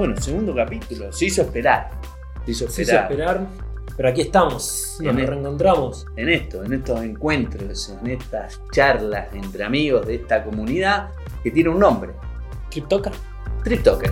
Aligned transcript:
Bueno, 0.00 0.16
segundo 0.18 0.54
capítulo, 0.54 1.12
se 1.12 1.26
hizo 1.26 1.42
esperar. 1.42 1.90
Se 2.46 2.52
hizo 2.52 2.64
esperar. 2.64 3.46
pero 3.98 4.08
aquí 4.08 4.22
estamos, 4.22 4.96
nos 4.98 5.14
reencontramos. 5.14 6.06
En 6.16 6.30
esto, 6.30 6.64
en 6.64 6.72
estos 6.72 7.02
encuentros, 7.02 7.94
en 8.00 8.12
estas 8.12 8.62
charlas 8.72 9.28
entre 9.34 9.62
amigos 9.62 10.06
de 10.06 10.14
esta 10.14 10.42
comunidad 10.42 11.10
que 11.42 11.50
tiene 11.50 11.68
un 11.68 11.80
nombre. 11.80 12.12
Triptoker. 12.70 13.12
Triptoker. 13.62 14.10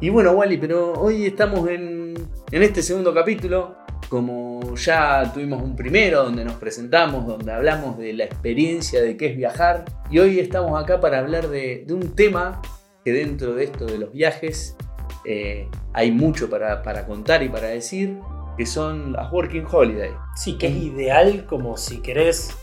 Y 0.00 0.10
bueno, 0.10 0.30
Wally, 0.30 0.56
pero 0.56 0.92
hoy 0.92 1.26
estamos 1.26 1.68
en, 1.70 2.14
en 2.52 2.62
este 2.62 2.84
segundo 2.84 3.12
capítulo 3.12 3.80
como 4.10 4.74
ya 4.74 5.30
tuvimos 5.32 5.62
un 5.62 5.76
primero 5.76 6.24
donde 6.24 6.44
nos 6.44 6.54
presentamos, 6.54 7.26
donde 7.26 7.52
hablamos 7.52 7.96
de 7.96 8.12
la 8.12 8.24
experiencia 8.24 9.00
de 9.00 9.16
qué 9.16 9.26
es 9.26 9.36
viajar, 9.36 9.84
y 10.10 10.18
hoy 10.18 10.40
estamos 10.40 10.80
acá 10.82 11.00
para 11.00 11.20
hablar 11.20 11.48
de, 11.48 11.86
un 11.90 12.14
tema 12.14 12.60
que 13.04 13.12
dentro 13.12 13.54
de 13.54 13.64
esto 13.64 13.86
de 13.86 13.98
los 13.98 14.12
viajes 14.12 14.76
eh, 15.24 15.68
hay 15.92 16.10
mucho 16.12 16.48
para, 16.48 16.82
contar 17.06 17.42
y 17.42 17.48
para 17.48 17.68
decir, 17.68 18.18
que 18.56 18.66
son 18.66 19.12
las 19.12 19.32
Working 19.32 19.66
Holidays. 19.70 20.14
Sí, 20.36 20.56
que 20.58 20.68
es 20.68 20.76
ideal 20.76 21.46
como 21.46 21.76
si 21.76 22.00
querés 22.00 22.56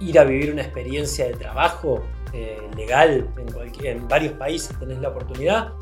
ir 0.00 0.18
a 0.18 0.24
vivir 0.24 0.52
una 0.52 0.62
experiencia 0.62 1.26
de 1.26 1.34
trabajo 1.34 2.02
eh, 2.32 2.58
legal 2.76 3.28
en, 3.36 3.86
en 3.86 4.08
varios 4.08 4.32
países, 4.34 4.76
tenés 4.78 4.98
la 4.98 5.08
oportunidad 5.10 5.72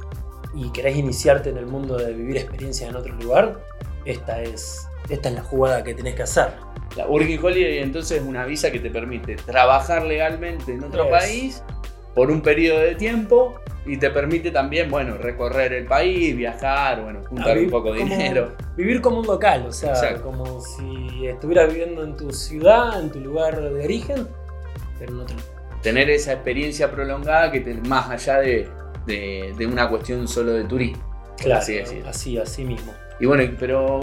y 0.54 0.70
querés 0.70 0.96
iniciarte 0.96 1.50
en 1.50 1.58
el 1.58 1.66
mundo 1.66 1.96
de 1.96 2.12
vivir 2.12 2.36
experiencias 2.36 2.90
en 2.90 2.96
otro 2.96 3.14
lugar, 3.14 3.60
esta 4.04 4.42
es, 4.42 4.86
esta 5.08 5.28
es 5.28 5.34
la 5.34 5.42
jugada 5.42 5.82
que 5.82 5.94
tenés 5.94 6.14
que 6.14 6.22
hacer. 6.22 6.52
La 6.96 7.06
Working 7.06 7.44
Holiday 7.44 7.78
entonces 7.78 8.22
es 8.22 8.26
una 8.26 8.46
visa 8.46 8.70
que 8.70 8.78
te 8.78 8.90
permite 8.90 9.36
trabajar 9.36 10.04
legalmente 10.06 10.72
en 10.72 10.84
otro 10.84 11.10
país 11.10 11.62
por 12.16 12.30
un 12.30 12.40
periodo 12.40 12.80
de 12.80 12.94
tiempo 12.94 13.60
y 13.84 13.98
te 13.98 14.08
permite 14.08 14.50
también, 14.50 14.90
bueno, 14.90 15.18
recorrer 15.18 15.74
el 15.74 15.84
país, 15.84 16.34
viajar, 16.34 17.02
bueno, 17.02 17.20
juntar 17.28 17.58
un 17.58 17.68
poco 17.68 17.92
de 17.92 18.04
dinero. 18.04 18.56
Vivir 18.74 19.02
como 19.02 19.20
un 19.20 19.26
local, 19.26 19.66
o 19.68 19.72
sea, 19.72 20.14
como 20.22 20.62
si 20.62 21.26
estuvieras 21.26 21.70
viviendo 21.70 22.02
en 22.02 22.16
tu 22.16 22.32
ciudad, 22.32 22.98
en 22.98 23.10
tu 23.10 23.20
lugar 23.20 23.60
de 23.60 23.84
origen, 23.84 24.26
pero 24.98 25.12
en 25.12 25.20
otro. 25.20 25.36
Tener 25.82 26.08
esa 26.08 26.32
experiencia 26.32 26.90
prolongada 26.90 27.52
que 27.52 27.60
te, 27.60 27.74
más 27.74 28.08
allá 28.08 28.38
de, 28.38 28.66
de, 29.06 29.66
una 29.66 29.88
cuestión 29.90 30.26
solo 30.26 30.52
de 30.52 30.64
turismo. 30.64 31.04
Claro, 31.36 31.60
así, 31.60 31.78
así, 31.78 32.38
así 32.38 32.64
mismo. 32.64 32.94
Y 33.20 33.26
bueno, 33.26 33.44
pero 33.60 34.00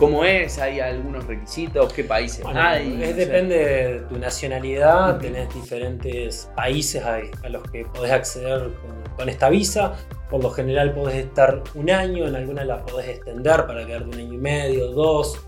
¿cómo 0.00 0.24
es? 0.24 0.58
¿Hay 0.58 0.80
algunos 0.80 1.26
requisitos? 1.26 1.92
¿Qué 1.92 2.04
países 2.04 2.42
hay? 2.46 3.00
Es, 3.02 3.16
depende 3.16 3.56
de 3.56 4.00
tu 4.08 4.16
nacionalidad, 4.16 5.18
tenés 5.18 5.54
diferentes 5.54 6.50
países 6.56 7.04
a, 7.04 7.20
los 7.50 7.62
que 7.70 7.84
podés 7.84 8.10
acceder 8.10 8.70
con, 9.14 9.28
esta 9.28 9.50
visa. 9.50 9.92
Por 10.30 10.42
lo 10.42 10.50
general 10.50 10.94
podés 10.94 11.26
estar 11.26 11.62
un 11.74 11.90
año, 11.90 12.26
en 12.26 12.34
algunas 12.34 12.66
la 12.66 12.84
podés 12.86 13.08
extender 13.08 13.66
para 13.66 13.84
quedarte 13.84 14.08
un 14.08 14.14
año 14.14 14.32
y 14.32 14.38
medio, 14.38 14.90
dos. 14.92 15.38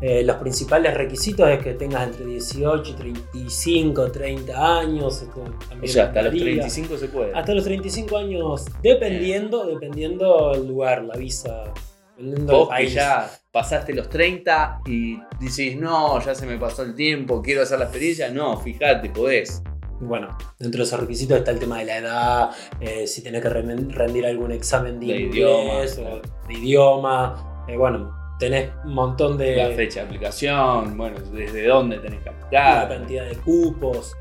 Eh, 0.00 0.24
los 0.24 0.36
principales 0.36 0.94
requisitos 0.94 1.48
es 1.48 1.62
que 1.62 1.74
tengas 1.74 2.08
entre 2.08 2.24
18 2.24 2.90
y 2.90 2.94
35, 2.94 4.10
30 4.10 4.78
años. 4.80 5.22
o 5.22 5.86
sea, 5.86 6.06
hasta 6.06 6.22
los 6.22 6.32
35 6.32 6.96
se 6.96 7.08
puede. 7.08 7.32
Hasta 7.32 7.54
los 7.54 7.62
35 7.62 8.16
años, 8.16 8.64
dependiendo, 8.82 9.66
dependiendo 9.66 10.52
el 10.54 10.66
lugar, 10.66 11.04
la 11.04 11.14
visa 11.14 11.72
Vos 12.20 12.68
que 12.76 12.88
ya 12.88 13.30
pasaste 13.52 13.92
los 13.94 14.08
30 14.08 14.82
y 14.86 15.18
decís, 15.40 15.76
no, 15.76 16.20
ya 16.20 16.34
se 16.34 16.46
me 16.46 16.56
pasó 16.58 16.82
el 16.82 16.94
tiempo, 16.94 17.42
quiero 17.42 17.62
hacer 17.62 17.78
la 17.78 17.86
experiencia. 17.86 18.30
No, 18.30 18.56
fíjate, 18.58 19.10
podés. 19.10 19.62
Bueno, 20.00 20.36
dentro 20.58 20.78
de 20.78 20.84
esos 20.84 20.98
requisitos 20.98 21.38
está 21.38 21.50
el 21.50 21.58
tema 21.58 21.78
de 21.80 21.84
la 21.84 21.98
edad, 21.98 22.50
eh, 22.80 23.06
si 23.06 23.22
tenés 23.22 23.42
que 23.42 23.50
rendir 23.50 24.24
algún 24.24 24.50
examen 24.50 24.98
de, 24.98 25.06
idioma, 25.06 25.80
o 25.80 26.48
de 26.48 26.54
idioma. 26.54 27.64
Eh, 27.68 27.76
bueno, 27.76 28.10
tenés 28.38 28.70
un 28.84 28.94
montón 28.94 29.36
de. 29.36 29.56
La 29.56 29.76
fecha 29.76 30.00
de 30.00 30.06
aplicación, 30.06 30.96
bueno, 30.96 31.20
desde 31.32 31.66
dónde 31.66 31.98
tenés 31.98 32.22
que 32.22 32.30
aplicar. 32.30 32.88
La 32.88 32.96
cantidad 32.96 33.26
de 33.26 33.36
cupos. 33.36 34.16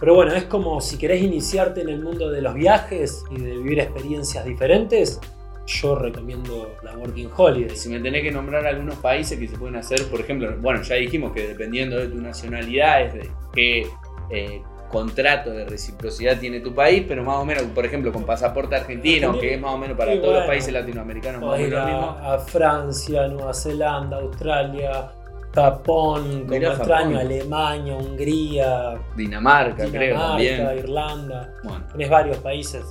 Pero 0.00 0.14
bueno, 0.14 0.32
es 0.32 0.44
como 0.44 0.80
si 0.80 0.98
querés 0.98 1.22
iniciarte 1.22 1.82
en 1.82 1.90
el 1.90 2.02
mundo 2.02 2.30
de 2.30 2.42
los 2.42 2.54
viajes 2.54 3.22
y 3.30 3.40
de 3.40 3.52
vivir 3.52 3.80
experiencias 3.80 4.44
diferentes, 4.44 5.20
yo 5.66 5.94
recomiendo 5.94 6.74
la 6.82 6.96
Working 6.96 7.30
Holiday. 7.36 7.76
Si 7.76 7.88
me 7.88 8.00
tenés 8.00 8.22
que 8.22 8.32
nombrar 8.32 8.66
algunos 8.66 8.96
países 8.96 9.38
que 9.38 9.48
se 9.48 9.56
pueden 9.56 9.76
hacer, 9.76 10.06
por 10.08 10.20
ejemplo, 10.20 10.54
bueno, 10.60 10.82
ya 10.82 10.96
dijimos 10.96 11.32
que 11.32 11.48
dependiendo 11.48 11.96
de 11.98 12.08
tu 12.08 12.20
nacionalidad 12.20 13.02
es 13.02 13.14
de 13.14 13.30
qué 13.52 13.86
eh, 14.30 14.62
contrato 14.90 15.50
de 15.50 15.64
reciprocidad 15.64 16.38
tiene 16.38 16.60
tu 16.60 16.74
país, 16.74 17.04
pero 17.08 17.24
más 17.24 17.36
o 17.36 17.44
menos, 17.44 17.64
por 17.74 17.86
ejemplo, 17.86 18.12
con 18.12 18.24
pasaporte 18.24 18.76
argentino, 18.76 19.38
que 19.38 19.54
es 19.54 19.60
más 19.60 19.72
o 19.72 19.78
menos 19.78 19.96
para 19.96 20.20
todos 20.20 20.34
los 20.34 20.46
países 20.46 20.72
latinoamericanos, 20.72 21.40
más 21.40 21.54
o 21.54 21.62
menos 21.62 21.86
mismo. 21.86 22.16
A 22.22 22.38
Francia, 22.38 23.28
Nueva 23.28 23.54
Zelanda, 23.54 24.18
Australia. 24.18 25.12
Japón, 25.54 26.46
como 26.46 26.54
extraño, 26.54 27.18
Alemania, 27.18 27.94
Hungría, 27.94 28.98
Dinamarca, 29.14 29.84
creo 29.84 30.18
también. 30.18 30.78
Irlanda. 30.78 31.52
Bueno. 31.62 31.84
Tenés 31.92 32.08
varios 32.08 32.38
países 32.38 32.86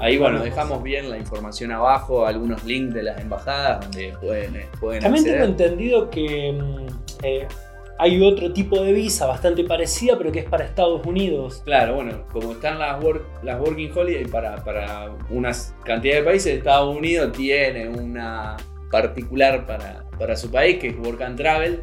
Ahí, 0.00 0.16
bueno, 0.16 0.42
dejamos 0.42 0.82
bien 0.82 1.10
la 1.10 1.18
información 1.18 1.72
abajo, 1.72 2.26
algunos 2.26 2.64
links 2.64 2.94
de 2.94 3.02
las 3.02 3.20
embajadas 3.20 3.80
donde 3.82 4.14
pueden, 4.20 4.56
eh, 4.56 4.66
pueden 4.80 5.02
También 5.02 5.24
tengo 5.24 5.44
entendido 5.44 6.08
que 6.08 6.52
mm, 6.52 6.86
eh, 7.22 7.46
hay 7.98 8.22
otro 8.22 8.52
tipo 8.52 8.80
de 8.80 8.92
visa 8.92 9.26
bastante 9.26 9.64
parecida, 9.64 10.16
pero 10.16 10.32
que 10.32 10.40
es 10.40 10.44
para 10.46 10.64
Estados 10.64 11.04
Unidos. 11.04 11.62
Claro, 11.64 11.96
bueno, 11.96 12.24
como 12.32 12.52
están 12.52 12.78
las, 12.78 12.98
las 13.42 13.60
Working 13.60 13.90
Holiday 13.94 14.24
para, 14.26 14.64
para 14.64 15.10
una 15.30 15.52
cantidad 15.84 16.16
de 16.16 16.22
países, 16.22 16.58
Estados 16.58 16.96
Unidos 16.96 17.32
tiene 17.32 17.88
una 17.88 18.56
particular 18.90 19.66
para, 19.66 20.04
para 20.18 20.36
su 20.36 20.50
país, 20.50 20.78
que 20.78 20.88
es 20.88 20.96
Work 20.96 21.20
and 21.22 21.36
Travel. 21.36 21.82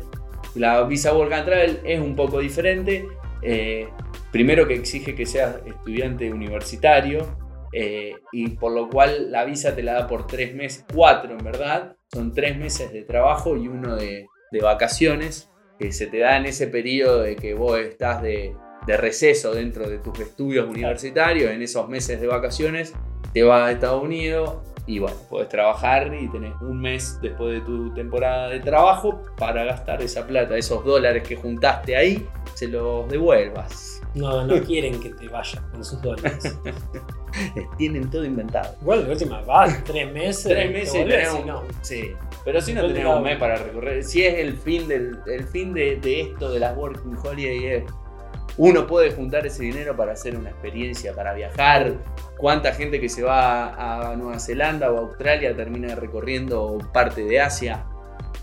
La 0.56 0.82
visa 0.84 1.14
Work 1.14 1.34
and 1.34 1.46
Travel 1.46 1.80
es 1.84 2.00
un 2.00 2.16
poco 2.16 2.40
diferente. 2.40 3.06
Eh, 3.42 3.88
primero 4.32 4.68
que 4.68 4.74
exige 4.74 5.14
que 5.14 5.26
seas 5.26 5.58
estudiante 5.66 6.32
universitario, 6.32 7.28
eh, 7.78 8.16
y 8.32 8.52
por 8.52 8.72
lo 8.72 8.90
cual 8.90 9.34
la 9.34 9.44
visa 9.44 9.76
te 9.76 9.84
la 9.84 9.96
da 9.96 10.08
por 10.08 10.28
tres 10.28 10.56
meses, 10.56 10.86
cuatro 10.94 11.38
en 11.38 11.44
verdad, 11.44 11.98
son 12.10 12.34
tres 12.34 12.58
meses 12.58 12.94
de 12.94 13.02
trabajo 13.02 13.58
y 13.58 13.68
uno 13.68 13.98
de, 13.98 14.28
vacaciones 14.62 15.50
que 15.78 15.92
se 15.92 16.08
te 16.08 16.20
da 16.20 16.38
en 16.38 16.46
ese 16.46 16.68
periodo 16.68 17.24
de 17.24 17.36
que 17.36 17.54
vos 17.54 17.78
estás 17.78 18.22
de, 18.22 18.56
receso 18.88 19.54
dentro 19.54 19.90
de 19.90 19.98
tus 19.98 20.18
estudios 20.22 20.70
universitarios, 20.70 21.52
en 21.52 21.62
esos 21.62 21.90
meses 21.90 22.22
de 22.22 22.28
vacaciones, 22.28 22.94
te 23.34 23.44
vas 23.44 23.68
a 23.68 23.72
Estados 23.74 24.02
Unidos 24.02 24.60
y 24.88 25.00
bueno, 25.00 25.18
puedes 25.30 25.50
trabajar 25.50 26.14
y 26.14 26.28
tenés 26.28 26.54
un 26.62 26.80
mes 26.80 27.20
después 27.22 27.56
de 27.56 27.62
tu 27.62 27.94
temporada 27.94 28.50
de 28.50 28.60
trabajo 28.60 29.24
para 29.38 29.64
gastar 29.64 30.02
esa 30.02 30.28
plata, 30.28 30.56
esos 30.58 30.86
dólares 30.86 31.28
que 31.28 31.36
juntaste 31.36 31.96
ahí, 31.96 32.28
se 32.54 32.68
los 32.68 33.08
devuelvas. 33.10 34.02
No, 34.14 34.46
no 34.46 34.62
quieren 34.66 35.00
que 35.00 35.10
te 35.10 35.28
vayas 35.28 35.62
con 35.72 35.84
sus 35.84 36.02
dólares. 36.02 36.56
Tienen 37.78 38.10
todo 38.10 38.24
inventado. 38.24 38.76
Bueno, 38.82 39.04
la 39.04 39.10
última, 39.10 39.42
vas 39.42 39.84
tres 39.84 40.12
meses. 40.12 40.46
Tres 40.46 40.72
meses 40.72 40.96
y 40.96 41.06
tenemos. 41.06 41.46
No. 41.46 41.64
Sí. 41.82 42.12
Pero 42.46 42.62
si 42.62 42.74
no 42.74 42.88
tenemos 42.88 43.18
un 43.18 43.24
mes 43.24 43.38
para 43.38 43.58
recorrer. 43.58 44.04
Si 44.04 44.24
es 44.24 44.36
el 44.36 44.56
fin, 44.56 44.88
del, 44.88 45.20
el 45.28 45.44
fin 45.46 45.74
de, 45.74 46.00
esto 46.22 46.52
de 46.52 46.60
las 46.60 46.78
Working 46.78 47.18
Holiday, 47.22 47.84
uno 48.58 48.88
puede 48.88 49.12
juntar 49.12 49.46
ese 49.46 49.64
dinero 49.64 49.96
para 49.96 50.14
hacer 50.14 50.38
una 50.38 50.50
experiencia, 50.50 51.14
para 51.14 51.34
viajar. 51.34 51.94
¿Cuánta 52.38 52.74
gente 52.74 53.00
que 53.00 53.10
se 53.10 53.24
va 53.24 54.12
a 54.12 54.16
Nueva 54.16 54.40
Zelanda 54.40 54.92
o 54.92 54.98
Australia 54.98 55.56
termina 55.56 55.96
recorriendo 55.96 56.78
parte 56.94 57.24
de 57.24 57.42
Asia? 57.42 57.86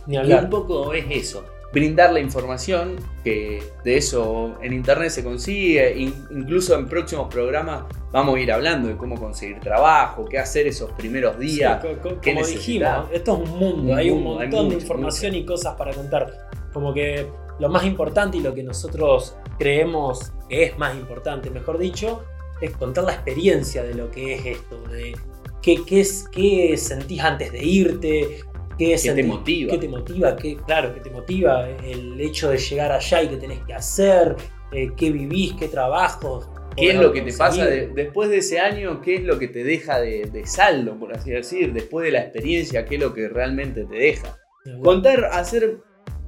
Ni 0.07 0.17
hablar. 0.17 0.43
Y 0.43 0.45
un 0.45 0.51
poco 0.51 0.93
es 0.93 1.07
eso 1.11 1.45
brindar 1.73 2.13
la 2.13 2.21
información, 2.21 2.97
que 3.25 3.63
de 3.83 3.97
eso 3.97 4.57
en 4.61 4.75
internet 4.75 5.11
se 5.11 5.25
consigue, 5.25 5.97
incluso 6.31 6.79
en 6.79 6.87
próximos 6.87 7.33
programas 7.33 7.85
vamos 8.13 8.37
a 8.37 8.41
ir 8.41 8.53
hablando 8.53 8.89
de 8.89 8.97
cómo 8.97 9.19
conseguir 9.19 9.59
trabajo, 9.61 10.27
qué 10.27 10.39
hacer 10.39 10.67
esos 10.67 10.93
primeros 10.93 11.39
días. 11.39 11.83
como 11.83 12.47
dijimos, 12.47 13.07
esto 13.11 13.43
es 13.43 13.51
un 13.51 13.59
mundo, 13.59 13.95
hay 13.95 14.11
un 14.11 14.23
montón 14.23 14.69
de 14.69 14.75
información 14.75 15.35
y 15.35 15.47
cosas 15.47 15.75
para 15.77 15.93
contar. 15.93 16.51
Como 16.75 16.93
que 16.93 17.27
lo 17.59 17.69
más 17.69 17.85
importante 17.85 18.39
y 18.39 18.41
lo 18.41 18.55
que 18.55 18.63
nosotros 18.63 19.37
creemos 19.59 20.33
que 20.49 20.65
es 20.65 20.79
más 20.79 20.95
importante, 20.97 21.51
mejor 21.51 21.79
dicho, 21.79 22.25
es 22.61 22.71
contar 22.77 23.05
la 23.05 23.15
experiencia 23.15 23.83
de 23.83 23.95
lo 23.95 24.11
que 24.11 24.35
es 24.35 24.47
esto, 24.47 24.81
de 24.89 25.15
qué, 25.61 25.85
qué, 25.85 26.07
qué 26.31 26.77
sentís 26.77 27.21
antes 27.21 27.53
de 27.53 27.65
irte, 27.65 28.41
¿Qué, 28.79 28.97
te 28.97 29.23
motiva? 29.23 29.73
¿Qué 29.73 29.79
te 29.79 29.89
motiva? 29.89 30.37
¿Qué, 30.37 30.57
claro, 30.57 30.95
que 30.95 31.01
te 31.01 31.11
motiva 31.11 31.69
el 31.69 32.21
hecho 32.21 32.51
de 32.51 32.59
llegar 32.59 32.91
allá 32.91 33.23
y 33.23 33.29
qué 33.29 33.37
tenés 33.37 33.61
que 33.65 33.75
hacer, 33.75 34.35
eh, 34.73 34.91
qué 34.97 35.11
vivís, 35.11 35.55
qué 35.55 35.69
trabajos. 35.69 36.49
¿Qué 36.77 36.91
es 36.91 36.95
lo 36.97 37.13
que 37.13 37.21
te 37.21 37.35
pasa 37.35 37.67
después 37.67 38.31
de 38.31 38.39
ese 38.39 38.59
año? 38.59 39.03
¿Qué 39.03 39.17
es 39.17 39.25
lo 39.25 39.39
que 39.39 39.47
te 39.47 39.63
deja 39.63 40.01
de, 40.01 40.43
saldo, 40.47 40.99
por 40.99 41.15
así 41.15 41.31
decir? 41.31 41.75
Después 41.75 42.07
de 42.07 42.13
la 42.13 42.21
experiencia, 42.21 42.87
¿qué 42.87 42.95
es 42.95 43.01
lo 43.03 43.13
que 43.13 43.29
realmente 43.29 43.85
te 43.85 43.95
deja? 43.95 44.39
Contar, 44.83 45.27
hacer 45.27 45.81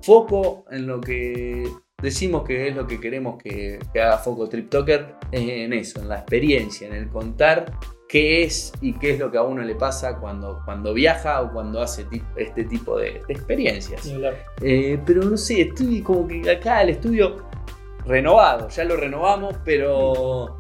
foco 0.05 0.65
en 0.71 0.87
lo 0.87 1.01
que 1.01 1.69
decimos 2.03 2.45
que 2.45 2.69
es 2.69 2.77
lo 2.77 2.87
que 2.87 3.01
queremos 3.01 3.43
que, 3.43 3.79
haga 3.95 4.19
foco 4.19 4.49
TripToker, 4.49 5.17
en 5.33 5.73
eso, 5.73 6.01
en 6.01 6.09
la 6.09 6.17
experiencia, 6.17 6.87
en 6.87 6.95
el 6.95 7.09
contar 7.09 7.73
qué 8.09 8.45
es 8.45 8.73
y 8.81 8.93
qué 8.93 9.13
es 9.13 9.19
lo 9.19 9.31
que 9.31 9.39
a 9.39 9.43
uno 9.43 9.63
le 9.63 9.75
pasa 9.75 10.19
cuando, 10.19 10.61
cuando 10.65 10.93
viaja 10.93 11.41
o 11.43 11.53
cuando 11.53 11.81
hace 11.81 12.07
este 12.37 12.65
tipo 12.65 12.99
de, 12.99 13.23
experiencias. 13.29 14.07
Eh, 14.61 14.99
pero 15.05 15.23
no 15.23 15.37
sé, 15.37 15.63
estoy 15.63 16.03
como 16.03 16.29
que 16.29 16.49
acá 16.51 16.83
el 16.83 16.91
estudio 16.91 17.45
renovado, 18.07 18.69
ya 18.69 18.85
lo 18.85 18.97
renovamos, 18.97 19.57
pero 19.65 20.59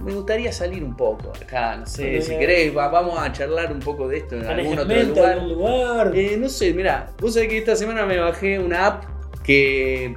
me 0.00 0.12
gustaría 0.12 0.52
salir 0.52 0.84
un 0.84 0.96
poco 0.96 1.30
acá, 1.30 1.76
no 1.76 1.86
sé, 1.86 2.22
si 2.22 2.36
querés, 2.36 2.72
vamos 2.72 3.18
a 3.18 3.32
charlar 3.32 3.72
un 3.72 3.80
poco 3.80 4.08
de 4.08 4.18
esto 4.18 4.36
en 4.36 4.46
algún 4.46 4.78
otro 4.78 5.02
lugar. 5.02 5.42
lugar? 5.42 6.16
Eh, 6.16 6.36
no 6.38 6.48
sé, 6.48 6.72
mira, 6.72 7.10
vos 7.20 7.34
sabés 7.34 7.48
que 7.48 7.58
esta 7.58 7.74
semana 7.74 8.06
me 8.06 8.18
bajé 8.18 8.58
una 8.58 8.86
app 8.86 9.04
que 9.42 10.14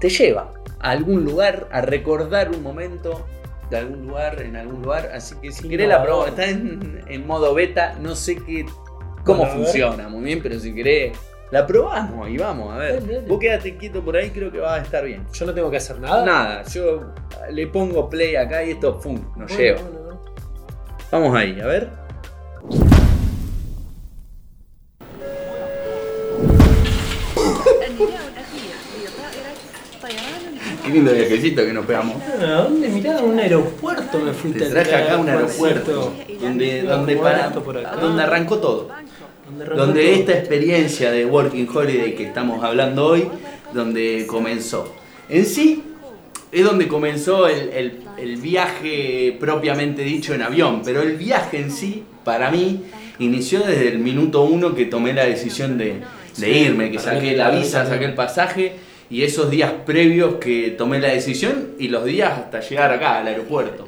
te 0.00 0.08
lleva 0.08 0.52
a 0.80 0.90
algún 0.90 1.24
lugar 1.24 1.68
a 1.72 1.80
recordar 1.80 2.50
un 2.50 2.62
momento 2.62 3.26
de 3.70 3.78
algún 3.78 4.06
lugar, 4.06 4.42
en 4.42 4.56
algún 4.56 4.82
lugar, 4.82 5.10
así 5.14 5.34
que 5.40 5.50
si 5.50 5.68
querés 5.68 5.88
la 5.88 6.02
probamos, 6.02 6.28
está 6.28 6.44
en, 6.48 7.26
modo 7.26 7.54
beta, 7.54 7.96
no 8.00 8.14
sé 8.14 8.36
qué, 8.36 8.66
cómo 9.24 9.46
funciona 9.46 10.08
muy 10.08 10.24
bien, 10.24 10.40
pero 10.42 10.60
si 10.60 10.74
querés 10.74 11.16
la 11.54 11.64
probamos 11.64 12.28
y 12.28 12.36
vamos, 12.36 12.74
a 12.74 12.78
ver. 12.78 13.24
Vos 13.28 13.38
quédate 13.38 13.76
quieto 13.76 14.04
por 14.04 14.16
ahí, 14.16 14.30
creo 14.30 14.50
que 14.50 14.58
va 14.58 14.74
a 14.74 14.80
estar 14.80 15.04
bien. 15.04 15.24
Yo 15.32 15.46
no 15.46 15.54
tengo 15.54 15.70
que 15.70 15.76
hacer 15.76 16.00
nada. 16.00 16.24
Nada, 16.24 16.64
yo 16.64 17.14
le 17.48 17.68
pongo 17.68 18.10
play 18.10 18.34
acá 18.34 18.64
y 18.64 18.72
esto, 18.72 18.98
¡pum! 19.00 19.20
nos 19.36 19.56
lleva. 19.56 19.78
Vamos 21.12 21.36
ahí, 21.36 21.60
a 21.60 21.66
ver. 21.66 21.90
Qué 30.84 30.90
lindo 30.90 31.12
viajecito 31.12 31.64
que 31.64 31.72
nos 31.72 31.86
pegamos. 31.86 32.20
¿A 32.20 32.46
dónde? 32.46 32.88
Mirá, 32.88 33.18
un 33.18 33.38
aeropuerto 33.38 34.18
me 34.18 34.32
fui. 34.32 34.50
Te 34.50 34.70
traje 34.70 34.92
acá 34.92 35.18
un 35.18 35.28
aeropuerto. 35.28 36.14
Donde, 36.40 36.82
donde, 36.82 37.16
para, 37.16 37.50
donde 37.50 38.22
arrancó 38.24 38.58
todo 38.58 38.88
donde 39.76 40.14
esta 40.14 40.32
experiencia 40.32 41.10
de 41.10 41.24
Working 41.26 41.68
Holiday 41.72 42.14
que 42.14 42.24
estamos 42.24 42.62
hablando 42.64 43.06
hoy, 43.06 43.28
donde 43.72 44.26
comenzó. 44.26 44.94
En 45.28 45.44
sí, 45.46 45.82
es 46.52 46.64
donde 46.64 46.88
comenzó 46.88 47.48
el, 47.48 48.00
viaje 48.40 49.36
propiamente 49.38 50.02
dicho 50.02 50.34
en 50.34 50.42
avión, 50.42 50.82
pero 50.84 51.02
el 51.02 51.16
viaje 51.16 51.58
en 51.58 51.70
sí, 51.70 52.04
para 52.24 52.50
mí, 52.50 52.82
inició 53.18 53.60
desde 53.60 53.88
el 53.88 53.98
minuto 53.98 54.42
uno 54.42 54.74
que 54.74 54.86
tomé 54.86 55.12
la 55.12 55.24
decisión 55.24 55.78
de, 55.78 56.02
irme, 56.46 56.90
que 56.90 56.98
saqué 56.98 57.36
la 57.36 57.50
visa, 57.50 57.86
saqué 57.86 58.04
el 58.04 58.14
pasaje 58.14 58.72
y 59.10 59.22
esos 59.22 59.50
días 59.50 59.72
previos 59.84 60.36
que 60.36 60.74
tomé 60.76 61.00
la 61.00 61.08
decisión 61.08 61.70
y 61.78 61.88
los 61.88 62.04
días 62.04 62.38
hasta 62.38 62.60
llegar 62.60 62.92
acá 62.92 63.18
al 63.18 63.26
aeropuerto. 63.26 63.86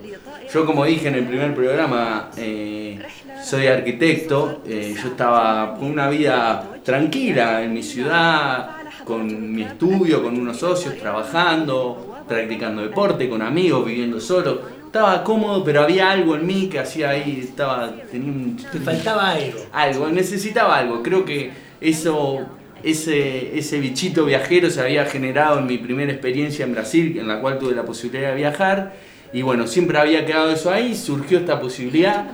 Yo 0.53 0.65
como 0.65 0.85
dije 0.85 1.09
en 1.09 1.17
el 1.17 1.25
primer 1.25 1.55
programa, 1.55 2.31
eh, 2.37 2.99
soy 3.43 3.67
arquitecto, 3.67 4.63
eh, 4.67 4.95
yo 5.01 5.09
estaba 5.09 5.75
con 5.75 5.91
una 5.91 6.09
vida 6.09 6.79
tranquila 6.85 7.63
en 7.63 7.75
mi 7.75 7.83
ciudad, 7.83 8.77
con 9.05 9.53
mi 9.53 9.63
estudio, 9.63 10.23
con 10.23 10.39
unos 10.39 10.59
socios, 10.59 10.97
trabajando, 10.99 12.23
practicando 12.29 12.83
deporte, 12.83 13.29
con 13.29 13.43
amigos, 13.43 13.87
viviendo 13.87 14.21
solo. 14.21 14.77
Estaba 14.87 15.25
cómodo, 15.25 15.65
pero 15.65 15.83
había 15.83 16.11
algo 16.11 16.37
en 16.37 16.47
mí 16.47 16.69
que 16.69 16.79
hacía 16.79 17.11
ahí, 17.11 17.41
estaba, 17.43 17.93
tenía 18.11 18.31
un... 18.31 18.57
Te 18.57 18.79
faltaba 18.79 19.31
algo. 19.31 19.59
Algo, 19.73 20.09
necesitaba 20.09 20.79
algo. 20.79 21.03
Creo 21.03 21.25
que 21.25 21.51
eso, 21.81 22.47
ese, 22.83 23.59
ese 23.59 23.81
bichito 23.81 24.25
viajero 24.25 24.71
se 24.71 24.81
había 24.81 25.05
generado 25.07 25.59
en 25.59 25.67
mi 25.67 25.79
primera 25.79 26.13
experiencia 26.13 26.65
en 26.65 26.73
Brasil, 26.73 27.19
en 27.19 27.29
la 27.29 27.41
cual 27.41 27.59
tuve 27.59 27.75
la 27.75 27.85
posibilidad 27.85 28.31
de 28.31 28.37
viajar 28.37 28.95
y 29.33 29.43
bueno, 29.43 29.67
siempre 29.67 29.99
había 29.99 30.25
quedado 30.25 30.51
eso 30.51 30.71
ahí, 30.71 30.95
surgió 30.95 31.39
esta 31.39 31.61
posibilidad 31.61 32.27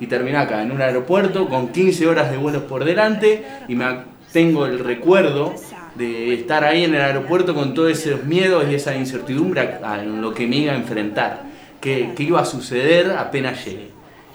y 0.00 0.06
terminé 0.06 0.36
acá, 0.36 0.62
en 0.62 0.72
un 0.72 0.82
aeropuerto, 0.82 1.48
con 1.48 1.68
15 1.68 2.06
horas 2.06 2.30
de 2.30 2.36
vuelos 2.36 2.64
por 2.64 2.84
delante 2.84 3.44
y 3.68 3.74
me 3.74 3.86
tengo 4.32 4.66
el 4.66 4.80
recuerdo 4.80 5.54
de 5.94 6.34
estar 6.34 6.64
ahí 6.64 6.84
en 6.84 6.94
el 6.94 7.00
aeropuerto 7.00 7.54
con 7.54 7.72
todos 7.72 7.92
esos 7.92 8.24
miedos 8.24 8.64
y 8.68 8.74
esa 8.74 8.96
incertidumbre 8.96 9.60
a 9.82 9.98
lo 10.02 10.34
que 10.34 10.46
me 10.46 10.56
iba 10.56 10.72
a 10.72 10.76
enfrentar, 10.76 11.44
qué, 11.80 12.12
iba 12.18 12.40
a 12.40 12.44
suceder 12.44 13.12
apenas 13.12 13.64
llegué. 13.64 13.90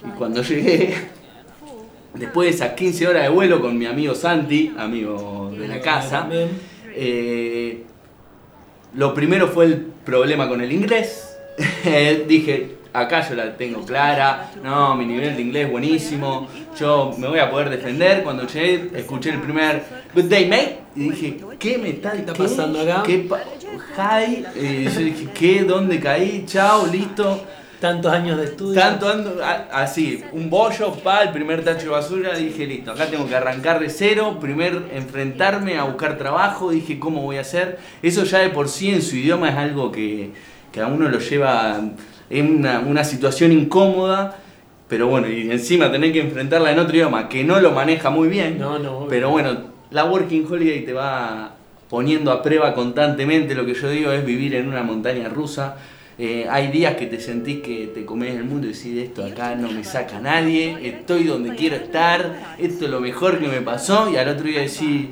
Y 0.07 0.10
cuando 0.18 0.42
llegué, 0.42 0.96
después 2.13 2.50
de 2.50 2.56
esas 2.56 2.75
15 2.75 3.07
horas 3.07 3.24
de 3.24 3.30
vuelo 3.30 3.62
con 3.62 3.78
mi 3.78 3.86
amigo 3.86 4.16
Santi, 4.16 4.74
amigo 4.78 5.51
de 5.57 5.68
la 5.68 5.81
casa, 5.81 6.30
eh, 6.96 7.84
lo 8.96 9.13
primero 9.13 9.50
fue 9.50 9.66
el 9.66 9.78
problema 10.06 10.48
con 10.48 10.62
el 10.62 10.72
inglés 10.72 11.28
dije, 12.27 12.77
acá 12.94 13.27
yo 13.27 13.35
la 13.35 13.56
tengo 13.56 13.85
clara, 13.85 14.51
no, 14.63 14.95
mi 14.95 15.06
nivel 15.06 15.35
de 15.35 15.41
inglés 15.41 15.65
es 15.65 15.71
buenísimo, 15.71 16.47
yo 16.79 17.13
me 17.17 17.27
voy 17.27 17.39
a 17.39 17.50
poder 17.50 17.69
defender. 17.69 18.23
Cuando 18.23 18.47
llegué, 18.47 18.91
escuché 18.95 19.31
el 19.31 19.41
primer 19.41 19.83
Good 20.13 20.25
Day 20.25 20.47
Mate 20.47 20.79
y 20.95 21.09
dije, 21.09 21.38
¿qué 21.57 21.77
me 21.77 21.89
está, 21.89 22.13
pasando 22.38 22.81
acá? 22.81 23.03
¿Qué 23.06 23.27
hi, 23.97 24.45
y 24.56 24.83
yo 24.85 25.00
dije, 25.00 25.27
¿qué? 25.33 25.63
¿Dónde 25.63 26.00
caí? 26.00 26.44
Chao, 26.45 26.88
listo. 26.88 27.45
Tantos 27.79 28.12
años 28.12 28.38
de 28.38 28.44
estudio. 28.44 28.77
Tanto 28.77 29.07
ando, 29.07 29.38
así, 29.71 30.21
un 30.33 30.50
bollo, 30.50 30.94
pa, 30.95 31.23
el 31.23 31.31
primer 31.31 31.63
tacho 31.63 31.85
de 31.85 31.89
basura, 31.91 32.35
dije, 32.35 32.67
listo, 32.67 32.91
acá 32.91 33.05
tengo 33.05 33.25
que 33.25 33.35
arrancar 33.35 33.79
de 33.79 33.89
cero, 33.89 34.38
primer 34.41 34.83
enfrentarme 34.94 35.77
a 35.77 35.83
buscar 35.83 36.17
trabajo, 36.17 36.71
dije, 36.71 37.00
¿cómo 37.00 37.21
voy 37.21 37.38
a 37.38 37.41
hacer? 37.41 37.79
Eso 38.03 38.25
ya 38.25 38.39
de 38.39 38.50
por 38.50 38.67
sí 38.67 38.89
en 38.89 39.01
su 39.01 39.15
idioma 39.15 39.50
es 39.50 39.55
algo 39.55 39.94
que, 39.94 40.31
que 40.71 40.81
a 40.81 40.88
uno 40.88 41.10
lo 41.10 41.19
lleva 41.19 41.80
en 42.30 42.57
una, 42.57 42.80
una 42.80 43.04
situación 43.04 43.51
incómoda, 43.51 44.38
pero 44.88 45.07
bueno, 45.07 45.27
y 45.27 45.51
encima 45.51 45.92
tener 45.92 46.12
que 46.12 46.21
enfrentarla 46.21 46.71
en 46.71 46.80
otro 46.80 46.95
idioma 46.95 47.30
que 47.30 47.44
no 47.44 47.60
lo 47.60 47.71
maneja 47.71 48.10
muy 48.10 48.27
bien. 48.27 48.57
No, 48.57 48.80
no, 48.80 49.06
pero 49.10 49.30
bueno, 49.30 49.56
la 49.92 50.06
Working 50.06 50.45
Holiday 50.50 50.86
te 50.86 50.94
va 50.94 51.56
poniendo 51.89 52.31
a 52.31 52.42
prueba 52.42 52.74
constantemente. 52.74 53.56
Lo 53.56 53.66
que 53.66 53.74
yo 53.74 53.89
digo 53.89 54.12
es 54.12 54.25
vivir 54.25 54.56
en 54.56 54.68
una 54.68 54.83
montaña 54.83 55.30
rusa. 55.30 55.75
Eh, 56.18 56.48
hay 56.50 56.68
días 56.68 56.95
que 56.95 57.06
te 57.06 57.19
sentís 57.19 57.62
que 57.62 57.92
te 57.94 58.04
comes 58.04 58.36
el 58.36 58.44
mundo 58.44 58.68
y 58.68 58.74
decís, 58.74 58.98
esto 58.98 59.24
acá 59.24 59.56
no 59.56 59.72
me 59.72 59.86
saca 59.86 60.19
nadie, 60.19 60.77
estoy 60.83 61.24
donde 61.24 61.56
quiero 61.56 61.77
estar, 61.77 62.57
esto 62.57 62.83
es 62.83 62.92
lo 62.92 63.00
mejor 63.00 63.39
que 63.39 63.48
me 63.48 63.62
pasó, 63.62 64.12
y 64.12 64.18
al 64.18 64.27
otro 64.27 64.44
día 64.44 64.60
decís, 64.60 65.07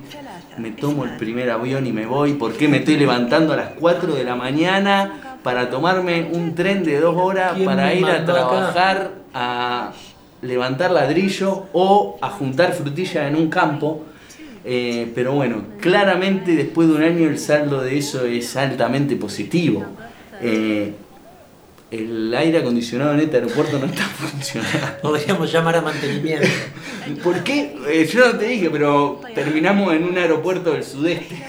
me 0.57 0.71
tomo 0.71 1.06
el 1.06 1.15
primer 1.15 1.50
avión 1.50 1.88
y 1.88 1.94
me 1.94 2.06
voy, 2.06 2.33
¿por 2.33 2.57
qué 2.57 2.68
me 2.68 2.80
estoy 2.80 2.98
levantando 2.98 3.53
a 3.53 3.56
las 3.56 3.69
4 3.80 4.15
de 4.15 4.25
la 4.25 4.36
mañana? 4.36 5.26
Para 5.48 5.70
tomarme 5.70 6.27
un 6.34 6.56
tren 6.56 6.84
de 6.84 7.00
dos 7.00 7.16
horas 7.16 7.58
para 7.63 7.94
ir 7.94 8.06
a 8.06 8.25
trabajar, 8.25 9.12
a 9.34 9.94
levantar 10.42 10.92
ladrillo 10.92 11.68
o 11.72 12.18
a 12.22 12.30
juntar 12.32 12.74
frutilla 12.74 13.30
en 13.30 13.38
un 13.38 13.50
campo. 13.50 14.04
Eh, 14.66 15.10
pero 15.16 15.32
bueno, 15.32 15.63
claramente 15.80 16.54
después 16.54 16.89
de 16.89 16.96
un 16.96 17.04
año 17.04 17.30
el 17.30 17.39
saldo 17.39 17.82
de 17.82 17.98
eso 17.98 18.25
es 18.25 18.58
altamente 18.58 19.16
positivo. 19.16 19.86
Eh, 20.42 20.92
el 21.92 22.34
aire 22.36 22.58
acondicionado 22.58 23.13
en 23.13 23.22
este 23.22 23.38
aeropuerto 23.38 23.80
no 23.80 23.86
está 23.86 24.04
funcionando. 24.04 25.00
Podríamos 25.01 25.50
llamar 25.50 25.77
a 25.77 25.82
mantenimiento. 25.82 26.46
¿Por 27.24 27.42
qué? 27.46 27.74
Eh, 27.88 28.06
yo 28.06 28.34
no 28.34 28.38
te 28.38 28.48
dije, 28.48 28.70
pero 28.70 29.22
terminamos 29.34 29.94
en 29.94 30.04
un 30.04 30.18
aeropuerto 30.18 30.74
del 30.74 30.84
sudeste. 30.84 31.42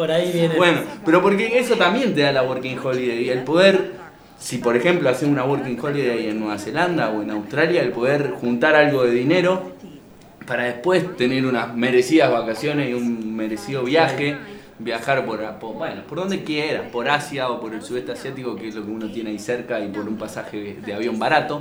Por 0.00 0.10
ahí 0.10 0.32
viene. 0.32 0.56
Bueno, 0.56 0.80
pero 1.04 1.20
porque 1.20 1.58
eso 1.58 1.76
también 1.76 2.14
te 2.14 2.22
da 2.22 2.32
la 2.32 2.42
Working 2.42 2.78
Holiday. 2.78 3.28
El 3.28 3.42
poder, 3.42 3.90
si 4.38 4.56
por 4.56 4.74
ejemplo 4.74 5.10
haces 5.10 5.28
una 5.28 5.44
Working 5.44 5.78
Holiday 5.78 6.30
en 6.30 6.40
Nueva 6.40 6.56
Zelanda 6.56 7.10
o 7.10 7.20
en 7.20 7.30
Australia, 7.30 7.82
el 7.82 7.90
poder 7.90 8.30
juntar 8.30 8.74
algo 8.76 9.04
de 9.04 9.10
dinero 9.10 9.72
para 10.46 10.64
después 10.64 11.18
tener 11.18 11.44
unas 11.44 11.76
merecidas 11.76 12.32
vacaciones 12.32 12.88
y 12.88 12.94
un 12.94 13.36
merecido 13.36 13.84
viaje. 13.84 14.38
Viajar 14.78 15.26
por, 15.26 15.40
bueno, 15.74 16.02
por 16.08 16.16
donde 16.16 16.44
quieras, 16.44 16.84
por 16.90 17.06
Asia 17.10 17.50
o 17.50 17.60
por 17.60 17.74
el 17.74 17.82
sudeste 17.82 18.12
asiático, 18.12 18.56
que 18.56 18.68
es 18.68 18.74
lo 18.74 18.82
que 18.82 18.90
uno 18.90 19.12
tiene 19.12 19.28
ahí 19.28 19.38
cerca, 19.38 19.80
y 19.80 19.88
por 19.88 20.08
un 20.08 20.16
pasaje 20.16 20.78
de 20.82 20.94
avión 20.94 21.18
barato. 21.18 21.60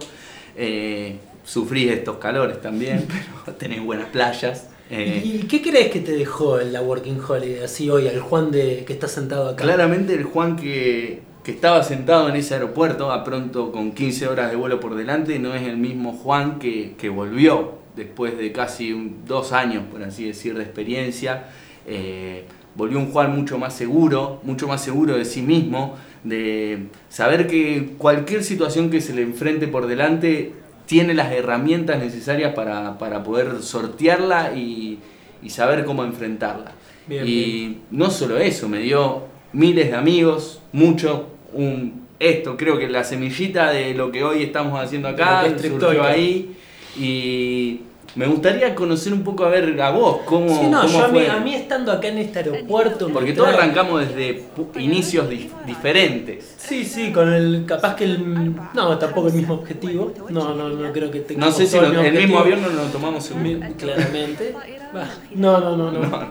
Eh, 0.55 1.17
sufrís 1.43 1.91
estos 1.91 2.15
calores 2.19 2.62
también, 2.62 3.05
pero 3.43 3.58
tenés 3.58 3.84
buenas 3.84 4.08
playas. 4.08 4.69
Eh, 4.89 5.22
¿Y 5.24 5.39
qué 5.43 5.62
crees 5.62 5.91
que 5.91 6.00
te 6.00 6.13
dejó 6.13 6.60
en 6.60 6.74
la 6.74 6.81
Working 6.81 7.19
Holiday 7.19 7.63
así 7.63 7.89
hoy, 7.89 8.08
al 8.08 8.19
Juan 8.19 8.50
de, 8.50 8.84
que 8.86 8.93
está 8.93 9.08
sentado 9.08 9.50
acá? 9.50 9.63
Claramente 9.63 10.13
el 10.13 10.24
Juan 10.24 10.55
que, 10.55 11.27
estaba 11.46 11.84
sentado 11.84 12.29
en 12.29 12.36
ese 12.36 12.53
aeropuerto, 12.53 13.12
a 13.12 13.24
pronto 13.24 13.72
con 13.72 13.93
15 13.93 14.27
horas 14.27 14.51
de 14.51 14.55
vuelo 14.55 14.79
por 14.79 14.93
delante, 14.93 15.39
no 15.39 15.55
es 15.55 15.63
el 15.63 15.77
mismo 15.77 16.13
Juan 16.13 16.60
que, 16.60 17.10
volvió 17.10 17.79
después 17.96 18.38
de 18.38 18.51
casi 18.51 19.15
dos 19.25 19.51
años, 19.51 19.84
por 19.91 20.03
así 20.03 20.25
decir, 20.25 20.55
de 20.55 20.63
experiencia. 20.63 21.46
Eh, 21.88 22.43
volvió 22.75 23.00
un 23.00 23.12
Juan 23.12 23.36
mucho 23.36 23.58
más 23.58 23.74
seguro, 23.74 24.39
mucho 24.43 24.67
más 24.67 24.84
seguro 24.84 25.17
de 25.17 25.25
sí 25.25 25.41
mismo, 25.41 25.98
de 26.24 26.86
saber 27.10 27.48
que 27.48 27.93
cualquier 27.98 28.43
situación 28.43 28.91
que 28.91 29.01
se 29.01 29.15
le 29.15 29.24
enfrente 29.24 29.67
por 29.67 29.88
delante 29.88 30.53
tiene 30.89 31.13
las 31.13 31.31
herramientas 31.31 32.00
necesarias 32.00 32.55
para, 32.55 32.98
poder 33.24 33.62
sortearla 33.62 34.53
y, 34.55 34.98
saber 35.48 35.86
cómo 35.86 36.03
enfrentarla. 36.03 36.72
y 37.08 37.77
no 37.91 38.10
solo 38.10 38.39
eso, 38.39 38.67
me 38.67 38.79
dio 38.79 39.25
miles 39.53 39.91
de 39.91 39.96
amigos, 39.96 40.63
muchos 40.72 41.22
un, 41.53 42.08
esto, 42.17 42.58
creo 42.58 42.79
que 42.79 42.89
la 42.89 43.03
semillita 43.03 43.69
de 43.69 43.93
lo 43.93 44.12
que 44.12 44.24
hoy 44.24 44.41
estamos 44.41 44.79
haciendo 44.81 45.10
acá 45.10 45.46
surgió 45.60 46.03
ahí. 46.03 46.55
Y 47.00 47.81
me 48.16 48.25
gustaría 48.28 48.74
conocer 48.75 49.13
un 49.13 49.24
poco 49.24 49.46
a 49.46 49.50
ver 49.50 49.80
a 49.82 49.92
vos 49.92 50.22
cómo, 50.25 50.50
Sí, 50.50 50.68
no, 50.68 50.82
cómo 50.82 50.92
yo 50.94 51.06
a 51.06 51.08
mí, 51.10 51.20
fue. 51.20 51.30
a 51.30 51.38
mí 51.39 51.56
estando 51.56 51.92
acá 51.92 52.08
en 52.08 52.18
este 52.18 52.39
aeropuerto. 52.39 53.10
Porque 53.10 53.34
todos 53.34 53.50
trae- 53.50 53.58
arrancamos 53.58 54.01
desde 54.08 54.46
inicios 54.78 55.30
di- 55.30 55.50
diferentes. 55.66 56.56
Sí, 56.58 56.84
sí, 56.86 57.12
con 57.12 57.32
el. 57.34 57.66
Capaz 57.68 57.96
que 57.96 58.06
el. 58.06 58.56
No, 58.74 58.98
tampoco 58.98 59.28
el 59.28 59.34
mismo 59.34 59.54
objetivo. 59.56 60.13
No, 60.30 60.54
no, 60.56 60.70
no 60.70 60.92
creo 60.92 61.10
que 61.12 61.20
tengamos 61.22 61.54
No 61.54 61.58
sé 61.58 61.68
si 61.68 61.78
todos 61.78 61.94
lo- 61.94 62.01
el 62.01 62.13
mismo 62.13 62.39
avión 62.39 62.62
no 62.62 62.70
lo 62.70 62.84
tomamos 62.86 63.24
seguro. 63.24 63.44
Mi- 63.46 63.74
Claramente. 63.74 64.56
No, 65.36 65.60
no, 65.60 65.75
no, 65.78 65.92
no. 65.92 66.00
No, 66.01 66.28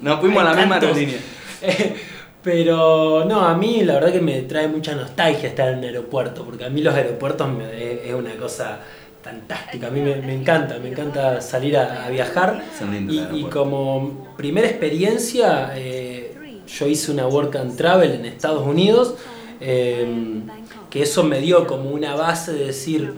no 0.00 0.18
fuimos 0.20 0.42
a 0.42 0.44
la 0.44 0.54
misma 0.54 0.76
aerolínea. 0.76 1.18
Pero 2.42 3.24
no, 3.26 3.42
a 3.44 3.54
mí 3.54 3.82
la 3.82 3.94
verdad 3.94 4.12
que 4.12 4.20
me 4.20 4.40
trae 4.42 4.66
mucha 4.68 4.94
nostalgia 4.94 5.48
estar 5.48 5.68
en 5.68 5.78
un 5.80 5.84
aeropuerto, 5.84 6.44
porque 6.44 6.64
a 6.64 6.70
mí 6.70 6.80
los 6.80 6.94
aeropuertos 6.94 7.48
me- 7.50 7.64
es, 7.94 8.06
es 8.08 8.14
una 8.14 8.32
cosa 8.36 8.80
fantástica, 9.22 9.88
a 9.88 9.90
mí 9.90 10.00
me, 10.00 10.16
me 10.16 10.34
encanta, 10.34 10.78
me 10.78 10.88
encanta 10.88 11.40
salir 11.40 11.76
a, 11.76 12.06
a 12.06 12.10
viajar. 12.10 12.62
Y, 13.08 13.44
como 13.44 14.34
primera 14.36 14.66
experiencia, 14.66 15.72
eh, 15.76 16.60
yo 16.66 16.86
hice 16.86 17.12
una 17.12 17.26
work 17.26 17.56
and 17.56 17.76
travel 17.76 18.12
en 18.12 18.24
Estados 18.24 18.66
Unidos, 18.66 19.14
eh, 19.60 20.42
que 20.88 21.02
eso 21.02 21.22
me 21.22 21.40
dio 21.40 21.66
como 21.66 21.90
una 21.90 22.14
base 22.14 22.52
de 22.52 22.66
decir, 22.66 23.14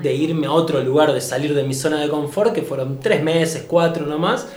de 0.00 0.14
irme 0.14 0.46
a 0.46 0.52
otro 0.52 0.80
lugar, 0.82 1.12
de 1.12 1.20
salir 1.20 1.54
de 1.54 1.64
mi 1.64 1.74
zona 1.74 2.00
de 2.00 2.08
confort, 2.08 2.52
que 2.52 2.62
fueron 2.62 3.00
tres 3.00 3.22
meses, 3.22 3.64
cuatro 3.66 4.06
nomás. 4.06 4.48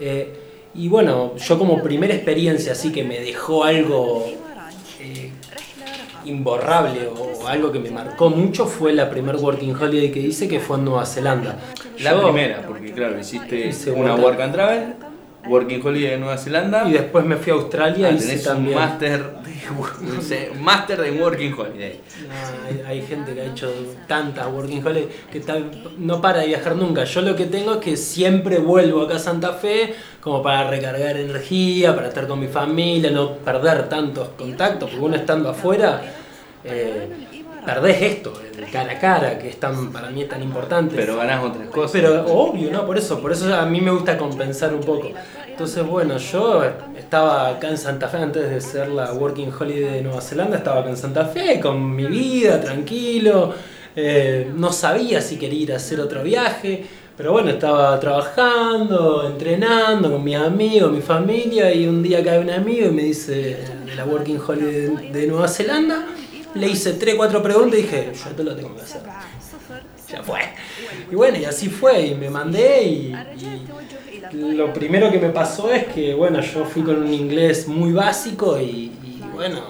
Eh, 0.00 0.34
y 0.74 0.88
bueno, 0.88 1.34
yo 1.36 1.58
como 1.58 1.82
primera 1.82 2.14
experiencia 2.14 2.72
así 2.72 2.92
que 2.92 3.02
me 3.02 3.18
dejó 3.20 3.64
algo 3.64 4.26
imborrable 6.28 7.08
o 7.08 7.46
algo 7.48 7.72
que 7.72 7.78
me 7.78 7.90
marcó 7.90 8.30
mucho 8.30 8.66
fue 8.66 8.92
la 8.92 9.08
primer 9.10 9.36
working 9.36 9.74
holiday 9.74 10.10
que 10.10 10.20
hice 10.20 10.48
que 10.48 10.60
fue 10.60 10.76
en 10.78 10.84
Nueva 10.84 11.06
Zelanda. 11.06 11.56
La 12.00 12.12
Yo- 12.12 12.22
primera, 12.24 12.62
porque 12.66 12.92
claro, 12.92 13.18
hiciste 13.18 13.90
una 13.92 14.14
work 14.14 14.40
and 14.40 14.52
travel, 14.52 14.94
working 15.48 15.80
holiday 15.84 16.10
de 16.10 16.18
Nueva 16.18 16.36
Zelanda. 16.36 16.86
Y 16.88 16.92
después 16.92 17.24
me 17.24 17.36
fui 17.36 17.52
a 17.52 17.54
Australia 17.56 18.08
Ah, 18.08 18.12
y 18.12 18.16
hice 18.16 18.26
tenés 18.36 18.46
un 18.48 18.74
máster 18.74 19.22
de, 19.22 20.22
sé, 20.22 20.50
máster 20.60 21.00
de 21.00 21.10
working 21.12 21.52
holiday. 21.54 22.00
No, 22.28 22.66
hay, 22.66 22.82
hay 23.00 23.06
gente 23.06 23.34
que 23.34 23.40
ha 23.40 23.44
hecho 23.46 23.72
tantas 24.06 24.46
working 24.52 24.84
holiday 24.84 25.08
que 25.32 25.40
tal- 25.40 25.70
no 25.98 26.20
para 26.20 26.40
de 26.40 26.48
viajar 26.48 26.76
nunca. 26.76 27.04
Yo 27.04 27.22
lo 27.22 27.34
que 27.34 27.46
tengo 27.46 27.74
es 27.74 27.78
que 27.78 27.96
siempre 27.96 28.58
vuelvo 28.58 29.02
acá 29.02 29.16
a 29.16 29.18
Santa 29.20 29.52
Fe 29.54 29.94
como 30.20 30.42
para 30.42 30.68
recargar 30.68 31.16
energía, 31.16 31.94
para 31.94 32.08
estar 32.08 32.26
con 32.26 32.38
mi 32.40 32.48
familia, 32.48 33.10
no 33.10 33.36
perder 33.36 33.88
tantos 33.88 34.28
contactos, 34.36 34.90
porque 34.90 35.04
uno 35.04 35.16
estando 35.16 35.48
afuera 35.48 36.02
eh, 36.70 37.08
perdés 37.64 38.02
esto, 38.02 38.32
el 38.56 38.70
cara 38.70 38.92
a 38.92 38.98
cara, 38.98 39.38
que 39.38 39.48
es 39.48 39.60
tan, 39.60 39.92
para 39.92 40.10
mí 40.10 40.22
es 40.22 40.28
tan 40.28 40.42
importante. 40.42 40.94
Pero 40.96 41.16
ganás 41.16 41.44
otras 41.44 41.68
cosas. 41.68 41.92
Pero 41.92 42.26
obvio, 42.26 42.70
¿no? 42.70 42.86
Por 42.86 42.96
eso, 42.96 43.20
por 43.20 43.32
eso 43.32 43.54
a 43.54 43.66
mí 43.66 43.80
me 43.80 43.90
gusta 43.90 44.16
compensar 44.16 44.72
un 44.74 44.80
poco. 44.80 45.10
Entonces, 45.48 45.84
bueno, 45.84 46.18
yo 46.18 46.62
estaba 46.96 47.48
acá 47.48 47.68
en 47.68 47.78
Santa 47.78 48.08
Fe 48.08 48.18
antes 48.18 48.48
de 48.48 48.60
ser 48.60 48.88
la 48.88 49.12
Working 49.12 49.52
Holiday 49.58 49.94
de 49.94 50.02
Nueva 50.02 50.20
Zelanda, 50.20 50.58
estaba 50.58 50.80
acá 50.80 50.90
en 50.90 50.96
Santa 50.96 51.24
Fe 51.26 51.58
con 51.60 51.94
mi 51.94 52.06
vida, 52.06 52.60
tranquilo. 52.60 53.52
Eh, 53.96 54.52
no 54.54 54.72
sabía 54.72 55.20
si 55.20 55.36
quería 55.36 55.60
ir 55.60 55.72
a 55.72 55.76
hacer 55.76 56.00
otro 56.00 56.22
viaje, 56.22 56.84
pero 57.16 57.32
bueno, 57.32 57.50
estaba 57.50 57.98
trabajando, 57.98 59.26
entrenando 59.26 60.12
con 60.12 60.22
mis 60.22 60.36
amigos, 60.36 60.92
mi 60.92 61.00
familia, 61.00 61.74
y 61.74 61.86
un 61.86 62.02
día 62.02 62.22
cae 62.22 62.38
un 62.38 62.50
amigo 62.50 62.86
y 62.86 62.92
me 62.92 63.02
dice 63.02 63.58
de 63.84 63.94
la 63.96 64.04
Working 64.04 64.38
Holiday 64.46 65.10
de 65.10 65.26
Nueva 65.26 65.48
Zelanda. 65.48 66.06
Le 66.54 66.68
hice 66.68 66.94
3, 66.94 67.14
4 67.16 67.42
preguntas 67.42 67.78
y 67.78 67.82
dije, 67.82 68.12
yo 68.14 68.30
esto 68.30 68.42
lo 68.42 68.56
tengo 68.56 68.74
que 68.74 68.82
hacer 68.82 69.02
ya 70.08 70.22
fue. 70.22 70.40
Y 71.10 71.14
bueno, 71.14 71.38
y 71.38 71.44
así 71.44 71.68
fue, 71.68 72.06
y 72.06 72.14
me 72.14 72.30
mandé 72.30 72.82
y, 72.82 73.14
y 74.32 74.52
lo 74.52 74.72
primero 74.72 75.10
que 75.10 75.18
me 75.18 75.30
pasó 75.30 75.70
es 75.70 75.86
que, 75.86 76.14
bueno, 76.14 76.40
yo 76.40 76.64
fui 76.64 76.82
con 76.82 77.02
un 77.02 77.12
inglés 77.12 77.68
muy 77.68 77.92
básico 77.92 78.58
y, 78.58 78.92
y, 79.02 79.22
bueno, 79.34 79.60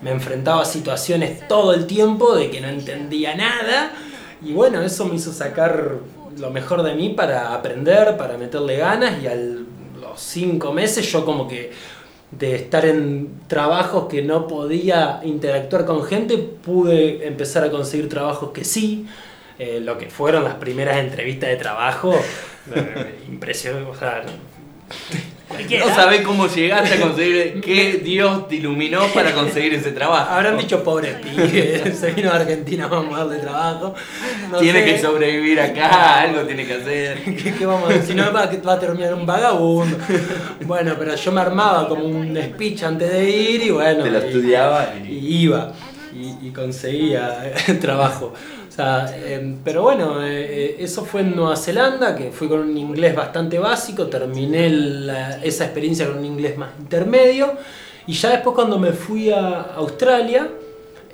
me 0.00 0.10
enfrentaba 0.10 0.62
a 0.62 0.64
situaciones 0.64 1.46
todo 1.48 1.74
el 1.74 1.86
tiempo 1.86 2.34
de 2.34 2.50
que 2.50 2.60
no 2.60 2.68
entendía 2.68 3.34
nada. 3.36 3.92
Y 4.42 4.52
bueno, 4.52 4.82
eso 4.82 5.06
me 5.06 5.14
hizo 5.14 5.32
sacar 5.32 5.98
lo 6.36 6.50
mejor 6.50 6.82
de 6.82 6.94
mí 6.94 7.10
para 7.10 7.54
aprender, 7.54 8.16
para 8.16 8.36
meterle 8.36 8.76
ganas 8.76 9.22
y 9.22 9.26
a 9.28 9.34
los 9.34 10.20
cinco 10.20 10.72
meses 10.72 11.10
yo 11.10 11.24
como 11.24 11.48
que 11.48 11.72
de 12.38 12.54
estar 12.56 12.84
en 12.84 13.40
trabajos 13.46 14.08
que 14.08 14.22
no 14.22 14.46
podía 14.46 15.20
interactuar 15.24 15.84
con 15.84 16.04
gente, 16.04 16.38
pude 16.38 17.26
empezar 17.26 17.64
a 17.64 17.70
conseguir 17.70 18.08
trabajos 18.08 18.50
que 18.50 18.64
sí. 18.64 19.06
Eh, 19.58 19.80
lo 19.80 19.96
que 19.96 20.10
fueron 20.10 20.42
las 20.42 20.54
primeras 20.54 20.96
entrevistas 20.96 21.48
de 21.48 21.56
trabajo, 21.56 22.12
eh, 22.74 23.20
impresionante, 23.28 23.90
o 23.90 23.94
sea. 23.94 24.24
No 25.80 25.94
sabés 25.94 26.20
cómo 26.22 26.46
llegaste 26.46 26.94
a 26.94 27.00
conseguir, 27.00 27.60
qué 27.60 28.00
Dios 28.04 28.48
te 28.48 28.56
iluminó 28.56 29.06
para 29.14 29.32
conseguir 29.32 29.74
ese 29.74 29.92
trabajo. 29.92 30.32
Habrán 30.32 30.58
dicho 30.58 30.82
pobre 30.82 31.14
pibe, 31.14 31.92
se 31.98 32.10
vino 32.12 32.30
a 32.30 32.36
Argentina, 32.36 32.86
vamos 32.86 33.14
a 33.18 33.24
darle 33.24 33.38
trabajo. 33.42 33.94
No 34.50 34.58
tiene 34.58 34.80
sé. 34.80 34.84
que 34.86 35.00
sobrevivir 35.00 35.60
acá, 35.60 36.20
algo 36.20 36.42
tiene 36.42 36.66
que 36.66 36.74
hacer. 36.74 37.18
¿Qué, 37.24 37.54
qué 37.54 37.66
vamos 37.66 37.88
a 37.90 37.92
decir? 37.94 38.08
Si 38.08 38.14
no, 38.14 38.32
va, 38.32 38.48
que 38.50 38.58
va 38.58 38.74
a 38.74 38.80
terminar 38.80 39.14
un 39.14 39.26
vagabundo. 39.26 39.96
Bueno, 40.66 40.94
pero 40.98 41.14
yo 41.14 41.32
me 41.32 41.40
armaba 41.40 41.88
como 41.88 42.04
un 42.04 42.36
speech 42.42 42.82
antes 42.82 43.10
de 43.12 43.30
ir 43.30 43.62
y 43.62 43.70
bueno. 43.70 44.02
Te 44.04 44.10
lo 44.10 44.18
y- 44.18 44.26
estudiaba 44.26 44.94
y- 45.04 45.08
y 45.12 45.36
iba 45.44 45.72
y, 46.14 46.46
y 46.48 46.50
conseguía 46.52 47.52
trabajo. 47.80 48.32
O 48.74 48.76
sea, 48.76 49.06
eh, 49.16 49.54
pero 49.62 49.82
bueno, 49.82 50.16
eh, 50.26 50.74
eso 50.80 51.04
fue 51.04 51.20
en 51.20 51.36
Nueva 51.36 51.54
Zelanda, 51.56 52.16
que 52.16 52.32
fui 52.32 52.48
con 52.48 52.58
un 52.58 52.76
inglés 52.76 53.14
bastante 53.14 53.56
básico, 53.60 54.08
terminé 54.08 54.68
la- 54.68 55.36
esa 55.44 55.66
experiencia 55.66 56.08
con 56.08 56.18
un 56.18 56.24
inglés 56.24 56.58
más 56.58 56.70
intermedio 56.80 57.52
y 58.08 58.12
ya 58.14 58.30
después 58.30 58.52
cuando 58.56 58.76
me 58.80 58.90
fui 58.92 59.30
a 59.30 59.60
Australia... 59.76 60.48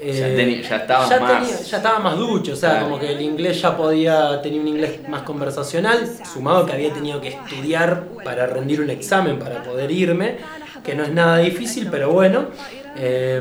Ya 0.02 0.28
eh, 0.28 0.34
tenía- 0.34 0.62
ya 0.62 0.76
estabas 0.76 1.10
ya 1.10 1.20
más- 1.20 1.46
tenía- 1.48 1.62
ya 1.62 1.76
estaba 1.76 1.98
más 1.98 2.16
ducho, 2.16 2.52
o 2.54 2.56
sea, 2.56 2.70
Claro. 2.70 2.84
como 2.86 2.98
que 2.98 3.12
el 3.12 3.20
inglés 3.20 3.60
ya 3.60 3.76
podía, 3.76 4.40
tenía 4.40 4.58
un 4.62 4.68
inglés 4.68 5.06
más 5.10 5.20
conversacional, 5.24 6.08
sumado 6.32 6.64
que 6.64 6.72
había 6.72 6.90
tenido 6.94 7.20
que 7.20 7.28
estudiar 7.28 8.04
para 8.24 8.46
rendir 8.46 8.80
un 8.80 8.88
examen 8.88 9.38
para 9.38 9.62
poder 9.62 9.90
irme, 9.90 10.38
que 10.82 10.94
no 10.94 11.02
es 11.02 11.12
nada 11.12 11.36
difícil, 11.36 11.88
pero 11.90 12.10
bueno. 12.10 12.46
eh, 12.96 13.40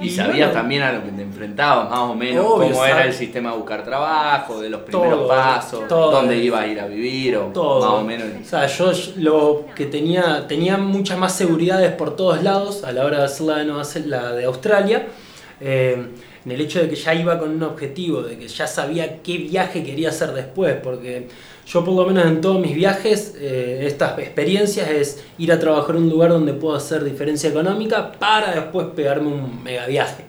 Y 0.00 0.08
sabías 0.10 0.48
bueno, 0.48 0.52
también 0.52 0.82
a 0.82 0.92
lo 0.92 1.04
que 1.04 1.10
te 1.10 1.22
enfrentabas, 1.22 1.90
más 1.90 1.98
o 2.00 2.14
menos, 2.14 2.44
Obvio, 2.46 2.70
cómo 2.70 2.84
era 2.86 3.04
el 3.04 3.12
sistema 3.12 3.50
de 3.52 3.56
buscar 3.58 3.84
trabajo, 3.84 4.60
de 4.60 4.70
los 4.70 4.80
primeros 4.82 5.18
Todo, 5.18 5.28
pasos, 5.28 5.86
todo. 5.88 6.10
dónde 6.12 6.36
ibas 6.38 6.62
a 6.62 6.66
ir 6.66 6.80
a 6.80 6.86
vivir, 6.86 7.36
o 7.36 7.42
todo. 7.48 7.80
más 7.80 8.00
o 8.00 8.04
menos. 8.04 8.26
O 8.42 8.48
sea, 8.48 8.66
yo 8.66 8.90
lo 9.18 9.66
que 9.76 9.86
tenía, 9.86 10.46
tenía 10.48 10.78
muchas 10.78 11.18
más 11.18 11.34
seguridades 11.34 11.92
por 11.92 12.16
todos 12.16 12.42
lados 12.42 12.84
a 12.84 12.92
la 12.92 13.04
hora 13.04 13.18
de 13.18 13.24
hacer 13.24 13.46
la 13.46 13.56
de, 13.58 13.64
Nueva 13.66 13.82
Zel- 13.82 14.06
la 14.06 14.32
de 14.32 14.44
Australia. 14.46 15.06
eh, 15.60 16.06
en 16.44 16.50
el 16.50 16.60
hecho 16.60 16.80
de 16.80 16.88
que 16.88 16.96
ya 16.96 17.14
iba 17.14 17.38
con 17.38 17.50
un 17.50 17.62
objetivo, 17.62 18.22
de 18.22 18.36
que 18.36 18.48
ya 18.48 18.66
sabía 18.66 19.22
qué 19.22 19.36
viaje 19.38 19.84
quería 19.84 20.08
hacer 20.08 20.32
después, 20.32 20.74
porque 20.82 21.28
yo 21.66 21.84
por 21.84 21.94
lo 21.94 22.04
menos 22.06 22.26
en 22.26 22.40
todos 22.40 22.60
mis 22.60 22.74
viajes, 22.74 23.34
eh, 23.38 23.84
estas 23.86 24.18
experiencias 24.18 24.90
es 24.90 25.24
ir 25.38 25.52
a 25.52 25.58
trabajar 25.58 25.96
en 25.96 26.02
un 26.04 26.10
lugar 26.10 26.30
donde 26.30 26.52
puedo 26.52 26.74
hacer 26.76 27.04
diferencia 27.04 27.48
económica 27.50 28.12
para 28.12 28.52
después 28.54 28.88
pegarme 28.94 29.28
un 29.28 29.62
mega 29.62 29.86
viaje. 29.86 30.24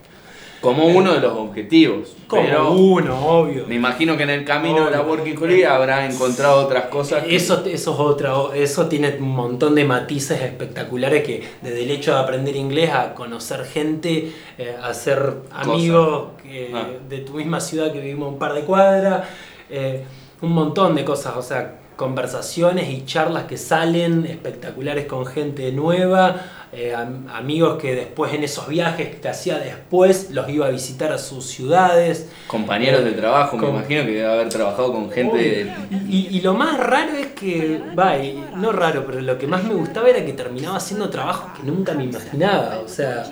Como 0.62 0.86
uno 0.86 1.12
de 1.13 1.20
los 1.20 1.34
objetivos. 1.34 2.13
Como 2.25 2.44
pero 2.44 2.72
uno, 2.72 3.20
obvio. 3.28 3.66
me 3.68 3.75
imagino 3.75 4.16
que 4.16 4.24
en 4.24 4.30
el 4.30 4.46
camino 4.46 4.86
de 4.86 4.92
la. 4.92 5.02
Working 5.02 5.38
Holiday 5.38 5.63
habrá 5.63 6.06
encontrado 6.06 6.62
otras 6.66 6.86
cosas. 6.86 7.24
que- 7.25 7.36
Eso, 7.36 7.66
eso 7.66 7.94
es 7.94 8.00
otra, 8.00 8.32
eso 8.56 8.86
tiene 8.88 9.13
un 9.20 9.28
montón 9.32 9.75
de 9.75 9.84
matices 9.84 10.40
espectaculares 10.42 11.25
que 11.25 11.44
desde 11.62 11.84
el 11.84 11.92
hecho 11.92 12.13
de 12.13 12.20
aprender 12.22 12.56
inglés 12.56 12.92
a 12.92 13.13
conocer 13.13 13.66
gente, 13.66 14.32
eh, 14.58 14.75
a 14.82 14.94
ser 14.94 15.34
amigos 15.52 16.28
que- 16.42 16.72
Ah. 16.74 16.88
de 17.10 17.18
tu 17.18 17.34
misma 17.34 17.60
ciudad 17.60 17.92
que 17.92 18.00
vivimos 18.00 18.30
un 18.32 18.40
par 18.40 18.54
de 18.54 18.62
cuadras, 18.62 19.28
eh, 19.70 20.06
un 20.44 20.52
montón 20.52 20.94
de 20.96 21.04
cosas, 21.04 21.36
o 21.36 21.42
sea, 21.42 21.80
conversaciones 21.96 22.90
y 22.90 23.06
charlas 23.06 23.44
que 23.46 23.56
salen 23.58 24.26
espectaculares 24.26 25.06
con 25.06 25.26
gente 25.28 25.72
nueva, 25.72 26.42
eh, 26.74 26.94
am- 26.94 27.28
amigos 27.30 27.78
que 27.80 27.94
después 27.94 28.34
en 28.34 28.44
esos 28.44 28.68
viajes 28.68 29.16
que 29.22 29.30
hacía 29.30 29.60
después 29.60 30.32
los 30.32 30.50
iba 30.50 30.66
a 30.66 30.70
visitar 30.72 31.12
a 31.12 31.20
sus 31.20 31.46
ciudades. 31.46 32.30
Compañeros 32.48 33.04
de 33.06 33.12
trabajo, 33.12 33.58
me 33.58 33.70
imagino 33.70 34.02
que 34.06 34.12
debe 34.12 34.26
haber 34.26 34.50
trabajado 34.50 34.92
con 34.92 35.12
gente 35.12 35.38
de... 35.38 35.74
Y, 36.10 36.30
y 36.32 36.42
lo 36.42 36.56
más 36.56 36.80
raro 36.80 37.14
es 37.16 37.28
que, 37.28 37.80
va, 37.98 38.18
y 38.18 38.44
no 38.56 38.72
raro, 38.72 39.06
pero 39.06 39.22
lo 39.22 39.38
que 39.38 39.46
más 39.48 39.64
me 39.64 39.76
gustaba 39.76 40.10
era 40.10 40.26
que 40.26 40.34
terminaba 40.34 40.78
haciendo 40.78 41.10
trabajos 41.10 41.52
que 41.58 41.64
nunca 41.64 41.94
me 41.94 42.06
imaginaba. 42.06 42.80
O 42.84 42.88
sea, 42.88 43.24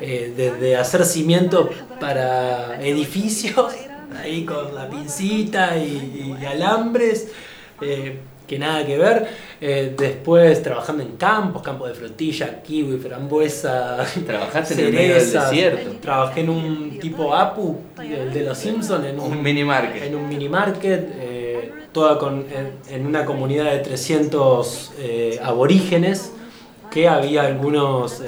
eh, 0.00 0.34
desde 0.36 0.76
hacer 0.76 1.04
cimientos 1.04 1.68
para 2.00 2.80
edificios, 2.84 3.72
ahí 4.16 4.44
con 4.44 4.74
la 4.74 4.88
pincita 4.88 5.76
y, 5.76 6.36
y 6.40 6.44
alambres, 6.44 7.28
eh, 7.80 8.18
que 8.46 8.58
nada 8.58 8.84
que 8.84 8.96
ver. 8.96 9.28
Eh, 9.60 9.94
después 9.96 10.62
trabajando 10.62 11.02
en 11.02 11.16
campos, 11.16 11.62
campos 11.62 11.88
de 11.88 11.94
frutilla, 11.94 12.62
kiwi, 12.62 12.98
frambuesa. 12.98 14.04
Trabajaste 14.26 14.74
en 14.74 14.80
el 14.80 14.92
medio 14.92 15.14
del 15.14 15.32
desierto. 15.32 15.90
Trabajé 16.00 16.40
en 16.40 16.50
un 16.50 16.98
tipo 16.98 17.34
Apu, 17.34 17.78
el 18.00 18.32
de 18.32 18.42
los 18.44 18.58
Simpsons, 18.58 19.04
en 19.04 19.20
un, 19.20 19.32
Un 19.32 19.42
mini 19.42 19.64
market. 19.64 20.02
En 20.02 20.16
un 20.16 20.28
mini 20.28 20.48
market, 20.48 21.12
eh, 21.14 21.72
toda 21.92 22.18
con, 22.18 22.46
en, 22.50 22.72
en 22.90 23.06
una 23.06 23.24
comunidad 23.24 23.70
de 23.70 23.78
300 23.80 24.92
eh, 24.98 25.40
aborígenes, 25.42 26.32
que 26.90 27.06
había 27.06 27.42
algunos 27.42 28.22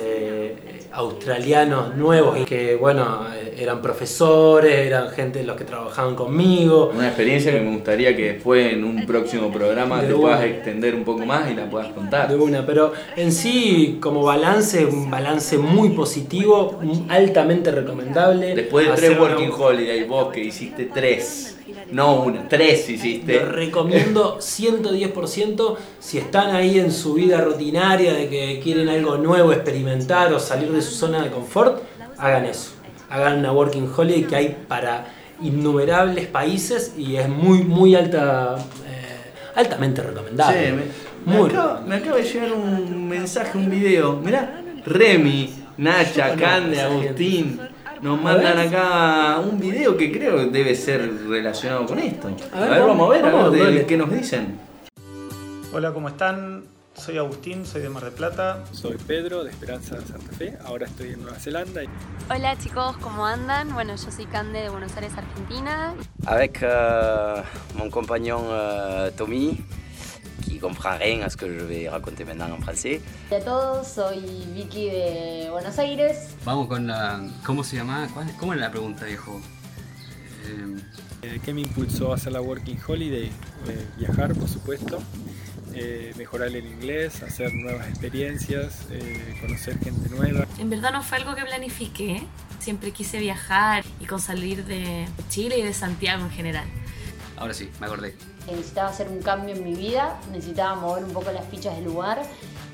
australianos 0.93 1.95
nuevos 1.97 2.39
que, 2.47 2.77
bueno, 2.77 3.27
eh, 3.35 3.55
eran 3.59 3.81
profesores, 3.81 4.87
eran 4.87 5.11
gente 5.11 5.43
los 5.45 5.57
que 5.57 5.65
trabajaban 5.65 6.15
conmigo. 6.15 6.91
Una 6.95 7.09
experiencia 7.09 7.53
que 7.53 7.61
me 7.61 7.73
gustaría 7.73 8.17
que 8.17 8.33
después 8.33 8.73
en 8.73 8.85
un 8.85 9.07
próximo 9.07 9.53
programa 9.53 10.01
De 10.01 10.09
te 10.09 10.15
una. 10.15 10.23
puedas 10.23 10.45
extender 10.45 10.95
un 10.95 11.05
poco 11.05 11.25
más 11.25 11.51
y 11.51 11.55
la 11.55 11.69
puedas 11.69 11.93
contar. 11.93 12.29
De 12.29 12.37
una, 12.37 12.65
pero 12.67 12.93
en 13.17 13.33
sí, 13.33 13.99
como 14.01 14.23
balance, 14.23 14.85
un 14.85 15.11
balance 15.11 15.59
muy 15.59 15.91
positivo, 15.91 16.81
altamente 17.09 17.71
recomendable. 17.71 18.55
Después 18.55 18.89
de 18.89 18.95
tres 18.95 19.19
Working 19.19 19.51
Holiday, 19.57 20.05
vos 20.05 20.33
que 20.33 20.43
hiciste 20.43 20.91
tres, 20.93 21.59
no 21.93 22.23
una, 22.23 22.49
tres 22.49 22.89
hiciste. 22.89 23.39
recomiendo 23.41 24.39
110% 24.39 25.77
si 25.99 26.19
están 26.19 26.55
ahí 26.55 26.79
en 26.79 26.93
su 26.93 27.15
vida 27.15 27.41
rutinaria 27.41 28.13
de 28.15 28.29
que 28.29 28.61
quieren 28.63 28.89
algo 28.89 29.17
nuevo, 29.17 29.53
experimentar 29.53 30.33
o 30.33 30.41
salir 30.41 30.71
de 30.73 30.83
su 30.83 30.93
zona 30.93 31.23
de 31.23 31.31
confort, 31.31 31.83
hagan 32.19 32.47
eso. 32.47 32.73
Hagan 33.09 33.39
una 33.41 33.53
Working 33.53 33.91
Holiday 33.95 34.25
que 34.25 34.37
hay 34.37 34.57
para 34.69 35.07
innumerables 35.43 36.27
países 36.27 36.95
y 36.97 37.17
es 37.17 37.29
muy, 37.29 37.65
muy 37.65 37.95
alta, 37.95 38.57
eh, 38.87 39.33
altamente 39.55 40.03
recomendable. 40.03 40.61
Che, 40.61 40.73
me, 40.73 40.83
me 41.27 41.39
Muy 41.39 41.51
acaba, 41.51 41.81
me 41.81 41.97
acaba 41.97 42.17
de 42.17 42.23
llegar 42.25 42.53
un 42.53 43.09
mensaje, 43.09 43.59
un 43.59 43.69
video. 43.71 44.17
Mirá, 44.17 44.63
Remy, 44.87 45.65
Nacha, 45.79 46.35
Cande, 46.37 46.81
Agustín. 46.81 47.59
Nos 48.03 48.19
A 48.19 48.23
mandan 48.23 48.57
ver. 48.57 48.69
acá 48.69 49.39
un 49.41 49.61
video 49.61 49.97
que 49.97 50.11
creo 50.11 50.37
que 50.39 50.47
debe 50.47 50.75
ser 50.75 51.27
relacionado 51.29 51.85
con 51.87 51.99
esto. 51.99 52.29
A 52.53 52.61
ver, 52.61 52.81
vamos- 52.81 52.87
vamos 52.99 53.07
a 53.09 53.13
ver, 53.13 53.25
a 53.27 53.31
vamos, 53.31 53.51
ver 53.53 53.61
de- 53.61 53.65
dale. 53.73 53.87
qué 53.87 53.97
nos 53.97 54.11
dicen. 54.11 54.59
Hola, 55.73 55.93
¿cómo 55.93 56.09
están? 56.09 56.65
Soy 56.95 57.19
Agustín, 57.19 57.65
soy 57.65 57.83
de 57.83 57.89
Mar 57.89 58.03
del 58.05 58.13
Plata. 58.13 58.65
Soy 58.73 58.97
Pedro 59.07 59.45
de 59.45 59.51
Esperanza 59.51 59.97
de 59.97 60.07
Santa 60.07 60.33
Fe, 60.33 60.57
ahora 60.65 60.87
estoy 60.87 61.11
en 61.11 61.23
Nueva 61.23 61.39
Zelanda. 61.39 61.83
Hola 62.29 62.57
chicos, 62.59 62.97
¿cómo 62.99 63.25
andan? 63.27 63.73
Bueno, 63.73 63.95
yo 63.97 64.11
soy 64.11 64.27
Cande 64.27 64.61
de 64.63 64.69
Buenos 64.71 64.95
Aires, 64.97 65.13
Argentina. 65.17 65.95
avec 66.27 66.59
euh, 66.63 67.43
mon 67.77 67.91
compagnon 67.91 68.43
euh, 68.51 69.11
Tommy, 69.17 69.57
qui 69.57 69.65
comprend 70.61 70.97
rien 70.99 71.23
à 71.23 71.31
ce 71.31 71.37
que 71.37 71.47
je 71.47 71.65
vais 71.65 71.89
raconter 71.89 72.25
maintenant 72.25 72.51
en 72.53 72.61
français. 72.61 73.01
Hola 73.31 73.41
a 73.41 73.45
todos, 73.45 73.89
soy 73.89 74.21
Vicky 74.55 74.87
de 74.91 75.49
Buenos 75.51 75.79
Aires. 75.79 76.29
Vamos 76.45 76.69
con 76.69 76.87
la. 76.87 77.21
¿Cómo 77.45 77.65
se 77.65 77.77
llama? 77.77 78.09
¿Cuál- 78.15 78.33
¿Cómo 78.39 78.53
era 78.53 78.63
la 78.63 78.71
pregunta, 78.71 79.05
viejo? 79.07 79.41
Eh, 80.47 80.77
Eh, 81.23 81.39
¿Qué 81.45 81.53
me 81.53 81.61
impulsó 81.61 82.13
a 82.13 82.15
hacer 82.15 82.33
la 82.33 82.41
Working 82.41 82.79
Holiday? 82.89 83.27
Eh, 83.27 83.87
viajar, 83.99 84.33
por 84.35 84.49
supuesto, 84.49 85.03
eh, 85.75 86.15
mejorar 86.17 86.49
el 86.49 86.65
inglés, 86.65 87.23
hacer 87.23 87.53
nuevas 87.53 87.87
experiencias, 87.91 88.87
eh, 88.91 89.37
conocer 89.43 89.79
gente 89.81 90.09
nueva. 90.09 90.47
En 90.59 90.71
verdad 90.71 90.93
no 90.93 91.03
fue 91.03 91.19
algo 91.19 91.35
que 91.35 91.43
planifiqué. 91.43 92.23
Siempre 92.59 92.91
quise 92.93 93.19
viajar 93.19 93.85
y 94.01 94.07
con 94.07 94.19
salir 94.19 94.65
de 94.65 95.05
Chile 95.29 95.59
y 95.59 95.63
de 95.63 95.75
Santiago 95.75 96.25
en 96.25 96.31
general. 96.31 96.65
Ahora 97.41 97.55
sí, 97.55 97.69
me 97.81 97.87
acordé. 97.87 98.15
Necesitaba 98.47 98.91
hacer 98.91 99.09
un 99.09 99.21
cambio 99.21 99.57
en 99.57 99.65
mi 99.65 99.75
vida, 99.75 100.21
necesitaba 100.31 100.77
mover 100.77 101.05
un 101.05 101.13
poco 101.13 101.33
las 101.33 101.47
fichas 101.47 101.75
del 101.75 101.87
lugar 101.87 102.23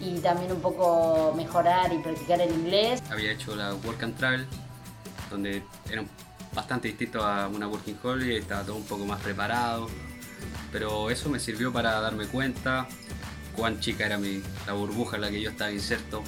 y 0.00 0.18
también 0.18 0.52
un 0.52 0.60
poco 0.60 1.32
mejorar 1.34 1.92
y 1.92 1.98
practicar 1.98 2.40
el 2.40 2.52
inglés. 2.52 3.02
Había 3.10 3.32
hecho 3.32 3.56
la 3.56 3.74
Work 3.74 4.02
and 4.02 4.16
Travel, 4.18 4.46
donde 5.30 5.62
era 5.90 6.04
bastante 6.54 6.88
distinto 6.88 7.24
a 7.24 7.48
una 7.48 7.68
Working 7.68 7.98
Holiday, 8.02 8.38
estaba 8.38 8.62
todo 8.62 8.76
un 8.76 8.84
poco 8.84 9.06
más 9.06 9.20
preparado. 9.22 9.88
Pero 10.72 11.10
eso 11.10 11.30
me 11.30 11.38
sirvió 11.38 11.72
para 11.72 12.00
darme 12.00 12.26
cuenta 12.26 12.86
cuán 13.54 13.80
chica 13.80 14.04
era 14.04 14.18
mi, 14.18 14.42
la 14.66 14.74
burbuja 14.74 15.16
en 15.16 15.22
la 15.22 15.30
que 15.30 15.40
yo 15.40 15.50
estaba 15.50 15.70
inserto 15.70 16.22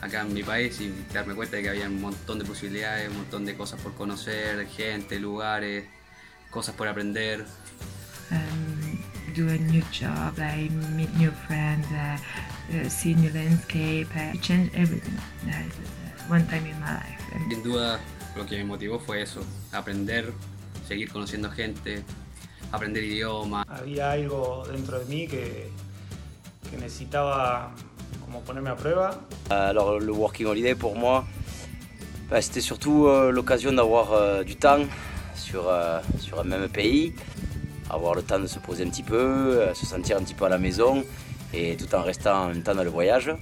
acá 0.00 0.22
en 0.22 0.34
mi 0.34 0.42
país 0.42 0.80
y 0.80 0.92
darme 1.12 1.34
cuenta 1.34 1.56
de 1.56 1.62
que 1.62 1.68
había 1.70 1.86
un 1.86 2.00
montón 2.00 2.38
de 2.38 2.44
posibilidades, 2.44 3.08
un 3.10 3.18
montón 3.18 3.44
de 3.44 3.56
cosas 3.56 3.80
por 3.80 3.94
conocer, 3.94 4.66
gente, 4.68 5.18
lugares, 5.20 5.86
cosas 6.50 6.74
por 6.74 6.88
aprender. 6.88 7.44
Um, 8.30 8.98
do 9.34 9.48
a 9.48 9.58
new 9.58 9.82
job, 9.90 10.38
I 10.38 10.68
meet 10.96 11.14
new 11.16 11.30
friends, 11.46 11.86
uh, 11.92 12.16
uh, 12.76 12.88
see 12.88 13.14
new 13.14 13.32
landscape. 13.32 14.08
I 14.14 14.36
change 14.40 14.70
everything. 14.74 15.18
Uh, 15.48 15.68
one 16.28 16.46
time 16.46 16.66
in 16.66 16.78
my 16.80 16.94
life. 16.94 17.20
And 17.34 17.50
Sin 17.50 17.62
duda 17.62 18.00
lo 18.36 18.46
que 18.46 18.56
me 18.58 18.64
motivó 18.64 18.98
fue 18.98 19.22
eso, 19.22 19.40
aprender, 19.72 20.32
seguir 20.86 21.10
conociendo 21.10 21.50
gente, 21.50 22.02
aprender 22.72 23.04
idiomas. 23.04 23.64
Había 23.68 24.12
algo 24.12 24.64
dentro 24.70 25.00
de 25.00 25.04
mí 25.06 25.26
que, 25.26 25.70
que 26.70 26.76
necesitaba 26.76 27.72
como 28.24 28.40
ponerme 28.40 28.70
a 28.70 28.76
prueba. 28.76 29.20
Alors 29.50 30.00
le 30.00 30.12
Working 30.12 30.46
Holiday 30.46 30.74
pour 30.74 30.96
moi, 30.96 31.24
bah, 32.30 32.40
c'était 32.40 32.60
surtout 32.60 33.06
euh, 33.06 33.30
l'occasion 33.30 33.72
d'avoir 33.72 34.12
euh, 34.12 34.42
du 34.42 34.56
temps 34.56 34.84
sur, 35.34 35.68
euh, 35.68 36.00
sur 36.18 36.40
un 36.40 36.44
même 36.44 36.68
pays, 36.68 37.14
avoir 37.90 38.16
le 38.16 38.22
temps 38.22 38.40
de 38.40 38.46
se 38.46 38.58
poser 38.58 38.84
un 38.84 38.90
petit 38.90 39.02
peu, 39.02 39.16
euh, 39.16 39.74
se 39.74 39.86
sentir 39.86 40.16
un 40.16 40.22
petit 40.22 40.34
peu 40.34 40.44
à 40.44 40.48
la 40.48 40.58
maison 40.58 41.04
et 41.52 41.76
tout 41.76 41.92
en 41.94 42.02
restant 42.02 42.44
en 42.44 42.48
même 42.48 42.62
temps 42.62 42.74
dans 42.74 42.84
le 42.84 42.90
voyage. 42.90 43.34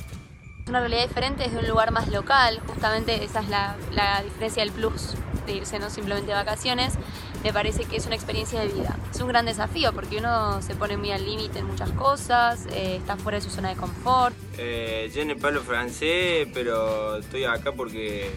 Una 0.69 0.81
realidad 0.81 1.09
diferente 1.09 1.43
desde 1.43 1.59
un 1.59 1.67
lugar 1.67 1.91
más 1.91 2.09
local, 2.09 2.61
justamente 2.69 3.25
esa 3.25 3.41
es 3.41 3.49
la, 3.49 3.77
la 3.93 4.23
diferencia 4.23 4.63
del 4.63 4.73
plus 4.73 5.15
de 5.47 5.55
irse 5.55 5.79
no 5.81 5.91
simplemente 5.91 6.29
de 6.29 6.35
vacaciones. 6.35 6.95
Me 7.43 7.53
parece 7.53 7.85
que 7.85 7.97
es 7.97 8.07
una 8.07 8.15
experiencia 8.15 8.61
de 8.61 8.69
vida. 8.69 8.97
Es 9.13 9.21
un 9.21 9.27
gran 9.27 9.45
desafío 9.45 9.93
porque 9.93 10.19
uno 10.19 10.63
se 10.63 10.77
pone 10.77 10.97
muy 10.97 11.11
al 11.11 11.25
límite 11.25 11.59
en 11.59 11.67
muchas 11.67 11.91
cosas, 11.91 12.67
eh, 12.71 12.97
está 12.97 13.17
fuera 13.17 13.39
de 13.39 13.43
su 13.43 13.51
zona 13.51 13.71
de 13.71 13.77
confort. 13.77 14.37
Eh, 14.57 15.11
yo 15.13 15.25
no 15.25 15.35
hablo 15.45 15.63
francés, 15.63 16.47
pero 16.55 17.17
estoy 17.17 17.45
acá 17.45 17.73
porque 17.73 18.31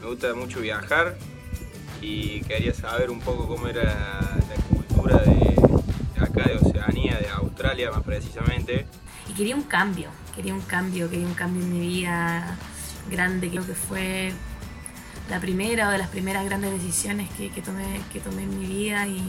me 0.00 0.06
gusta 0.06 0.32
mucho 0.34 0.60
viajar 0.60 1.16
y 2.00 2.40
quería 2.44 2.72
saber 2.72 3.10
un 3.10 3.20
poco 3.20 3.46
cómo 3.46 3.68
era 3.68 3.84
la 3.84 4.54
cultura 5.00 5.22
de, 5.24 5.34
de 6.14 6.24
acá, 6.24 6.48
de 6.48 6.56
Oceanía, 6.56 7.18
de 7.18 7.28
Australia 7.28 7.90
más 7.90 8.02
precisamente. 8.02 8.86
Y 9.28 9.32
quería 9.32 9.56
un 9.56 9.62
cambio, 9.62 10.10
quería 10.34 10.54
un 10.54 10.60
cambio, 10.62 11.08
quería 11.08 11.26
un 11.26 11.34
cambio 11.34 11.62
en 11.62 11.72
mi 11.72 11.80
vida 11.80 12.56
grande. 13.10 13.48
Creo 13.48 13.66
que 13.66 13.74
fue 13.74 14.32
la 15.28 15.40
primera 15.40 15.88
o 15.88 15.90
de 15.92 15.98
las 15.98 16.08
primeras 16.08 16.44
grandes 16.44 16.72
decisiones 16.72 17.28
que, 17.30 17.50
que 17.50 17.62
tomé, 17.62 18.00
que 18.12 18.20
tomé 18.20 18.42
en 18.42 18.58
mi 18.58 18.66
vida 18.66 19.06
y 19.06 19.28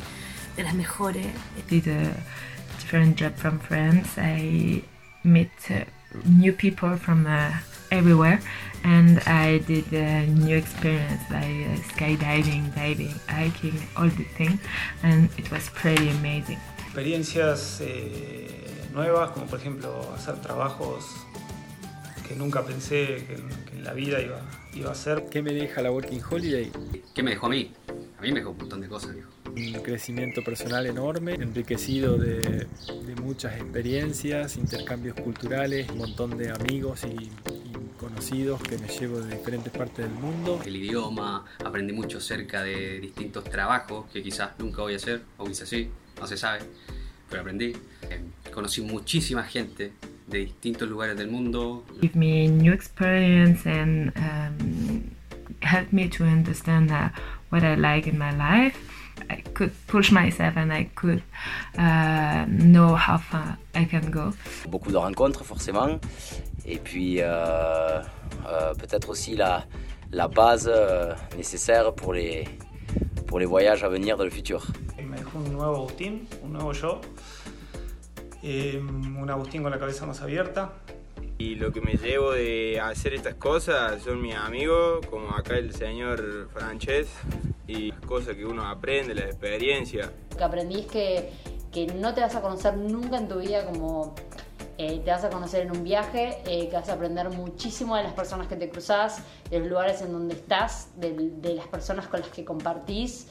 de 0.58 0.64
las 0.64 0.74
mejores. 0.74 1.28
did 1.70 1.88
a 1.88 2.14
different 2.78 3.18
job 3.20 3.34
from 3.36 3.60
France. 3.60 4.18
I 4.18 4.84
met 5.24 5.50
uh, 5.70 5.86
new 6.26 6.54
people 6.54 6.98
from 6.98 7.26
uh, 7.26 7.52
everywhere, 7.92 8.40
and 8.84 9.20
I 9.28 9.60
did 9.60 9.92
a 9.94 10.26
new 10.26 10.58
experience 10.58 11.22
like 11.30 11.68
uh, 11.68 11.76
skydiving, 11.94 12.74
diving, 12.74 13.14
hiking, 13.28 13.80
all 13.96 14.10
the 14.10 14.24
things, 14.38 14.60
and 15.04 15.30
it 15.38 15.52
was 15.52 15.70
pretty 15.70 16.10
amazing. 16.10 16.58
Experiencias 16.88 17.80
eh, 17.82 18.88
nuevas, 18.94 19.32
como 19.32 19.46
por 19.46 19.60
ejemplo 19.60 20.12
hacer 20.16 20.42
trabajos 20.42 21.06
que 22.28 22.36
nunca 22.36 22.64
pensé 22.64 23.26
que, 23.28 23.36
que 23.70 23.78
en 23.78 23.84
la 23.84 23.94
vida 23.94 24.22
iba, 24.22 24.42
iba 24.74 24.90
a 24.90 24.94
hacer. 24.94 25.26
¿Qué 25.30 25.42
me 25.42 25.54
deja 25.54 25.82
la 25.82 25.92
Working 25.92 26.22
Holiday? 26.30 26.72
¿Qué 27.14 27.24
me 27.24 27.32
dejó 27.32 27.48
a 27.48 27.50
mí? 27.50 27.72
A 28.18 28.22
mí 28.22 28.32
me 28.32 28.40
dejó 28.40 28.52
un 28.52 28.58
montón 28.58 28.82
de 28.82 28.88
cosas, 28.88 29.14
viejo. 29.14 29.30
Un 29.48 29.84
crecimiento 29.84 30.42
personal 30.44 30.86
enorme, 30.86 31.34
enriquecido 31.34 32.18
de, 32.18 32.68
de 33.06 33.16
muchas 33.22 33.56
experiencias, 33.56 34.56
intercambios 34.56 35.16
culturales, 35.16 35.90
un 35.90 35.98
montón 35.98 36.38
de 36.38 36.52
amigos 36.52 37.04
y 37.04 37.30
conocidos 38.02 38.60
que 38.64 38.80
me 38.80 38.88
llevo 38.88 39.20
de 39.20 39.38
diferentes 39.38 39.72
partes 39.72 40.10
del 40.10 40.14
mundo. 40.16 40.60
El 40.66 40.76
idioma, 40.76 41.46
aprendí 41.64 41.94
mucho 41.94 42.18
acerca 42.18 42.64
de 42.64 43.00
distintos 43.00 43.44
trabajos 43.44 44.10
que 44.12 44.24
quizás 44.24 44.58
nunca 44.58 44.82
voy 44.82 44.94
a 44.94 44.96
hacer, 44.96 45.22
o 45.38 45.46
quizás 45.46 45.70
sí, 45.70 45.88
no 46.20 46.26
se 46.26 46.36
sabe, 46.36 46.62
pero 47.30 47.44
aprendí. 47.44 47.74
Eh, 48.10 48.24
conocí 48.52 48.82
muchísima 48.82 49.44
gente 49.44 49.94
de 50.26 50.40
distintos 50.40 50.90
lugares 50.90 51.16
del 51.16 51.30
mundo. 51.30 51.86
Give 52.02 52.18
me 52.18 52.48
new 52.48 52.74
experience 52.74 53.70
and 53.70 54.12
um, 54.18 55.16
help 55.62 55.94
me 55.94 56.10
to 56.10 56.24
understand 56.24 56.90
uh, 56.90 57.10
what 57.52 57.64
I 57.64 57.76
like 57.76 58.10
in 58.10 58.18
my 58.18 58.32
life. 58.32 58.76
I 59.30 59.44
could 59.54 59.72
push 59.88 60.12
myself 60.12 60.58
and 60.58 60.74
I 60.74 60.90
could 60.96 61.22
uh, 61.78 62.46
know 62.48 62.96
how 62.96 63.20
far 63.20 63.58
I 63.76 63.86
can 63.86 64.10
go. 64.10 64.34
Beaucoup 64.68 64.92
de 64.92 64.98
rencontres 64.98 65.46
forcément, 65.46 66.00
et 66.66 66.78
puis 66.78 67.22
euh, 67.22 68.02
euh, 68.48 68.74
peut-être 68.76 69.10
aussi 69.10 69.36
la, 69.36 69.66
la 70.12 70.28
base 70.28 70.70
euh, 70.74 71.14
nécessaire 71.38 71.94
pour 71.94 72.14
les, 72.14 72.46
pour 73.28 73.40
les 73.40 73.46
voyages 73.46 73.84
à 73.84 73.90
venir 73.90 74.18
dans 74.18 74.26
le 74.26 74.30
futur. 74.30 74.66
Me 75.02 75.18
dejó 75.18 75.40
un 75.40 75.52
nuevo 75.52 75.76
Agustín, 75.76 76.28
un 76.44 76.54
nuevo 76.54 76.72
yo, 76.74 77.02
Eh, 78.44 78.80
un 78.80 79.30
Agustín 79.30 79.62
con 79.62 79.72
la 79.72 79.78
cabeza 79.78 80.08
más 80.08 80.20
abierta. 80.22 80.74
Y 81.38 81.56
lo 81.56 81.72
que 81.72 81.80
me 81.80 81.94
llevo 81.94 82.32
de 82.32 82.80
hacer 82.80 83.14
estas 83.14 83.36
cosas 83.36 84.02
son 84.02 84.20
mis 84.20 84.36
amigos, 84.36 85.06
como 85.08 85.36
acá 85.36 85.58
el 85.58 85.74
señor 85.76 86.50
Francés, 86.52 87.08
y 87.68 87.92
las 87.92 88.00
cosas 88.02 88.36
que 88.36 88.46
uno 88.46 88.68
aprende, 88.68 89.14
la 89.14 89.26
experiencia. 89.26 90.12
Lo 90.32 90.38
que 90.38 90.44
aprendí 90.44 90.80
es 90.80 90.86
que, 90.88 91.30
que 91.72 91.86
no 91.88 92.14
te 92.16 92.22
vas 92.22 92.36
a 92.36 92.42
conocer 92.42 92.78
nunca 92.78 93.18
en 93.18 93.28
tu 93.28 93.40
vida 93.40 93.64
como 93.66 94.16
eh, 94.82 95.02
te 95.04 95.12
vas 95.12 95.24
a 95.24 95.30
conocer 95.30 95.62
en 95.66 95.72
un 95.72 95.84
viaje, 95.84 96.42
eh, 96.46 96.68
que 96.70 96.76
vas 96.76 96.90
a 96.90 96.94
aprender 96.94 97.30
muchísimo 97.30 97.96
de 97.96 98.04
las 98.04 98.14
personas 98.14 98.48
que 98.48 98.56
te 98.56 98.70
cruzas, 98.70 99.22
de 99.50 99.60
los 99.60 99.68
lugares 99.68 100.02
en 100.02 100.12
donde 100.12 100.34
estás, 100.34 100.90
de, 100.96 101.14
de 101.14 101.56
las 101.56 101.68
personas 101.68 102.08
con 102.08 102.20
las 102.22 102.30
que 102.30 102.44
compartís. 102.44 103.28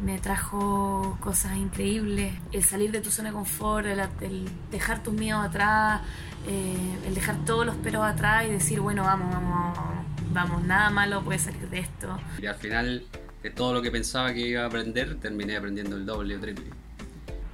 Me 0.00 0.18
trajo 0.18 1.16
cosas 1.20 1.56
increíbles, 1.56 2.34
el 2.52 2.64
salir 2.64 2.92
de 2.92 3.00
tu 3.00 3.10
zona 3.10 3.30
de 3.30 3.34
confort, 3.34 3.86
el, 3.86 4.00
el 4.20 4.48
dejar 4.70 5.02
tus 5.02 5.14
miedos 5.14 5.44
atrás, 5.44 6.02
eh, 6.46 6.98
el 7.06 7.14
dejar 7.14 7.44
todos 7.44 7.66
los 7.66 7.76
peros 7.76 8.04
atrás 8.04 8.46
y 8.46 8.50
decir, 8.50 8.80
bueno, 8.80 9.04
vamos, 9.04 9.32
vamos, 9.32 9.78
vamos, 10.32 10.64
nada 10.64 10.90
malo 10.90 11.22
puede 11.22 11.38
salir 11.38 11.68
de 11.68 11.80
esto. 11.80 12.18
Y 12.40 12.46
al 12.46 12.56
final, 12.56 13.04
de 13.42 13.50
todo 13.50 13.74
lo 13.74 13.82
que 13.82 13.90
pensaba 13.90 14.32
que 14.32 14.40
iba 14.40 14.62
a 14.62 14.66
aprender, 14.66 15.18
terminé 15.18 15.56
aprendiendo 15.56 15.96
el 15.96 16.06
doble 16.06 16.36
o 16.36 16.40
triple. 16.40 16.85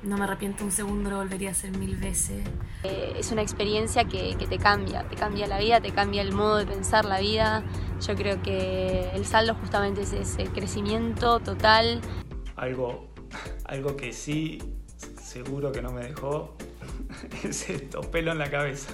No 0.02 0.16
me 0.16 0.24
arrepiento 0.24 0.64
un 0.64 0.72
segundo, 0.72 1.10
lo 1.10 1.18
volvería 1.18 1.50
a 1.50 1.52
hacer 1.52 1.76
mil 1.78 1.96
veces. 1.96 2.44
Eh, 2.82 3.14
es 3.16 3.30
una 3.30 3.42
experiencia 3.42 4.04
que, 4.04 4.36
que, 4.36 4.46
te 4.46 4.58
cambia, 4.58 5.08
te 5.08 5.14
cambia 5.14 5.46
la 5.46 5.58
vida, 5.58 5.80
te 5.80 5.92
cambia 5.92 6.22
el 6.22 6.32
modo 6.32 6.56
de 6.56 6.66
pensar 6.66 7.04
la 7.04 7.20
vida. 7.20 7.62
Yo 8.04 8.16
creo 8.16 8.42
que 8.42 9.10
el 9.14 9.24
saldo 9.24 9.54
justamente 9.54 10.02
es 10.02 10.12
ese 10.12 10.44
crecimiento 10.46 11.38
total. 11.38 12.00
Algo, 12.56 13.12
algo 13.64 13.96
que 13.96 14.12
sí, 14.12 14.60
seguro 15.22 15.70
que 15.70 15.82
no 15.82 15.92
me 15.92 16.02
dejó, 16.02 16.56
es 17.44 17.70
esto, 17.70 18.00
pelo 18.00 18.32
en 18.32 18.38
la 18.38 18.50
cabeza. 18.50 18.92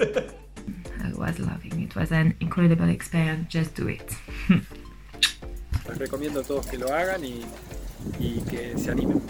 I 0.00 1.12
was 1.14 1.38
loving 1.38 1.82
it. 1.82 1.94
was 1.94 2.10
an 2.12 2.34
incredible 2.40 2.88
experience. 2.88 3.46
Just 3.48 3.76
do 3.76 3.88
it. 3.88 4.10
Les 5.88 5.98
recomiendo 5.98 6.40
a 6.40 6.42
todos 6.42 6.66
que 6.66 6.78
lo 6.78 6.92
hagan 6.92 7.24
y, 7.24 7.44
y 8.18 8.40
que 8.40 8.76
se 8.76 8.90
animen. 8.90 9.22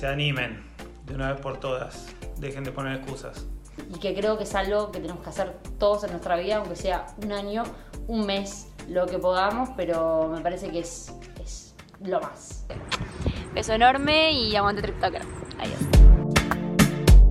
Se 0.00 0.06
animen 0.06 0.62
de 1.04 1.14
una 1.14 1.30
vez 1.30 1.42
por 1.42 1.60
todas. 1.60 2.06
Dejen 2.38 2.64
de 2.64 2.72
poner 2.72 2.96
excusas. 2.96 3.44
Y 3.94 3.98
que 3.98 4.14
creo 4.14 4.38
que 4.38 4.44
es 4.44 4.54
algo 4.54 4.90
que 4.90 4.98
tenemos 4.98 5.22
que 5.22 5.28
hacer 5.28 5.58
todos 5.78 6.04
en 6.04 6.12
nuestra 6.12 6.36
vida, 6.36 6.56
aunque 6.56 6.74
sea 6.74 7.04
un 7.22 7.32
año, 7.32 7.64
un 8.08 8.24
mes, 8.24 8.68
lo 8.88 9.04
que 9.04 9.18
podamos, 9.18 9.68
pero 9.76 10.30
me 10.34 10.40
parece 10.40 10.70
que 10.70 10.78
es, 10.78 11.12
es 11.44 11.74
lo 12.02 12.18
más. 12.18 12.64
Beso 13.52 13.74
enorme 13.74 14.32
y 14.32 14.56
aguante 14.56 14.80
TripToker. 14.80 15.20
Adiós. 15.58 15.78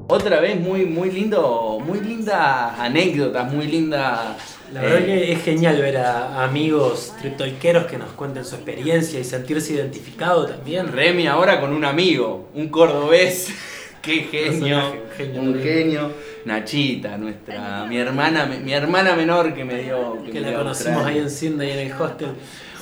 Otra 0.08 0.40
vez 0.40 0.62
muy, 0.62 0.86
muy 0.86 1.10
lindo, 1.10 1.80
muy 1.84 2.02
linda 2.02 2.80
anécdotas, 2.80 3.52
muy 3.52 3.66
linda. 3.66 4.38
La 4.74 4.82
verdad 4.82 5.00
eh, 5.02 5.06
que 5.06 5.32
es 5.34 5.42
genial 5.44 5.78
ver 5.82 5.98
a 5.98 6.44
amigos 6.44 7.14
triptolqueros 7.20 7.86
que 7.86 7.98
nos 7.98 8.10
cuenten 8.12 8.46
su 8.46 8.56
experiencia 8.56 9.20
y 9.20 9.24
sentirse 9.24 9.74
identificado 9.74 10.46
también. 10.46 10.92
Remy 10.92 11.28
ahora 11.28 11.60
con 11.60 11.74
un 11.74 11.86
amigo, 11.86 12.50
un 12.54 12.70
cordobés. 12.70 13.50
Qué 14.02 14.22
genio, 14.32 14.78
un 14.94 15.12
genio, 15.18 15.42
un 15.42 15.54
Remy. 15.54 15.64
genio. 15.64 16.12
Nachita, 16.46 17.18
nuestra, 17.18 17.86
mi 17.86 17.98
hermana, 17.98 18.46
mi 18.46 18.72
hermana 18.74 19.14
menor 19.16 19.54
que 19.54 19.66
me 19.66 19.82
dio. 19.84 20.18
Que 20.26 20.34
me 20.34 20.40
la 20.42 20.50
dio 20.50 20.58
conocimos 20.60 21.06
ahí 21.06 21.18
en 21.18 21.30
Cienda 21.30 21.66
y 21.66 21.72
en 21.72 21.80
el 21.80 21.92
hostel. 21.94 22.30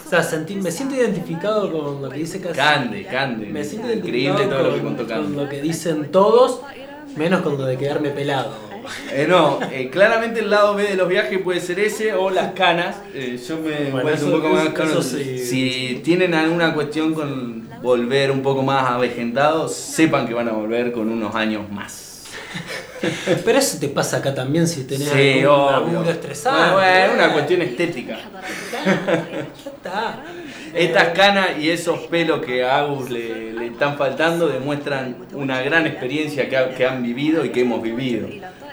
O 0.06 0.10
sea, 0.10 0.22
sentí- 0.22 0.56
me 0.62 0.72
siento 0.72 0.96
identificado 0.96 1.72
con 1.72 2.02
lo 2.02 2.10
que 2.10 2.20
dice 2.20 2.40
Casi. 2.40 2.56
Cande, 2.56 3.04
Cande. 3.06 3.48
Me 3.48 3.64
siento 3.64 3.92
Increíble 3.92 4.44
identificado 4.44 4.50
todo 4.62 4.70
lo 4.70 4.76
que 4.76 4.82
con- 5.06 5.24
con 5.26 5.36
lo 5.36 5.50
que 5.50 5.62
dicen 5.62 6.12
todos, 6.12 6.62
menos 7.18 7.42
con 7.42 7.58
lo 7.58 7.66
de 7.66 7.78
quedarme 7.78 8.10
pelado. 8.12 8.52
Eh, 9.12 9.26
no, 9.28 9.60
eh, 9.72 9.90
claramente 9.90 10.40
el 10.42 10.50
lado 10.50 10.76
B 10.76 10.84
de 10.84 10.96
los 10.96 11.08
viajes 11.08 11.40
puede 11.40 11.60
ser 11.60 11.80
ese 11.80 12.14
o 12.14 12.30
las 12.30 12.54
canas. 12.54 12.98
Eh, 13.14 13.40
yo 13.48 13.58
me 13.58 13.92
Bueno, 13.92 14.10
eso- 14.10 14.26
un 14.28 14.32
poco 14.42 14.50
más 14.50 14.70
cano. 14.70 15.02
sí. 15.02 15.40
Si 15.40 16.02
tienen 16.04 16.34
alguna 16.34 16.74
cuestión 16.74 17.14
con 17.14 17.68
volver 17.82 18.32
un 18.32 18.42
poco 18.42 18.64
más 18.64 18.90
avejentados, 18.90 19.74
sepan 19.76 20.28
que 20.28 20.34
van 20.34 20.50
a 20.50 20.54
volver 20.54 20.92
con 20.92 21.10
unos 21.10 21.36
años 21.36 21.70
más. 21.72 22.04
Pero 23.46 23.60
eso 23.60 23.78
te 23.80 23.90
pasa 23.90 24.18
acá 24.18 24.34
también 24.34 24.68
si 24.68 24.84
tenés 24.86 25.10
Sí, 25.10 25.42
algún 25.44 26.08
estresante. 26.08 26.74
Bueno, 26.74 26.76
bueno, 26.76 27.14
una 27.14 27.34
cuestión 27.34 27.62
estética. 27.62 28.18
Estas 30.74 31.10
canas 31.10 31.50
y 31.60 31.70
esos 31.70 32.00
pelos 32.08 32.44
que 32.46 32.64
a 32.64 32.80
Agus 32.80 33.10
le, 33.10 33.54
le 33.54 33.68
están 33.68 33.98
faltando 33.98 34.48
demuestran 34.48 35.18
una 35.34 35.62
gran 35.62 35.88
experiencia 35.88 36.48
que 36.50 36.86
han 36.86 37.04
vivido 37.04 37.44
y 37.46 37.50
que 37.50 37.62
hemos 37.62 37.82
vivido. 37.82 38.28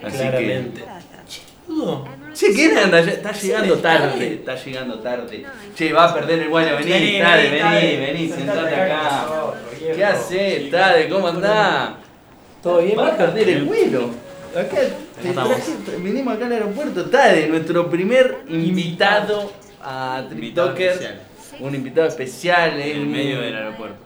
Así 0.06 0.18
Claramente. 0.18 0.80
que. 0.80 2.34
Che, 2.34 2.52
¿quién 2.52 2.76
anda? 2.76 3.00
Está 3.00 3.32
llegando 3.32 3.78
tarde, 3.78 4.34
está 4.34 4.54
llegando 4.56 4.98
tarde. 5.00 5.46
Che, 5.74 5.92
va 5.92 6.04
a 6.10 6.14
perder 6.14 6.40
el 6.40 6.48
guayo, 6.48 6.76
vení, 6.76 6.90
Vení, 6.90 7.18
Tade, 7.20 7.48
vení, 7.50 7.96
vení, 8.06 8.28
Sentate 8.28 8.74
acá. 8.74 9.26
¿Qué 9.94 10.04
haces, 10.04 10.70
Tade? 10.70 11.08
¿Cómo 11.08 11.28
andás? 11.28 11.90
¿Todo 12.62 12.78
bien? 12.82 12.98
Va 12.98 13.08
a 13.08 13.16
perder 13.16 13.48
el 13.48 13.64
vuelo. 13.64 14.10
Acá 14.54 14.76
te 15.22 15.30
traje- 15.32 15.98
venimos 16.02 16.34
acá 16.36 16.46
al 16.46 16.52
aeropuerto. 16.52 17.06
Tade, 17.06 17.46
nuestro 17.48 17.88
primer 17.88 18.38
invitado 18.48 19.50
a 19.82 20.22
TikToker. 20.28 21.18
Un 21.60 21.74
invitado 21.74 22.08
especial. 22.08 22.80
En 22.80 22.96
el 22.96 23.06
medio 23.06 23.40
del 23.40 23.56
aeropuerto. 23.56 23.96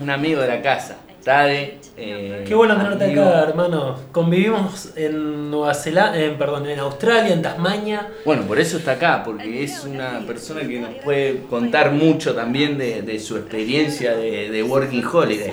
Un 0.00 0.10
amigo 0.10 0.40
de 0.42 0.48
la 0.48 0.60
casa. 0.62 0.96
Tade. 1.24 1.78
eh, 1.96 2.44
Qué 2.46 2.54
bueno 2.54 2.76
tenerte 2.76 3.04
amigo. 3.04 3.22
acá, 3.24 3.42
hermano. 3.42 3.96
Convivimos 4.12 4.92
en 4.96 5.50
Nueva 5.50 5.74
Zelanda, 5.74 6.18
en, 6.18 6.38
perdón, 6.38 6.66
en 6.66 6.78
Australia, 6.78 7.32
en 7.34 7.42
Tasmania. 7.42 8.08
Bueno, 8.24 8.42
por 8.44 8.58
eso 8.58 8.78
está 8.78 8.92
acá, 8.92 9.22
porque 9.24 9.62
es 9.62 9.84
una 9.84 10.20
persona 10.26 10.60
que 10.62 10.80
nos 10.80 10.94
puede 11.04 11.42
contar 11.50 11.92
mucho 11.92 12.34
también 12.34 12.78
de, 12.78 13.02
de 13.02 13.18
su 13.18 13.36
experiencia 13.36 14.16
de, 14.16 14.50
de 14.50 14.62
Working 14.62 15.04
Holiday. 15.04 15.52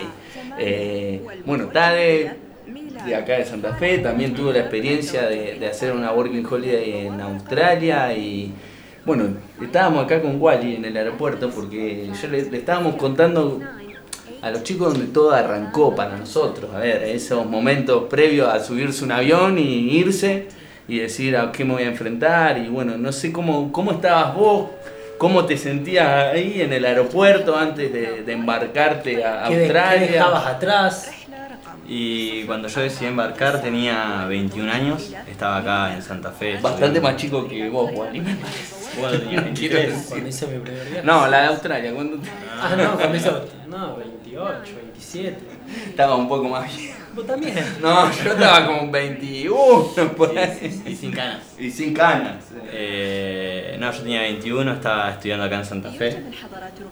Eh, 0.59 1.21
bueno, 1.45 1.65
Tade, 1.67 2.31
de 3.05 3.15
acá 3.15 3.33
de 3.33 3.45
Santa 3.45 3.73
Fe, 3.75 3.99
también 3.99 4.33
tuvo 4.33 4.51
la 4.51 4.59
experiencia 4.59 5.27
de, 5.27 5.55
de 5.59 5.67
hacer 5.67 5.91
una 5.93 6.11
Working 6.13 6.45
Holiday 6.49 7.07
en 7.07 7.19
Australia 7.21 8.13
y 8.13 8.53
bueno, 9.05 9.25
estábamos 9.61 10.03
acá 10.03 10.21
con 10.21 10.41
Wally 10.41 10.75
en 10.75 10.83
el 10.85 10.97
aeropuerto 10.97 11.49
porque 11.49 12.09
yo 12.21 12.27
le, 12.27 12.49
le 12.49 12.57
estábamos 12.57 12.95
contando 12.95 13.61
a 14.41 14.51
los 14.51 14.63
chicos 14.63 14.93
donde 14.93 15.07
todo 15.11 15.31
arrancó 15.31 15.95
para 15.95 16.15
nosotros, 16.17 16.73
a 16.73 16.79
ver, 16.79 17.03
esos 17.03 17.45
momentos 17.45 18.03
previos 18.09 18.47
a 18.53 18.59
subirse 18.63 19.03
un 19.03 19.11
avión 19.11 19.57
y 19.57 19.97
irse 19.97 20.47
y 20.87 20.99
decir 20.99 21.35
a 21.35 21.51
qué 21.51 21.65
me 21.65 21.73
voy 21.73 21.83
a 21.83 21.87
enfrentar 21.87 22.57
y 22.57 22.67
bueno, 22.69 22.97
no 22.97 23.11
sé 23.11 23.31
cómo, 23.31 23.71
cómo 23.71 23.91
estabas 23.91 24.33
vos, 24.35 24.67
cómo 25.17 25.45
te 25.45 25.57
sentías 25.57 26.33
ahí 26.33 26.61
en 26.61 26.71
el 26.71 26.85
aeropuerto 26.85 27.57
antes 27.57 27.91
de, 27.91 28.21
de 28.23 28.33
embarcarte 28.33 29.25
a 29.25 29.45
¿Qué, 29.47 29.57
de- 29.57 29.67
qué 29.67 29.73
Australia. 29.79 30.11
dejabas 30.11 30.45
atrás? 30.45 31.11
Y 31.89 32.43
cuando 32.43 32.67
yo 32.67 32.81
decidí 32.81 33.05
embarcar 33.05 33.61
tenía 33.61 34.25
21 34.27 34.69
años, 34.71 35.09
estaba 35.29 35.57
acá 35.57 35.95
en 35.95 36.01
Santa 36.01 36.31
Fe. 36.31 36.57
Bastante 36.61 36.99
más 36.99 37.15
chico 37.15 37.47
que 37.47 37.69
vos, 37.69 37.89
Wally. 37.93 38.19
Bueno, 38.99 39.19
tenía 39.19 39.41
Quiero 39.53 39.75
23. 39.75 39.87
decir. 39.89 40.09
Cuando 40.09 40.27
hice 40.27 40.47
mi 40.47 40.59
primer 40.59 40.85
viaje. 40.89 41.05
No, 41.05 41.27
la 41.27 41.41
de 41.43 41.47
Australia, 41.47 41.93
Ah, 42.61 42.75
no, 42.77 42.97
cuando 42.97 43.15
hice. 43.15 43.31
No, 43.69 43.95
28, 44.37 44.75
27. 44.75 45.37
estaba 45.89 46.15
un 46.15 46.27
poco 46.27 46.47
más 46.47 46.75
viejo. 46.75 46.99
Vos 47.15 47.25
también. 47.25 47.55
No, 47.81 48.11
yo 48.11 48.31
estaba 48.31 48.65
como 48.65 48.91
21 48.91 50.13
por 50.15 50.37
ahí. 50.37 50.81
Y 50.85 50.95
sin 50.95 51.11
canas. 51.11 51.43
Y 51.57 51.71
sin 51.71 51.93
canas. 51.93 52.43
Eh, 52.71 53.77
no, 53.79 53.91
yo 53.91 53.99
tenía 53.99 54.21
21, 54.21 54.73
estaba 54.73 55.11
estudiando 55.11 55.45
acá 55.45 55.57
en 55.57 55.65
Santa 55.65 55.91
Fe 55.91 56.23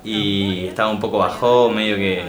y 0.04 0.68
estaba 0.68 0.90
un 0.90 1.00
poco 1.00 1.20
bajo, 1.20 1.70
medio 1.70 1.96
que 1.96 2.24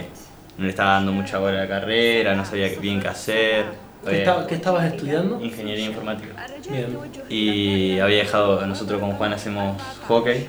no 0.59 0.65
le 0.65 0.71
estaba 0.71 0.93
dando 0.93 1.13
mucha 1.13 1.39
bola 1.39 1.59
a 1.59 1.63
la 1.63 1.69
carrera, 1.69 2.35
no 2.35 2.45
sabía 2.45 2.69
bien 2.81 3.01
qué 3.01 3.09
hacer. 3.09 3.65
¿Qué, 4.07 4.23
estabas 4.51 4.85
estudiando? 4.85 5.41
Ingeniería 5.41 5.87
informática. 5.87 6.47
Bien. 6.71 6.99
Y 7.29 7.99
había 7.99 8.19
dejado, 8.19 8.65
nosotros 8.67 9.01
con 9.01 9.13
Juan 9.13 9.33
hacemos 9.33 9.83
hockey, 10.07 10.47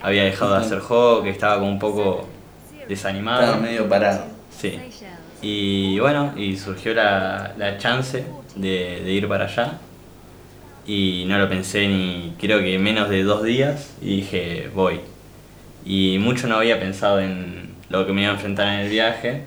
había 0.00 0.24
dejado 0.24 0.54
de 0.54 0.60
hacer 0.60 0.78
hockey, 0.78 1.30
estaba 1.30 1.56
como 1.58 1.68
un 1.68 1.78
poco 1.78 2.26
desanimado. 2.88 3.42
Estaba 3.42 3.60
medio 3.60 3.88
parado. 3.88 4.24
Sí. 4.56 4.78
Y 5.42 5.98
bueno, 6.00 6.34
y 6.36 6.56
surgió 6.56 6.92
la, 6.94 7.54
la 7.56 7.78
chance 7.78 8.24
de, 8.56 9.02
de 9.04 9.12
ir 9.12 9.28
para 9.28 9.44
allá. 9.44 9.78
Y 10.86 11.24
no 11.28 11.38
lo 11.38 11.48
pensé 11.48 11.86
ni 11.88 12.34
creo 12.38 12.60
que 12.60 12.78
menos 12.78 13.08
de 13.08 13.22
dos 13.22 13.42
días 13.44 13.94
y 14.02 14.16
dije, 14.16 14.70
voy. 14.74 15.00
Y 15.84 16.18
mucho 16.18 16.46
no 16.46 16.56
había 16.56 16.80
pensado 16.80 17.20
en 17.20 17.70
lo 17.88 18.06
que 18.06 18.12
me 18.12 18.22
iba 18.22 18.30
a 18.30 18.34
enfrentar 18.34 18.68
en 18.68 18.80
el 18.80 18.88
viaje. 18.88 19.44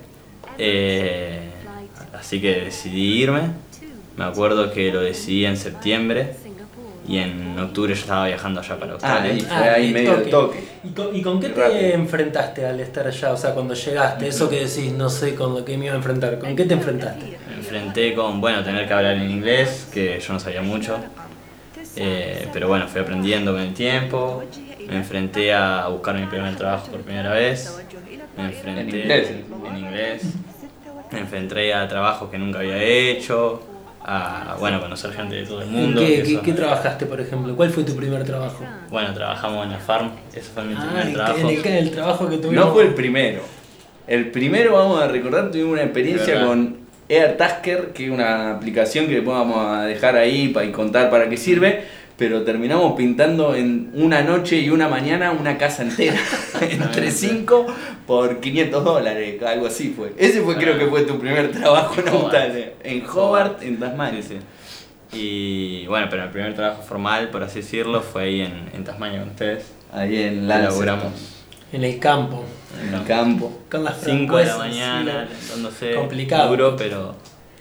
Eh, 0.58 1.50
así 2.18 2.40
que 2.40 2.62
decidí 2.62 3.22
irme. 3.22 3.42
Me 4.16 4.26
acuerdo 4.26 4.72
que 4.72 4.92
lo 4.92 5.02
decidí 5.02 5.46
en 5.46 5.58
septiembre 5.58 6.36
y 7.08 7.18
en 7.18 7.60
octubre 7.60 7.94
yo 7.94 8.00
estaba 8.00 8.28
viajando 8.28 8.62
allá 8.62 8.80
para 8.80 8.94
Australia. 8.94 9.32
ahí 9.32 9.42
fue 9.42 9.70
ahí 9.70 9.88
el 9.88 9.94
medio 9.94 10.16
el 10.16 10.30
toque. 10.30 10.64
¿Y 10.84 10.90
con, 10.90 11.16
y 11.16 11.22
con 11.22 11.40
qué 11.40 11.50
te 11.50 11.94
enfrentaste 11.94 12.66
al 12.66 12.80
estar 12.80 13.06
allá? 13.08 13.34
O 13.34 13.38
sea, 13.38 13.54
cuando 13.54 13.74
llegaste, 13.74 14.28
eso 14.28 14.50
que 14.50 14.66
decís, 14.66 14.92
no 14.94 15.10
sé 15.10 15.36
con 15.36 15.54
lo 15.54 15.66
que 15.66 15.78
me 15.78 15.86
iba 15.86 15.94
a 15.94 15.98
enfrentar. 15.98 16.40
¿Con 16.40 16.56
qué 16.56 16.66
te 16.66 16.74
enfrentaste? 16.74 17.38
Me 17.50 17.56
enfrenté 17.56 18.14
con, 18.14 18.40
bueno, 18.40 18.64
tener 18.64 18.88
que 18.88 18.94
hablar 18.94 19.16
en 19.18 19.30
inglés, 19.30 19.90
que 19.94 20.20
yo 20.20 20.34
no 20.34 20.40
sabía 20.40 20.62
mucho. 20.62 20.98
Eh, 21.96 22.48
pero 22.52 22.68
bueno, 22.68 22.88
fui 22.88 23.02
aprendiendo 23.02 23.52
con 23.52 23.62
el 23.62 23.74
tiempo. 23.74 24.44
Me 24.88 24.98
enfrenté 24.98 25.54
a 25.54 25.88
buscar 25.88 26.16
mi 26.16 26.26
primer 26.26 26.56
trabajo 26.56 26.88
por 26.92 27.02
primera 27.02 27.32
vez. 27.34 27.80
Me 28.38 28.46
enfrenté 28.46 28.82
¿En 28.82 28.90
inglés? 28.90 29.30
en 29.70 29.78
inglés. 29.78 30.24
Me 31.12 31.20
enfrenté 31.20 31.74
a 31.74 31.88
trabajos 31.88 32.30
que 32.30 32.38
nunca 32.38 32.60
había 32.60 32.82
hecho. 32.82 33.62
A, 34.06 34.58
bueno, 34.60 34.82
conocer 34.82 35.14
gente 35.14 35.36
de 35.36 35.46
todo 35.46 35.62
el 35.62 35.68
¿En 35.70 35.74
mundo. 35.74 36.02
qué, 36.02 36.24
que 36.24 36.40
qué- 36.42 36.54
trabajaste, 36.54 37.06
por 37.06 37.22
ejemplo? 37.22 37.56
¿Cuál 37.56 37.70
fue 37.70 37.84
tu 37.84 37.96
primer 37.96 38.24
trabajo? 38.26 38.66
Bueno, 38.90 39.14
trabajamos 39.14 39.66
en 39.66 39.72
la 39.72 39.78
farm. 39.80 40.12
Ese 40.34 40.50
fue 40.54 40.64
mi 40.66 40.74
Ah, 40.78 40.86
primer 40.86 41.14
trabajo. 41.14 41.38
en 41.40 41.48
el, 41.48 41.66
en 41.66 41.74
el 41.76 41.92
trabajo 41.92 42.30
que 42.30 42.38
tuvimos. 42.38 42.66
No 42.66 42.74
fue 42.74 42.84
el 42.84 42.94
primero. 42.94 43.42
El 44.06 44.32
primero, 44.32 44.74
vamos 44.74 45.02
a 45.02 45.08
recordar, 45.08 45.50
tuvimos 45.52 45.72
una 45.74 45.84
experiencia 45.84 46.34
¿Verdad? 46.34 46.48
con 46.48 46.78
AirTasker, 47.10 47.94
que 47.94 48.06
es 48.06 48.12
una 48.12 48.52
aplicación 48.52 49.08
que 49.08 49.16
después 49.16 49.38
vamos 49.38 49.66
a 49.66 49.84
dejar 49.86 50.18
ahí 50.18 50.50
para 50.50 50.66
y 50.66 50.72
contar 50.72 51.10
para 51.10 51.30
qué 51.30 51.38
sirve. 51.38 51.86
Pero 52.24 52.44
terminamos 52.44 52.94
pintando 52.94 53.54
en 53.54 53.92
una 53.96 54.22
noche 54.22 54.56
y 54.56 54.70
una 54.70 54.88
mañana 54.88 55.34
una 55.34 55.58
casa 55.58 55.84
entera. 55.84 56.18
entre 56.62 57.12
5 57.12 57.68
por 58.08 58.40
500 58.40 58.82
dólares, 58.82 59.44
algo 59.44 59.68
así 59.68 59.90
fue. 59.94 60.14
Ese 60.18 60.42
fue, 60.42 60.56
creo 60.56 60.80
que 60.80 60.88
fue 60.88 61.02
tu 61.02 61.20
primer 61.20 61.52
trabajo 61.52 62.00
en 62.00 62.08
Australia. 62.08 62.72
En 62.82 63.06
Hobart, 63.06 63.62
en 63.62 63.78
Tasmania. 63.78 64.22
Sí, 64.22 64.38
sí. 65.12 65.20
Y 65.20 65.86
bueno, 65.88 66.08
pero 66.10 66.24
el 66.24 66.30
primer 66.30 66.56
trabajo 66.56 66.82
formal, 66.82 67.28
por 67.28 67.44
así 67.44 67.60
decirlo, 67.60 68.00
fue 68.02 68.24
ahí 68.24 68.40
en, 68.40 68.70
en 68.74 68.86
Tasmania 68.86 69.20
con 69.20 69.32
ustedes. 69.32 69.74
Ahí 69.92 70.24
en 70.24 70.48
Lancet. 70.48 70.70
laburamos 70.70 71.12
En 71.74 71.84
el 71.84 72.00
campo. 72.00 72.46
En 72.88 72.94
el 72.94 73.04
campo. 73.04 73.64
Con 73.70 73.84
las 73.84 74.00
5 74.00 74.38
de 74.38 74.46
la 74.46 74.58
mañana, 74.60 75.28
sí, 75.30 75.50
dándose 75.52 75.96
Complicado. 75.96 76.48
duro, 76.52 76.78
pero 76.78 77.16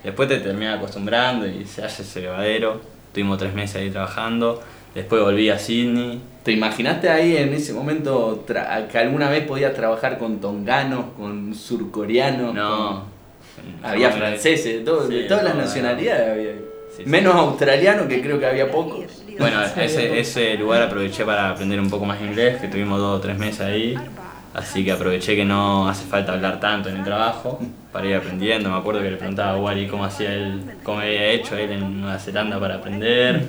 después 0.04 0.28
te 0.28 0.38
terminas 0.38 0.76
acostumbrando 0.76 1.48
y 1.48 1.64
se 1.64 1.82
hace 1.82 2.02
ese 2.02 2.20
levadero. 2.20 2.91
Tuvimos 3.12 3.38
tres 3.38 3.54
meses 3.54 3.76
ahí 3.76 3.90
trabajando. 3.90 4.62
Después 4.94 5.22
volví 5.22 5.48
a 5.48 5.58
Sydney. 5.58 6.20
¿Te 6.42 6.52
imaginaste 6.52 7.08
ahí 7.08 7.36
en 7.36 7.52
ese 7.54 7.72
momento 7.72 8.44
que 8.90 8.98
alguna 8.98 9.30
vez 9.30 9.44
podías 9.46 9.74
trabajar 9.74 10.18
con 10.18 10.40
tonganos, 10.40 11.06
con 11.16 11.54
surcoreanos? 11.54 12.54
No. 12.54 13.04
con- 13.04 13.12
Había 13.90 14.08
No, 14.10 14.16
franceses, 14.16 14.78
de, 14.78 14.80
todo- 14.80 15.06
sí, 15.08 15.14
de 15.14 15.24
todas 15.24 15.44
las 15.44 15.54
no, 15.54 15.60
nacionalidades 15.62 16.30
había. 16.30 16.50
ahí. 16.50 16.60
Sí, 16.96 17.02
sí. 17.04 17.08
Menos 17.08 17.34
australianos, 17.34 18.06
que 18.06 18.20
creo 18.20 18.38
que 18.40 18.46
había 18.46 18.70
pocos. 18.70 19.04
Bueno, 19.38 19.62
ese, 19.62 20.18
ese 20.18 20.54
lugar 20.56 20.82
aproveché 20.82 21.24
para 21.24 21.50
aprender 21.50 21.80
un 21.80 21.88
poco 21.88 22.04
más 22.04 22.20
inglés, 22.20 22.60
que 22.60 22.68
tuvimos 22.68 22.98
dos 22.98 23.18
o 23.18 23.20
tres 23.20 23.38
meses 23.38 23.60
ahí. 23.60 23.94
Así 24.54 24.84
que 24.84 24.92
aproveché 24.92 25.34
que 25.34 25.44
no 25.44 25.88
hace 25.88 26.04
falta 26.04 26.32
hablar 26.32 26.60
tanto 26.60 26.90
en 26.90 26.96
el 26.98 27.04
trabajo 27.04 27.58
para 27.90 28.06
ir 28.06 28.14
aprendiendo. 28.14 28.70
Me 28.70 28.76
acuerdo 28.76 29.00
que 29.00 29.10
le 29.10 29.16
preguntaba 29.16 29.52
a 29.52 29.56
Wally 29.56 29.86
cómo 29.86 30.04
hacía 30.04 30.34
él, 30.34 30.62
cómo 30.82 31.00
había 31.00 31.30
hecho 31.30 31.56
él 31.56 31.72
en 31.72 32.00
Nueva 32.02 32.18
Zelanda 32.18 32.60
para 32.60 32.76
aprender, 32.76 33.44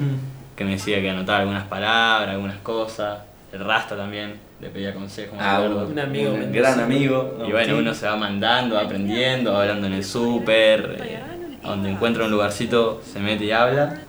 que 0.55 0.63
me 0.63 0.71
decía 0.71 1.01
que 1.01 1.09
anotaba 1.09 1.39
algunas 1.39 1.65
palabras, 1.65 2.29
algunas 2.29 2.57
cosas. 2.59 3.19
El 3.51 3.65
Rasta 3.65 3.95
también 3.95 4.33
le 4.61 4.69
pedía 4.69 4.93
consejos. 4.93 5.37
Ah. 5.39 5.61
Un 5.61 5.99
amigo 5.99 6.31
un 6.31 6.39
mendocino. 6.39 6.51
gran 6.51 6.79
amigo. 6.79 7.45
Y 7.47 7.51
bueno, 7.51 7.77
uno 7.77 7.93
se 7.93 8.07
va 8.07 8.15
mandando, 8.15 8.75
va 8.75 8.81
aprendiendo, 8.81 9.53
va 9.53 9.61
hablando 9.61 9.87
en 9.87 9.93
el 9.93 10.03
súper, 10.05 10.97
eh, 11.03 11.19
donde 11.61 11.91
encuentra 11.91 12.23
un 12.25 12.31
lugarcito 12.31 13.01
se 13.05 13.19
mete 13.19 13.45
y 13.45 13.51
habla. 13.51 13.99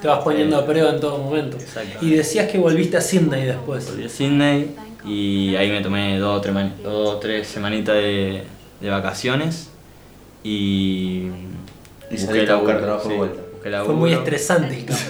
Te 0.00 0.08
vas 0.08 0.20
poniendo 0.20 0.56
a 0.56 0.64
prueba 0.64 0.90
en 0.90 1.00
todo 1.00 1.18
momento. 1.18 1.56
Exacto. 1.58 1.98
Y 2.00 2.10
decías 2.14 2.50
que 2.50 2.58
volviste 2.58 2.96
a 2.96 3.00
Sydney 3.00 3.44
después. 3.44 3.90
Volví 3.90 4.06
a 4.06 4.08
Sydney 4.08 4.74
y 5.04 5.56
ahí 5.56 5.70
me 5.70 5.80
tomé 5.80 6.18
dos 6.18 6.38
o 6.38 6.40
tres, 6.40 6.54
dos 6.82 7.08
o 7.14 7.18
tres 7.18 7.46
semanitas 7.48 7.94
de, 7.96 8.42
de 8.80 8.90
vacaciones 8.90 9.70
y, 10.44 11.28
Y 12.10 12.16
a 12.52 12.56
buscar 12.56 12.80
trabajo 12.80 13.08
de 13.08 13.14
sí, 13.14 13.18
vuelta. 13.18 13.40
busqué 13.52 13.70
Fue 13.84 13.94
muy 13.94 14.12
estresante 14.12 14.78
el 14.78 14.84
campo. 14.86 15.02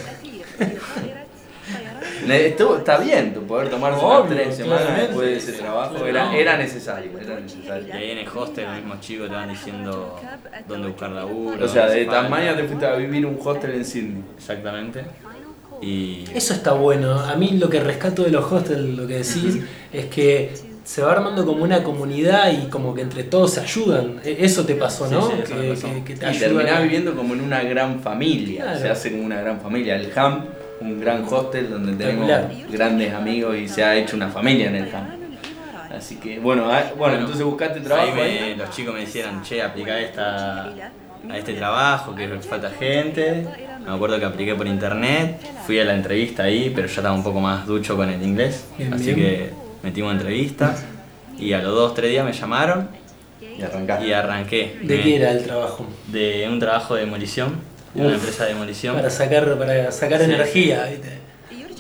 Ne- 2.27 2.47
estuvo- 2.47 2.77
está 2.77 2.99
bien 2.99 3.35
tu 3.35 3.43
poder 3.43 3.69
unas 4.21 4.29
tres 4.29 4.55
semanas 4.57 4.79
claramente. 4.83 5.07
después 5.09 5.29
de 5.29 5.37
ese 5.39 5.53
trabajo. 5.61 6.07
Era, 6.07 6.37
era 6.37 6.57
necesario, 6.57 7.11
era 7.19 7.41
necesario. 7.41 7.89
Y 7.89 7.91
ahí 7.91 8.11
en 8.13 8.19
el 8.19 8.29
hostel 8.29 8.65
los 8.67 8.77
mismos 8.77 9.01
chicos 9.01 9.29
te 9.29 9.35
van 9.35 9.49
diciendo 9.49 10.21
dónde 10.69 10.89
buscar 10.89 11.11
laburo. 11.11 11.65
O 11.65 11.69
sea, 11.69 11.87
de. 11.89 12.05
Tasmania 12.05 12.57
te 12.57 12.65
fuiste 12.65 12.87
a 12.87 12.95
vivir 12.95 13.27
un 13.27 13.39
hostel 13.43 13.73
en 13.73 13.85
Sydney. 13.85 14.23
Exactamente. 14.37 15.05
Y 15.83 16.25
Eso 16.35 16.55
está 16.55 16.73
bueno. 16.73 17.19
A 17.21 17.35
mí 17.37 17.51
lo 17.59 17.69
que 17.69 17.81
rescato 17.81 18.23
de 18.23 18.31
los 18.31 18.51
hostels, 18.51 18.97
lo 18.97 19.07
que 19.07 19.15
decís, 19.19 19.59
es 19.93 20.07
que 20.07 20.53
se 20.85 21.03
va 21.03 21.13
armando 21.13 21.45
como 21.45 21.65
una 21.65 21.83
comunidad 21.83 22.53
y 22.53 22.69
como 22.69 22.95
que 22.95 23.03
entre 23.03 23.25
todos 23.25 23.55
se 23.55 23.61
ayudan. 23.61 24.21
E- 24.25 24.37
Eso 24.41 24.65
te 24.65 24.75
pasó, 24.77 25.09
¿no? 25.09 25.27
Sí, 25.29 25.33
sí, 25.37 25.43
eso 25.43 25.55
me 25.57 25.63
que, 25.63 25.69
pasó. 25.75 25.87
que- 25.89 26.05
que 26.05 26.15
te 26.17 26.25
Y 26.25 26.29
ayudan. 26.29 26.49
terminás 26.49 26.83
viviendo 26.83 27.15
como 27.15 27.35
en 27.35 27.41
una 27.41 27.63
gran 27.63 28.01
familia. 28.01 28.63
Claro. 28.65 28.81
Se 28.81 28.89
hace 28.91 29.11
como 29.11 29.25
una 29.25 29.41
gran 29.41 29.61
familia. 29.61 29.97
El 29.97 30.11
HAM, 30.17 30.45
un 30.81 31.01
gran 31.01 31.25
hostel 31.29 31.71
donde 31.71 31.93
tenemos 31.95 32.31
grandes 32.71 33.13
amigos 33.15 33.57
y 33.57 33.69
se 33.69 33.85
ha 33.85 33.97
hecho 33.97 34.17
una 34.17 34.29
familia 34.29 34.69
en 34.69 34.77
el 34.77 34.95
HAM. 34.95 35.07
Así 35.97 36.17
que, 36.17 36.39
bueno, 36.39 36.71
ah, 36.71 36.85
bueno, 36.97 37.17
entonces 37.19 37.45
buscaste 37.45 37.81
trabajo 37.81 38.15
ahí 38.15 38.21
ahí. 38.21 38.51
me- 38.51 38.57
los 38.57 38.71
chicos 38.71 38.95
me 38.95 39.01
decían, 39.01 39.43
che, 39.43 39.61
aplica 39.63 39.99
esta, 40.01 40.65
a 41.31 41.39
este 41.39 41.53
trabajo, 41.55 42.15
que 42.15 42.27
falta 42.41 42.71
gente. 42.71 43.47
Me 43.87 43.93
acuerdo 43.95 44.19
que 44.19 44.25
apliqué 44.25 44.55
por 44.55 44.67
internet, 44.67 45.41
fui 45.67 45.79
a 45.81 45.85
la 45.85 45.95
entrevista 45.95 46.45
ahí, 46.45 46.71
pero 46.75 46.87
ya 46.87 46.95
estaba 46.95 47.15
un 47.15 47.23
poco 47.25 47.41
más 47.41 47.67
ducho 47.67 47.97
con 47.97 48.09
el 48.09 48.23
inglés. 48.23 48.65
Bien, 48.79 48.93
así 48.95 49.13
bien. 49.13 49.17
que 49.17 49.51
metimos 49.83 50.13
entrevista 50.13 50.75
y 51.39 51.53
a 51.53 51.59
los 51.59 51.75
dos, 51.75 51.95
tres 51.95 52.11
días 52.11 52.25
me 52.25 52.33
llamaron 52.33 52.89
Y 53.59 53.63
arrancaste. 53.63 54.07
y 54.07 54.13
arranqué. 54.13 54.77
¿De 54.83 54.97
Me- 54.97 55.03
qué 55.03 55.17
era 55.17 55.33
el 55.33 55.43
trabajo? 55.45 55.87
De 56.07 56.47
un 56.49 56.59
trabajo 56.61 56.95
de 56.95 57.01
demolición, 57.05 57.57
de 57.95 58.03
una 58.07 58.15
empresa 58.15 58.45
de 58.45 58.53
demolición. 58.55 58.95
Para 58.97 59.11
sacar, 59.11 59.59
para 59.59 59.91
sacar 59.91 60.19
Sí. 60.21 60.25
energía, 60.25 60.85
¿viste? 60.91 61.19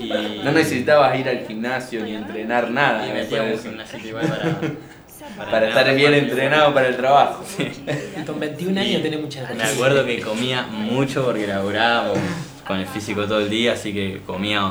Y, 0.03 0.41
No 0.43 0.51
necesitabas 0.53 1.17
ir 1.21 1.29
al 1.29 1.47
gimnasio 1.47 2.03
ni 2.03 2.17
entrenar 2.17 2.71
nada. 2.71 3.07
y 3.07 3.11
me 3.13 3.21
metíamos 3.23 3.47
parece. 3.51 3.69
un 3.69 3.75
gimnasito 3.75 4.09
igual 4.09 4.27
para, 4.27 4.57
Para 5.37 5.69
estar 5.69 5.95
bien 5.95 6.15
entrenado 6.15 6.75
para 6.75 6.89
el 6.89 6.97
trabajo. 6.97 7.45
Y 7.59 8.25
con 8.25 8.41
21 8.41 8.81
años 8.81 9.03
tenés 9.03 9.21
mucha 9.21 9.49
Me 9.55 9.65
acuerdo 9.65 10.05
que 10.05 10.21
comía 10.21 10.63
mucho 10.63 11.25
porque 11.25 11.47
laburábamos 11.47 12.19
con 12.67 12.79
el 12.79 12.87
físico 12.87 13.27
todo 13.27 13.41
el 13.41 13.51
día, 13.51 13.73
así 13.73 13.93
que 13.93 14.21
comía 14.27 14.63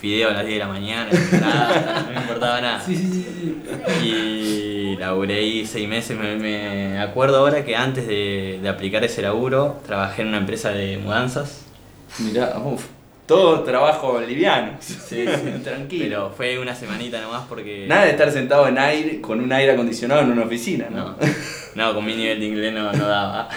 fideo 0.00 0.30
a 0.30 0.32
las 0.32 0.46
10 0.46 0.54
de 0.54 0.58
la 0.64 0.72
mañana, 0.72 1.10
nada, 1.40 2.02
no 2.06 2.12
me 2.14 2.20
importaba 2.20 2.60
nada. 2.60 2.80
Sí, 2.80 2.96
sí, 2.96 3.10
sí, 3.12 3.62
sí. 4.00 4.06
Y 4.06 4.96
laburé 4.96 5.34
ahí 5.34 5.66
seis 5.66 5.86
meses, 5.88 6.16
me, 6.16 6.36
me 6.36 6.98
acuerdo 6.98 7.38
ahora 7.38 7.64
que 7.64 7.76
antes 7.76 8.06
de, 8.06 8.60
de 8.62 8.68
aplicar 8.68 9.04
ese 9.04 9.20
laburo 9.20 9.80
trabajé 9.86 10.22
en 10.22 10.28
una 10.28 10.38
empresa 10.38 10.70
de 10.70 10.96
mudanzas. 10.98 11.66
Mirá, 12.18 12.58
uff. 12.58 12.86
Todo 13.30 13.60
trabajo 13.60 14.20
liviano. 14.20 14.72
Sí, 14.80 15.24
Tranquilo. 15.62 16.04
Pero 16.04 16.30
fue 16.36 16.58
una 16.58 16.74
semanita 16.74 17.20
nomás 17.20 17.44
porque... 17.48 17.86
Nada 17.86 18.06
de 18.06 18.10
estar 18.10 18.30
sentado 18.32 18.66
en 18.66 18.76
aire, 18.76 19.20
con 19.20 19.40
un 19.40 19.52
aire 19.52 19.72
acondicionado 19.72 20.22
en 20.22 20.32
una 20.32 20.42
oficina, 20.42 20.88
¿no? 20.90 21.10
No, 21.10 21.16
no, 21.76 21.94
con 21.94 22.04
mi 22.04 22.16
nivel 22.16 22.40
de 22.40 22.46
inglés 22.46 22.72
no, 22.72 22.92
no 22.92 23.06
daba. 23.06 23.48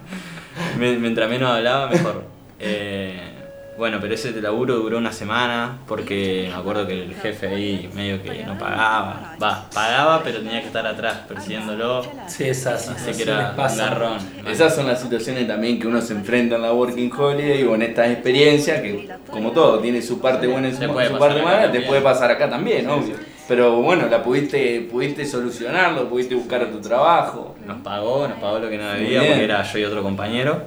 Mientras 0.78 1.30
menos 1.30 1.50
hablaba, 1.50 1.88
mejor. 1.88 2.24
Eh, 2.58 3.31
bueno, 3.76 3.98
pero 4.00 4.14
ese 4.14 4.32
laburo 4.40 4.76
duró 4.76 4.98
una 4.98 5.12
semana 5.12 5.78
porque 5.88 6.46
me 6.48 6.54
acuerdo 6.54 6.86
que 6.86 7.02
el 7.02 7.14
jefe 7.14 7.48
ahí 7.48 7.90
medio 7.94 8.22
que 8.22 8.44
no 8.44 8.58
pagaba. 8.58 9.34
Va, 9.42 9.68
pagaba, 9.72 10.22
pero 10.22 10.38
tenía 10.38 10.60
que 10.60 10.66
estar 10.66 10.86
atrás 10.86 11.20
persiguiéndolo. 11.26 12.02
Sí, 12.26 12.44
esas 12.44 12.88
Así 12.88 13.12
que 13.12 13.22
era 13.22 13.54
garrón. 13.56 14.18
Esas 14.46 14.74
son 14.74 14.86
las 14.86 15.00
situaciones 15.00 15.46
también 15.46 15.80
que 15.80 15.86
uno 15.86 16.00
se 16.02 16.12
enfrenta 16.12 16.56
en 16.56 16.62
la 16.62 16.72
Working 16.72 17.10
Holiday 17.12 17.64
o 17.64 17.74
en 17.74 17.82
estas 17.82 18.08
experiencias 18.10 18.82
que, 18.82 19.08
como 19.30 19.52
todo, 19.52 19.78
tiene 19.78 20.02
su 20.02 20.20
parte 20.20 20.46
buena 20.46 20.68
y 20.68 20.72
su, 20.72 20.82
su 20.82 21.18
parte 21.18 21.42
mala, 21.42 21.72
te 21.72 21.80
puede 21.80 22.02
pasar 22.02 22.30
acá 22.30 22.50
también, 22.50 22.88
obvio. 22.88 23.14
Pero 23.48 23.82
bueno, 23.82 24.06
la 24.08 24.22
pudiste, 24.22 24.88
pudiste 24.90 25.26
solucionarlo, 25.26 26.08
pudiste 26.08 26.34
buscar 26.34 26.62
a 26.62 26.70
tu 26.70 26.80
trabajo. 26.80 27.56
Nos 27.66 27.80
pagó, 27.82 28.28
nos 28.28 28.38
pagó 28.38 28.58
lo 28.58 28.70
que 28.70 28.78
no 28.78 28.88
debía 28.92 29.20
porque 29.20 29.44
era 29.44 29.62
yo 29.62 29.78
y 29.78 29.84
otro 29.84 30.02
compañero. 30.02 30.62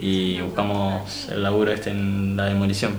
Y 0.00 0.40
buscamos 0.40 1.28
el 1.30 1.42
laburo 1.42 1.72
este 1.72 1.90
en 1.90 2.36
la 2.36 2.46
demolición. 2.46 2.92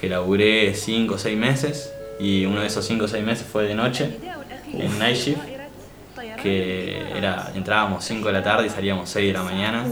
Que 0.00 0.08
laburé 0.08 0.74
5 0.74 1.14
o 1.14 1.18
6 1.18 1.38
meses. 1.38 1.92
Y 2.18 2.44
uno 2.46 2.60
de 2.60 2.66
esos 2.66 2.84
5 2.86 3.04
o 3.04 3.08
6 3.08 3.24
meses 3.24 3.46
fue 3.50 3.64
de 3.64 3.74
noche, 3.74 4.18
en 4.72 4.98
night 4.98 5.16
shift. 5.16 5.40
Que 6.42 7.02
era, 7.16 7.50
entrábamos 7.54 8.04
5 8.04 8.26
de 8.26 8.32
la 8.32 8.42
tarde 8.42 8.66
y 8.66 8.70
salíamos 8.70 9.08
6 9.10 9.28
de 9.28 9.32
la 9.32 9.42
mañana. 9.42 9.84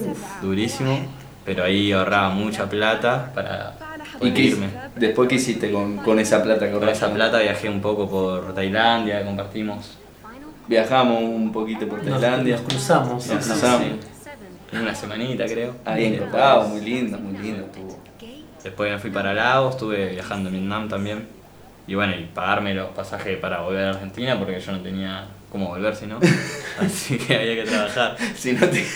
Durísimo. 0.42 0.99
Pero 1.45 1.64
ahí 1.64 1.90
ahorraba 1.92 2.29
mucha 2.31 2.68
plata 2.68 3.33
para 3.35 3.75
¿Y 4.16 4.18
poder 4.18 4.35
qué, 4.35 4.42
irme. 4.42 4.68
después 4.95 5.29
qué 5.29 5.35
hiciste 5.37 5.73
con, 5.73 5.97
con 5.97 6.21
esa 6.21 6.40
plata 6.42 6.71
que 6.71 6.79
Con 6.79 6.88
esa 6.88 7.12
plata 7.12 7.40
viajé 7.40 7.68
un 7.68 7.81
poco 7.81 8.09
por 8.09 8.55
Tailandia, 8.55 9.25
compartimos. 9.25 9.99
Viajamos 10.68 11.21
un 11.23 11.51
poquito 11.51 11.88
por 11.88 12.01
Tailandia. 12.01 12.57
nos 12.57 12.64
cruzamos. 12.64 13.27
Nos 13.27 13.47
cruzamos. 13.47 13.83
sí. 13.83 14.12
Una 14.73 14.95
semanita 14.95 15.45
creo. 15.45 15.75
Ahí 15.85 16.07
en 16.07 16.19
Copao, 16.19 16.69
muy 16.69 16.81
lindo, 16.81 17.19
muy 17.19 17.37
lindo 17.39 17.67
estuvo. 17.67 18.01
Después 18.63 18.93
me 18.93 18.99
fui 18.99 19.11
para 19.11 19.35
Laos, 19.35 19.75
estuve 19.75 20.11
viajando 20.11 20.49
en 20.49 20.55
Vietnam 20.55 20.89
también. 20.89 21.27
y 21.87 21.95
bueno, 21.95 22.15
y 22.15 22.25
pagarme 22.33 22.75
los 22.75 22.91
pasajes 22.91 23.37
para 23.39 23.61
volver 23.61 23.87
a 23.87 23.91
Argentina 23.91 24.39
porque 24.39 24.61
yo 24.61 24.73
no 24.73 24.81
tenía 24.81 25.27
cómo 25.51 25.69
volver 25.69 25.95
si 25.95 26.07
no. 26.07 26.19
Así 26.81 27.19
que 27.19 27.37
había 27.37 27.57
que 27.57 27.71
trabajar. 27.71 28.17
Si 28.35 28.53
no 28.53 28.67
te, 28.67 28.87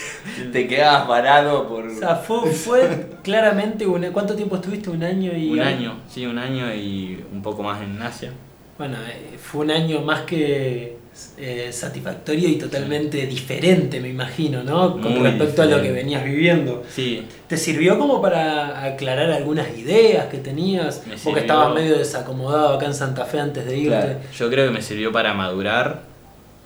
te 0.50 0.66
quedabas 0.66 1.06
varado 1.06 1.68
por. 1.68 1.86
O 1.86 1.94
sea, 1.94 2.16
fue, 2.16 2.50
fue 2.52 3.08
claramente 3.22 3.86
un... 3.86 4.04
¿Cuánto 4.12 4.34
tiempo 4.34 4.56
estuviste? 4.56 4.88
Un 4.88 5.02
año 5.02 5.36
y... 5.36 5.50
Un 5.50 5.60
año, 5.60 5.96
sí, 6.08 6.24
un 6.24 6.38
año 6.38 6.72
y 6.72 7.22
un 7.32 7.42
poco 7.42 7.62
más 7.62 7.82
en 7.82 8.00
Asia. 8.00 8.32
Bueno, 8.78 8.96
eh, 9.06 9.36
fue 9.38 9.64
un 9.64 9.70
año 9.70 10.00
más 10.00 10.22
que 10.22 10.96
eh, 11.38 11.70
satisfactorio 11.72 12.48
y 12.48 12.56
totalmente 12.56 13.26
diferente, 13.26 14.00
me 14.00 14.08
imagino, 14.08 14.62
¿no? 14.62 14.92
Con 14.92 15.18
Muy 15.18 15.22
respecto 15.22 15.62
a 15.62 15.66
lo 15.66 15.82
que 15.82 15.92
venías 15.92 16.24
viviendo. 16.24 16.82
Sí, 16.94 17.26
¿Te 17.46 17.56
sirvió 17.56 17.98
como 17.98 18.22
para 18.22 18.84
aclarar 18.84 19.30
algunas 19.30 19.76
ideas 19.76 20.26
que 20.26 20.38
tenías? 20.38 21.06
Me 21.06 21.16
Porque 21.16 21.40
estabas 21.40 21.74
medio 21.74 21.98
desacomodado 21.98 22.74
acá 22.74 22.86
en 22.86 22.94
Santa 22.94 23.24
Fe 23.24 23.40
antes 23.40 23.66
de 23.66 23.76
irte. 23.76 23.88
Claro. 23.88 24.18
yo 24.36 24.50
creo 24.50 24.66
que 24.66 24.72
me 24.72 24.82
sirvió 24.82 25.12
para 25.12 25.34
madurar 25.34 26.02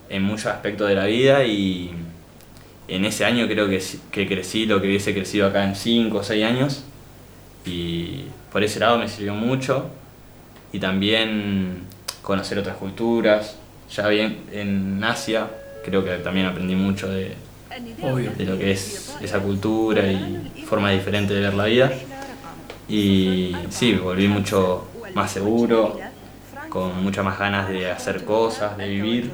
en 0.08 0.22
muchos 0.22 0.46
aspectos 0.46 0.88
de 0.88 0.94
la 0.94 1.06
vida 1.06 1.44
y 1.44 1.92
en 2.88 3.04
ese 3.04 3.24
año 3.24 3.46
creo 3.46 3.68
que, 3.68 3.82
que 4.10 4.26
crecí 4.26 4.66
lo 4.66 4.80
que 4.80 4.88
hubiese 4.88 5.14
crecido 5.14 5.46
acá 5.46 5.64
en 5.64 5.76
5 5.76 6.18
o 6.18 6.22
6 6.22 6.44
años 6.44 6.84
y 7.64 8.24
por 8.52 8.64
ese 8.64 8.80
lado 8.80 8.98
me 8.98 9.08
sirvió 9.08 9.34
mucho 9.34 9.86
y 10.72 10.80
también 10.80 11.84
conocer 12.22 12.58
otras 12.58 12.76
culturas. 12.76 13.56
Ya 13.94 14.08
bien 14.08 14.38
en 14.52 15.02
Asia 15.02 15.48
creo 15.84 16.04
que 16.04 16.10
también 16.18 16.46
aprendí 16.46 16.74
mucho 16.74 17.08
de, 17.08 17.34
Obvio. 18.02 18.32
de 18.36 18.44
lo 18.44 18.58
que 18.58 18.72
es 18.72 19.16
esa 19.20 19.40
cultura 19.40 20.06
y 20.10 20.64
forma 20.66 20.90
diferente 20.90 21.34
de 21.34 21.40
ver 21.40 21.54
la 21.54 21.64
vida. 21.64 21.90
Y 22.88 23.54
sí, 23.70 23.94
volví 23.94 24.28
mucho 24.28 24.88
más 25.14 25.30
seguro, 25.30 25.98
con 26.68 27.02
muchas 27.02 27.24
más 27.24 27.38
ganas 27.38 27.68
de 27.68 27.90
hacer 27.90 28.24
cosas, 28.24 28.76
de 28.76 28.88
vivir. 28.88 29.30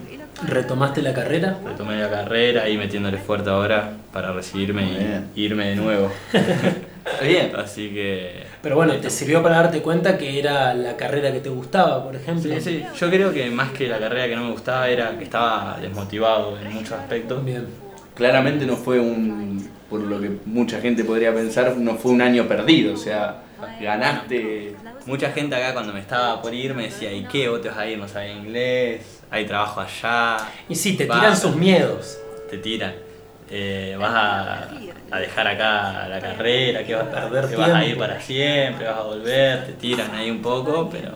¿Retomaste 0.47 1.01
la 1.01 1.14
carrera? 1.14 1.59
Retomé 1.64 1.97
la 1.99 2.11
carrera 2.11 2.69
y 2.69 2.77
metiéndole 2.77 3.16
fuerte 3.19 3.49
ahora 3.49 3.92
para 4.12 4.33
recibirme 4.33 4.85
bien. 4.85 5.31
y 5.35 5.42
irme 5.45 5.69
de 5.69 5.77
nuevo. 5.77 6.12
Bien. 7.23 7.53
Así 7.57 7.90
que... 7.90 8.45
Pero 8.62 8.77
bueno, 8.77 8.95
¿te 8.97 9.11
sirvió 9.11 9.42
para 9.42 9.57
darte 9.57 9.81
cuenta 9.81 10.19
que 10.19 10.38
era 10.38 10.75
la 10.75 10.97
carrera 10.97 11.33
que 11.33 11.40
te 11.40 11.49
gustaba, 11.49 12.05
por 12.05 12.16
ejemplo? 12.16 12.53
Sí, 12.55 12.61
sí. 12.61 12.85
Yo 12.99 13.11
creo 13.11 13.33
que 13.33 13.49
más 13.51 13.71
que 13.71 13.88
la 13.88 13.99
carrera 13.99 14.27
que 14.29 14.37
no 14.37 14.45
me 14.45 14.53
gustaba 14.53 14.88
era 14.88 15.16
que 15.16 15.25
estaba 15.25 15.79
desmotivado 15.81 16.59
en 16.59 16.73
muchos 16.73 16.92
aspectos. 16.92 17.45
Bien. 17.45 17.66
Claramente 18.14 18.66
no 18.66 18.77
fue 18.77 18.99
un. 18.99 19.71
Por 19.90 20.01
lo 20.01 20.21
que 20.21 20.31
mucha 20.47 20.81
gente 20.81 21.05
podría 21.05 21.33
pensar, 21.33 21.77
no 21.77 21.95
fue 21.95 22.11
un 22.11 22.21
año 22.21 22.49
perdido. 22.49 22.95
O 22.95 22.97
sea, 22.97 23.42
ganaste. 23.81 24.75
Mucha 25.07 25.31
gente 25.31 25.55
acá 25.55 25.73
cuando 25.73 25.92
me 25.92 26.01
estaba 26.01 26.42
por 26.42 26.53
ir 26.53 26.75
me 26.75 26.85
decía, 26.85 27.12
¿y 27.12 27.25
qué? 27.25 27.49
¿Vos 27.49 27.62
te 27.62 27.69
vas 27.69 27.79
a 27.79 27.87
ir? 27.87 27.97
No 27.97 28.09
sabes 28.09 28.37
inglés, 28.37 29.23
hay 29.31 29.47
trabajo 29.47 29.81
allá. 29.81 30.38
Y 30.69 30.75
sí, 30.75 30.97
te 30.97 31.05
tiran 31.05 31.37
sus 31.37 31.55
miedos. 31.55 32.19
Te 32.51 32.59
tiran. 32.59 33.06
Eh, 33.49 33.97
vas 33.99 34.13
a, 34.13 34.69
a 35.11 35.21
dejar 35.21 35.47
acá 35.47 36.09
la 36.09 36.21
carrera, 36.21 36.85
que 36.85 36.95
vas 36.95 37.07
a 37.07 37.11
Perder 37.11 37.49
que 37.49 37.57
vas 37.57 37.71
a 37.71 37.85
ir 37.85 37.97
para 37.97 38.21
siempre, 38.21 38.87
vas 38.87 38.99
a 38.99 39.03
volver, 39.03 39.67
te 39.67 39.73
tiran 39.75 40.15
ahí 40.15 40.31
un 40.31 40.43
poco, 40.43 40.89
pero 40.91 41.13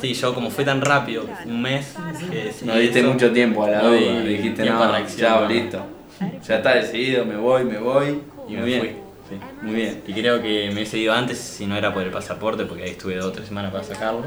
sí, 0.00 0.12
yo 0.12 0.34
como 0.34 0.50
fue 0.50 0.64
tan 0.64 0.80
rápido, 0.82 1.26
un 1.46 1.62
mes, 1.62 1.94
que 2.30 2.52
No 2.66 2.76
diste 2.76 3.00
eso, 3.00 3.10
mucho 3.10 3.32
tiempo 3.32 3.64
a 3.64 3.70
la 3.70 3.82
no 3.82 3.88
duda. 3.88 4.20
di 4.20 4.36
Dijiste, 4.36 4.64
no, 4.64 5.06
ya, 5.06 5.40
listo. 5.48 5.86
Ya 6.46 6.56
está 6.56 6.74
decidido, 6.74 7.24
me 7.24 7.36
voy, 7.36 7.64
me 7.64 7.78
voy. 7.78 8.20
Y 8.48 8.52
Y 8.52 8.56
me 8.56 8.62
me 8.62 8.78
fui. 8.80 9.03
Sí. 9.28 9.36
Muy 9.62 9.74
bien. 9.74 10.02
Y 10.06 10.12
creo 10.12 10.40
que 10.42 10.68
me 10.68 10.74
hubiese 10.74 10.98
ido 10.98 11.12
antes 11.12 11.38
si 11.38 11.66
no 11.66 11.76
era 11.76 11.92
por 11.92 12.02
el 12.02 12.10
pasaporte, 12.10 12.64
porque 12.64 12.84
ahí 12.84 12.90
estuve 12.90 13.16
dos 13.16 13.26
o 13.26 13.32
tres 13.32 13.48
semanas 13.48 13.72
para 13.72 13.84
sacarlo. 13.84 14.22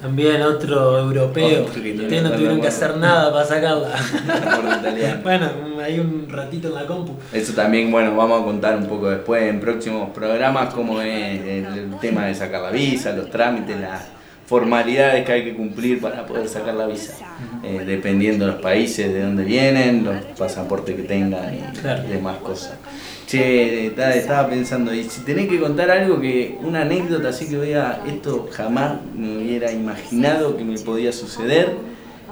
También 0.00 0.42
otro 0.42 0.98
europeo. 0.98 1.64
Ustedes 1.64 2.22
no 2.22 2.32
tuvieron 2.32 2.60
que 2.60 2.66
hacer 2.68 2.96
nada 2.96 3.32
para 3.32 3.44
sacarla. 3.44 3.88
Bueno, 5.22 5.48
hay 5.82 5.98
un 6.00 6.26
ratito 6.28 6.68
en 6.68 6.74
la 6.74 6.86
compu. 6.86 7.14
Eso 7.32 7.52
también, 7.52 7.90
bueno, 7.90 8.16
vamos 8.16 8.42
a 8.42 8.44
contar 8.44 8.76
un 8.76 8.86
poco 8.86 9.10
después 9.10 9.42
en 9.44 9.60
próximos 9.60 10.10
programas 10.10 10.74
cómo 10.74 11.00
es 11.00 11.40
el 11.40 11.96
tema 12.00 12.26
de 12.26 12.34
sacar 12.34 12.62
la 12.62 12.70
visa, 12.70 13.12
los 13.12 13.30
trámites, 13.30 13.78
las 13.80 14.02
formalidades 14.46 15.24
que 15.24 15.32
hay 15.32 15.44
que 15.44 15.54
cumplir 15.54 16.00
para 16.00 16.26
poder 16.26 16.48
sacar 16.48 16.74
la 16.74 16.86
visa, 16.86 17.14
eh, 17.62 17.82
dependiendo 17.86 18.44
de 18.46 18.52
los 18.52 18.60
países 18.60 19.12
de 19.12 19.22
donde 19.22 19.44
vienen, 19.44 20.04
los 20.04 20.16
pasaportes 20.38 20.96
que 20.96 21.02
tengan 21.02 21.54
y 21.54 21.78
Claro. 21.78 22.02
demás 22.08 22.36
cosas. 22.38 22.74
Che, 23.32 23.92
ta- 23.96 24.14
estaba 24.14 24.46
pensando, 24.46 24.92
y 24.92 25.04
si 25.04 25.22
tenés 25.22 25.48
que 25.48 25.58
contar 25.58 25.90
algo 25.90 26.20
que, 26.20 26.58
una 26.60 26.82
anécdota 26.82 27.30
así 27.30 27.48
que 27.48 27.56
vea, 27.56 28.02
esto 28.06 28.46
jamás 28.52 28.96
me 29.16 29.38
hubiera 29.38 29.72
imaginado 29.72 30.54
que 30.54 30.62
me 30.64 30.78
podía 30.78 31.12
suceder, 31.14 31.76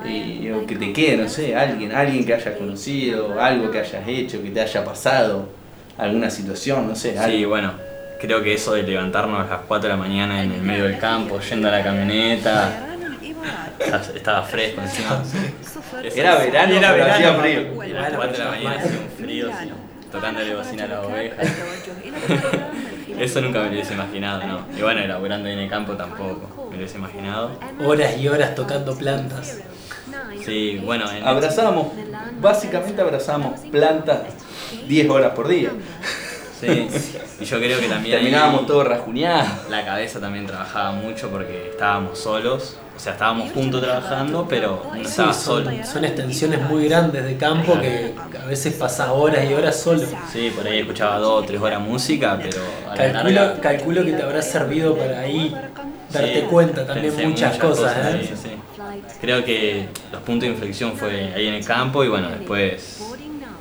y, 0.06 0.50
o 0.50 0.66
que 0.66 0.76
te 0.76 0.92
quede, 0.92 1.16
no 1.16 1.26
sé, 1.26 1.56
alguien, 1.56 1.92
alguien 1.92 2.26
que 2.26 2.34
hayas 2.34 2.54
conocido, 2.54 3.40
algo 3.40 3.70
que 3.70 3.78
hayas 3.78 4.06
hecho, 4.06 4.42
que 4.42 4.50
te 4.50 4.60
haya 4.60 4.84
pasado, 4.84 5.48
alguna 5.96 6.28
situación, 6.28 6.86
no 6.86 6.94
sé, 6.94 7.12
Sí, 7.12 7.18
algo. 7.18 7.48
bueno, 7.48 7.72
creo 8.20 8.42
que 8.42 8.52
eso 8.52 8.74
de 8.74 8.82
levantarnos 8.82 9.46
a 9.46 9.50
las 9.50 9.60
4 9.66 9.88
de 9.88 9.96
la 9.96 9.98
mañana 9.98 10.42
en 10.44 10.52
el 10.52 10.60
medio 10.60 10.84
del 10.84 10.98
campo, 10.98 11.40
yendo 11.40 11.68
a 11.68 11.70
la 11.70 11.82
camioneta, 11.82 12.88
estaba 14.14 14.42
fresco 14.42 14.82
encima. 14.82 15.22
Era 16.14 16.36
verano, 16.36 16.74
Era 16.74 16.92
pero 16.92 17.04
verano, 17.04 17.14
hacía 17.14 17.34
frío. 17.40 17.84
Y 17.86 17.90
a 17.92 18.00
las 18.02 18.12
4 18.12 18.32
de 18.32 18.38
la 18.44 18.50
mañana 18.50 18.76
hacía 18.80 18.98
un 19.00 19.24
frío, 19.24 19.46
sí, 19.62 19.70
tocándole 20.10 20.54
bocina 20.54 20.84
a 20.84 20.88
las 20.88 21.04
ovejas. 21.06 21.48
Eso 23.18 23.40
nunca 23.40 23.58
me 23.60 23.66
lo 23.66 23.72
hubiese 23.72 23.94
imaginado, 23.94 24.46
¿no? 24.46 24.66
Y 24.76 24.82
bueno, 24.82 25.00
elaborando 25.00 25.48
ahí 25.48 25.54
en 25.54 25.60
el 25.60 25.68
campo 25.70 25.92
tampoco 25.94 26.48
me 26.70 26.72
lo 26.72 26.76
hubiese 26.78 26.98
imaginado. 26.98 27.50
Horas 27.84 28.16
y 28.18 28.28
horas 28.28 28.54
tocando 28.54 28.94
plantas. 28.96 29.58
Sí, 30.44 30.80
bueno, 30.84 31.10
en- 31.10 31.26
Abrazábamos, 31.26 31.88
básicamente 32.40 33.00
abrazábamos 33.02 33.60
plantas 33.70 34.20
10 34.88 35.10
horas 35.10 35.32
por 35.32 35.48
día. 35.48 35.70
sí, 36.60 36.88
y 37.40 37.44
yo 37.44 37.58
creo 37.58 37.78
que 37.80 37.88
también 37.88 38.16
Terminábamos 38.16 38.66
todos 38.66 38.86
rajuneados. 38.86 39.68
la 39.70 39.84
cabeza 39.84 40.18
también 40.20 40.46
trabajaba 40.46 40.92
mucho 40.92 41.28
porque 41.30 41.70
estábamos 41.72 42.18
solos, 42.18 42.78
o 43.00 43.02
sea, 43.02 43.12
estábamos 43.12 43.50
juntos 43.52 43.80
trabajando, 43.82 44.46
pero 44.46 44.82
no 44.94 44.94
Sí, 44.96 45.00
estaba 45.08 45.32
son, 45.32 45.64
solo. 45.64 45.84
son 45.86 46.04
extensiones 46.04 46.60
muy 46.68 46.86
grandes 46.86 47.24
de 47.24 47.36
campo 47.38 47.80
que 47.80 48.14
a 48.38 48.44
veces 48.44 48.74
pasas 48.74 49.08
horas 49.08 49.42
y 49.50 49.54
horas 49.54 49.80
solo. 49.80 50.02
Sí, 50.30 50.52
por 50.54 50.66
ahí 50.66 50.80
escuchaba 50.80 51.16
dos 51.18 51.42
o 51.42 51.46
tres 51.46 51.58
horas 51.62 51.80
música, 51.80 52.38
pero 52.42 52.58
a 52.86 52.94
la 52.94 53.12
Calculo, 53.12 53.34
larga... 53.40 53.60
calculo 53.62 54.04
que 54.04 54.12
te 54.12 54.22
habrá 54.22 54.42
servido 54.42 54.94
para 54.98 55.20
ahí 55.20 55.56
darte 56.12 56.40
Sí, 56.40 56.46
cuenta 56.50 56.86
también 56.86 57.14
pensé 57.14 57.26
muchas, 57.28 57.56
cosas. 57.56 57.96
¿eh? 57.96 58.20
sí, 58.28 58.34
sí. 58.36 58.50
Creo 59.22 59.42
que 59.46 59.88
los 60.12 60.20
puntos 60.20 60.42
de 60.42 60.48
inflexión 60.54 60.92
fue 60.94 61.32
ahí 61.34 61.46
en 61.46 61.54
el 61.54 61.64
campo 61.64 62.04
y 62.04 62.08
bueno, 62.08 62.28
después 62.28 63.00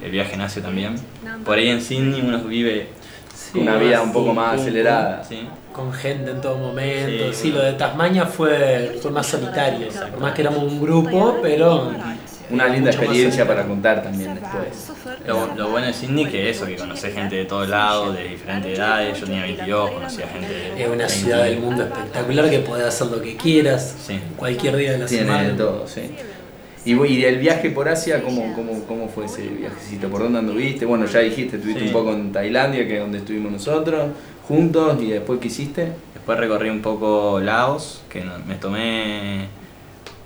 el 0.04 0.12
viaje 0.12 0.36
nació 0.36 0.62
también. 0.64 0.98
Por 1.46 1.58
ahí 1.58 1.70
en 1.70 1.82
Sydney 1.82 2.20
uno 2.20 2.40
vive 2.40 2.90
Sí, 3.34 3.60
Una 3.60 3.78
vida 3.78 4.02
un 4.02 4.10
sí, 4.10 4.14
poco 4.14 4.34
más 4.34 4.60
acelerada. 4.60 5.24
Sí. 5.24 5.48
Con 5.80 5.94
gente 5.94 6.32
en 6.32 6.42
todo 6.42 6.58
momento. 6.58 7.32
Sí, 7.32 7.40
Sí, 7.42 7.52
bueno. 7.52 7.64
lo 7.66 7.72
de 7.72 7.78
Tasmania 7.78 8.26
fue, 8.26 8.98
fue 9.02 9.12
más 9.12 9.26
solitario. 9.28 9.88
Por 10.12 10.20
más 10.20 10.34
que 10.34 10.42
éramos 10.42 10.64
un 10.64 10.82
grupo, 10.82 11.38
pero. 11.42 11.92
Una 12.52 12.68
linda 12.68 12.90
experiencia 12.90 13.46
para 13.48 13.64
contar 13.66 14.02
también 14.02 14.34
después. 14.34 14.92
Lo, 15.28 15.54
lo 15.56 15.70
bueno 15.70 15.86
de 15.86 15.94
Sydney 15.94 16.26
que 16.26 16.50
eso, 16.50 16.66
que 16.66 16.76
conoces 16.78 17.14
gente 17.14 17.36
de 17.36 17.46
todos 17.46 17.70
lados, 17.70 18.16
de 18.16 18.24
diferentes 18.30 18.76
edades. 18.78 19.20
Yo 19.20 19.26
tenía 19.28 19.44
22, 19.44 19.92
conocía 19.92 20.28
gente 20.28 20.48
de 20.52 20.68
Es 20.84 20.88
una 20.88 20.98
20. 21.06 21.10
ciudad 21.10 21.44
del 21.44 21.60
mundo 21.60 21.84
espectacular 21.84 22.50
que 22.50 22.60
podés 22.60 22.86
hacer 22.88 23.08
lo 23.08 23.22
que 23.22 23.38
quieras 23.38 23.96
Sí. 24.06 24.20
cualquier 24.36 24.76
día 24.78 24.92
de 24.94 24.98
la 24.98 25.06
Tiene 25.06 25.26
semana. 25.26 25.48
de 25.48 25.54
todo, 25.54 25.88
sí. 25.88 26.02
Y, 26.86 26.94
y 27.06 27.24
el 27.26 27.38
viaje 27.38 27.70
por 27.70 27.88
Asia, 27.88 28.24
¿cómo, 28.24 28.52
cómo, 28.56 28.84
¿cómo 28.88 29.08
fue 29.10 29.26
ese 29.26 29.44
viajecito? 29.44 30.10
¿Por 30.10 30.24
dónde 30.24 30.40
anduviste? 30.40 30.86
Bueno, 30.86 31.06
ya 31.06 31.20
dijiste, 31.20 31.58
estuviste 31.58 31.82
Sí. 31.84 31.88
un 31.88 31.94
poco 31.94 32.14
en 32.14 32.32
Tailandia, 32.32 32.88
que 32.88 32.96
es 32.96 33.00
donde 33.02 33.20
estuvimos 33.20 33.52
nosotros, 33.52 34.06
juntos, 34.50 35.02
y 35.02 35.12
después, 35.12 35.40
¿qué 35.40 35.48
hiciste? 35.48 35.94
Después 36.16 36.38
recorrí 36.40 36.70
un 36.70 36.82
poco 36.82 37.40
Laos, 37.40 38.02
que 38.10 38.26
me 38.48 38.56
tomé 38.56 39.48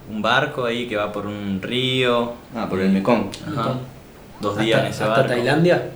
un 0.09 0.21
barco 0.21 0.63
ahí 0.65 0.87
que 0.87 0.95
va 0.95 1.11
por 1.11 1.27
un 1.27 1.61
río. 1.61 2.33
Ah, 2.55 2.67
por 2.69 2.79
el 2.79 2.89
Mekong. 2.89 3.29
Ajá. 3.55 3.75
Dos 4.39 4.57
días 4.57 4.79
en 4.81 4.87
ese 4.87 5.03
¿Hasta 5.03 5.15
barco. 5.15 5.27
Tailandia? 5.27 5.89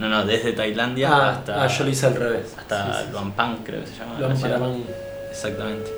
No, 0.00 0.08
no, 0.08 0.26
desde 0.26 0.52
Tailandia 0.52 1.08
Ah, 1.10 1.30
hasta, 1.30 1.62
ah, 1.62 1.66
yo 1.68 1.84
lo 1.84 1.90
hice 1.90 2.06
al 2.06 2.16
revés. 2.16 2.54
hasta 2.58 2.84
Sí, 2.84 3.04
sí. 3.06 3.12
Luang 3.12 3.32
creo 3.62 3.80
que 3.80 3.86
se 3.86 3.98
llama. 3.98 4.18
Luang. 4.18 4.40
Prabang. 4.40 4.82
Exactamente. 5.30 5.90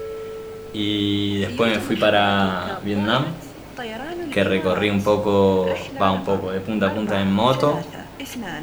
Y 0.75 1.39
después 1.39 1.71
me 1.75 1.81
fui 1.81 1.97
para 1.97 2.79
Vietnam, 2.85 3.25
que 4.33 4.45
recorrí 4.45 4.91
un 4.91 5.03
poco, 5.03 5.67
va 6.01 6.11
un 6.13 6.25
poco, 6.25 6.51
de 6.51 6.61
punta 6.61 6.89
a 6.89 6.95
punta 6.95 7.21
en 7.21 7.33
moto. 7.33 7.81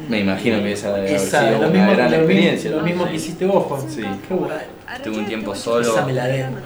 Me 0.08 0.20
imagino 0.20 0.62
que 0.62 0.72
esa 0.72 0.92
debe 0.94 1.08
haber 1.08 1.20
sido 1.20 1.50
lo 1.50 1.58
una 1.58 1.68
mismo, 1.68 1.92
gran 1.92 2.10
lo 2.10 2.16
experiencia. 2.18 2.70
mismo, 2.70 2.80
lo 2.80 2.86
mismo 2.86 3.08
que 3.08 3.14
hiciste 3.16 3.46
vos, 3.46 3.64
Juan. 3.66 3.90
Sí. 3.90 4.02
Qué 4.28 4.34
bueno. 4.34 4.54
Tuve 5.04 5.18
un 5.18 5.26
tiempo 5.26 5.54
solo, 5.54 5.92
Esa 5.92 6.06
me 6.06 6.12
la 6.12 6.26
den. 6.26 6.56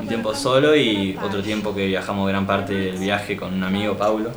un 0.00 0.08
tiempo 0.08 0.34
solo 0.34 0.74
y 0.76 1.16
otro 1.22 1.42
tiempo 1.42 1.74
que 1.74 1.86
viajamos 1.86 2.28
gran 2.28 2.46
parte 2.46 2.74
del 2.74 2.96
viaje 2.98 3.36
con 3.36 3.52
un 3.54 3.62
amigo, 3.64 3.96
Paulo. 3.96 4.30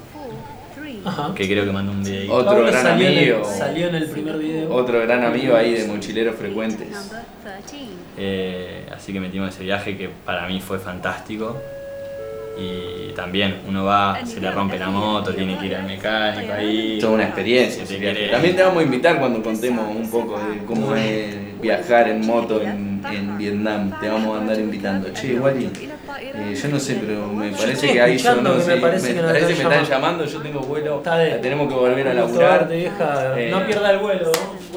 Ajá. 1.08 1.36
que 1.36 1.48
creo 1.48 1.64
que 1.66 1.72
mandó 1.72 1.92
un 1.92 2.04
video. 2.04 2.34
Otro 2.34 2.46
Pablo 2.54 2.66
gran 2.66 2.82
salió 2.84 3.08
en 3.08 3.14
el- 3.14 3.34
amigo. 3.36 3.46
salió 3.48 3.88
en 3.90 3.96
el 3.96 4.10
primer 4.10 4.38
video. 4.40 4.74
Otro 4.74 5.00
gran 5.02 5.24
amigo 5.24 5.56
ahí 5.56 5.74
de 5.76 5.86
mochileros 5.88 6.36
frecuentes. 6.36 6.88
Eh, 8.18 8.88
así 8.96 9.14
que 9.14 9.20
metimos 9.20 9.50
ese 9.54 9.64
viaje 9.64 9.96
que 9.98 10.10
para 10.10 10.48
mí 10.48 10.60
fue 10.62 10.80
fantástico. 10.80 11.58
Y 12.58 13.12
también 13.14 13.58
uno 13.68 13.84
va, 13.86 14.20
se 14.26 14.40
le 14.40 14.50
rompe 14.52 14.80
la 14.80 14.88
moto, 14.90 15.34
tiene 15.34 15.58
que 15.58 15.66
ir 15.66 15.76
al 15.76 15.84
mecánico 15.84 16.54
ahí. 16.54 16.98
Toda 17.02 17.14
una 17.14 17.24
experiencia. 17.26 17.86
Si 17.86 17.98
quiere- 17.98 18.30
También 18.30 18.56
te 18.56 18.64
vamos 18.64 18.80
a 18.80 18.84
invitar 18.86 19.20
cuando 19.20 19.42
contemos 19.44 19.94
un 19.96 20.10
poco 20.10 20.40
de 20.40 20.64
cómo 20.66 20.96
es 20.96 21.60
viajar 21.62 22.08
en 22.10 22.26
moto 22.26 22.62
en, 22.62 23.02
en 23.12 23.38
Vietnam. 23.38 24.00
Te 24.00 24.08
vamos 24.08 24.38
a 24.38 24.42
andar 24.42 24.58
invitando. 24.60 25.10
Che, 25.14 25.38
Wally, 25.40 25.70
eh, 26.22 26.56
yo 26.62 26.68
no 26.70 26.80
sé, 26.80 26.96
pero 27.06 27.28
me 27.28 27.50
parece 27.52 27.72
estoy 27.74 27.90
que 27.94 28.02
ahí 28.02 28.20
sonó, 28.20 28.52
que 28.58 28.64
me 28.66 28.76
sí, 28.76 28.80
parece 28.82 29.08
que 29.16 29.22
nos 29.22 29.32
parece 29.32 29.52
están 29.54 29.68
me 29.70 29.76
están 29.82 29.90
llamando. 30.02 30.26
yo 30.26 30.40
tengo 30.42 30.60
vuelo, 30.62 31.02
tenemos 31.42 31.68
que 31.68 31.74
volver 31.74 32.08
a 32.08 32.14
laburar. 32.14 32.70
vieja. 32.70 33.34
Eh, 33.38 33.50
No 33.52 33.66
pierda 33.66 33.92
el 33.92 34.00
vuelo. 34.00 34.32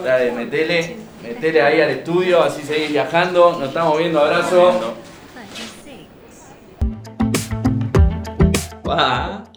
Dale, 0.05 0.33
metele, 0.33 0.97
metele 1.22 1.62
ahí 1.62 1.81
al 1.81 1.91
estudio, 1.91 2.43
así 2.43 2.62
seguís 2.62 2.91
viajando. 2.91 3.53
Nos 3.59 3.68
estamos 3.68 3.99
viendo, 3.99 4.20
abrazo. 4.20 4.95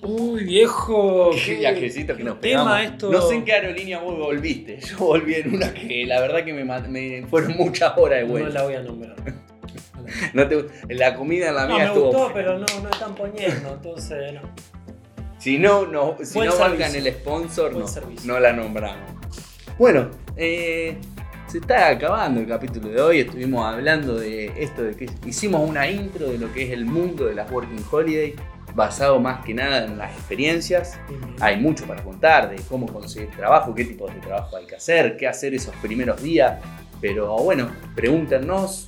Uy, 0.03 0.43
viejo. 0.43 1.31
Qué 1.45 1.55
viajecito 1.55 2.15
que 2.17 2.23
nos 2.23 2.39
tema 2.41 2.75
pegamos. 2.75 2.81
esto? 2.93 3.11
No 3.11 3.21
sé 3.21 3.35
en 3.35 3.45
qué 3.45 3.53
aerolínea 3.53 3.99
vos 3.99 4.17
volviste. 4.17 4.79
Yo 4.89 4.97
volví 4.97 5.35
en 5.35 5.55
una 5.55 5.73
que 5.73 6.05
la 6.05 6.19
verdad 6.21 6.43
que 6.43 6.53
me, 6.53 6.63
me 6.63 7.25
fueron 7.27 7.55
muchas 7.57 7.93
horas 7.97 8.19
de 8.19 8.25
No 8.25 8.31
vuelo. 8.31 8.49
la 8.49 8.63
voy 8.63 8.73
a 8.75 8.81
nombrar. 8.81 9.15
No 10.33 10.45
te- 10.47 10.65
la 10.89 11.15
comida 11.15 11.49
en 11.49 11.55
la 11.55 11.67
No, 11.67 11.75
mía 11.75 11.77
me 11.83 11.85
estuvo. 11.85 12.07
gustó, 12.07 12.31
pero 12.33 12.57
no, 12.59 12.65
no 12.83 12.89
están 12.89 13.15
poniendo, 13.15 13.73
entonces 13.75 14.33
no. 14.33 14.41
Si 15.37 15.57
no, 15.57 15.85
no, 15.87 16.17
si 16.21 16.33
Buen 16.33 16.49
no 16.49 16.57
valgan 16.57 16.93
el 16.93 17.07
sponsor, 17.13 17.73
no, 17.73 17.85
no 18.25 18.39
la 18.39 18.51
nombramos. 18.51 19.09
Bueno, 19.79 20.09
eh, 20.35 20.97
se 21.47 21.59
está 21.59 21.87
acabando 21.87 22.41
el 22.41 22.47
capítulo 22.47 22.89
de 22.89 23.01
hoy. 23.01 23.19
Estuvimos 23.21 23.65
hablando 23.65 24.19
de 24.19 24.51
esto, 24.61 24.83
de 24.83 24.95
que 24.97 25.07
hicimos 25.25 25.67
una 25.69 25.89
intro 25.89 26.27
de 26.29 26.37
lo 26.37 26.51
que 26.51 26.63
es 26.63 26.71
el 26.71 26.83
mundo 26.85 27.25
de 27.25 27.35
las 27.35 27.49
Working 27.49 27.83
Holiday, 27.89 28.35
basado 28.75 29.19
más 29.19 29.43
que 29.45 29.53
nada 29.53 29.85
en 29.85 29.97
las 29.97 30.11
experiencias. 30.13 30.99
Hay 31.39 31.57
mucho 31.57 31.85
para 31.85 32.03
contar 32.03 32.49
de 32.49 32.61
cómo 32.63 32.87
conseguir 32.87 33.29
trabajo, 33.31 33.73
qué 33.73 33.85
tipos 33.85 34.13
de 34.13 34.19
trabajo 34.19 34.57
hay 34.57 34.65
que 34.65 34.75
hacer, 34.75 35.17
qué 35.17 35.27
hacer 35.27 35.53
esos 35.53 35.75
primeros 35.77 36.21
días. 36.21 36.59
Pero 36.99 37.35
bueno, 37.37 37.71
pregúntenos. 37.95 38.85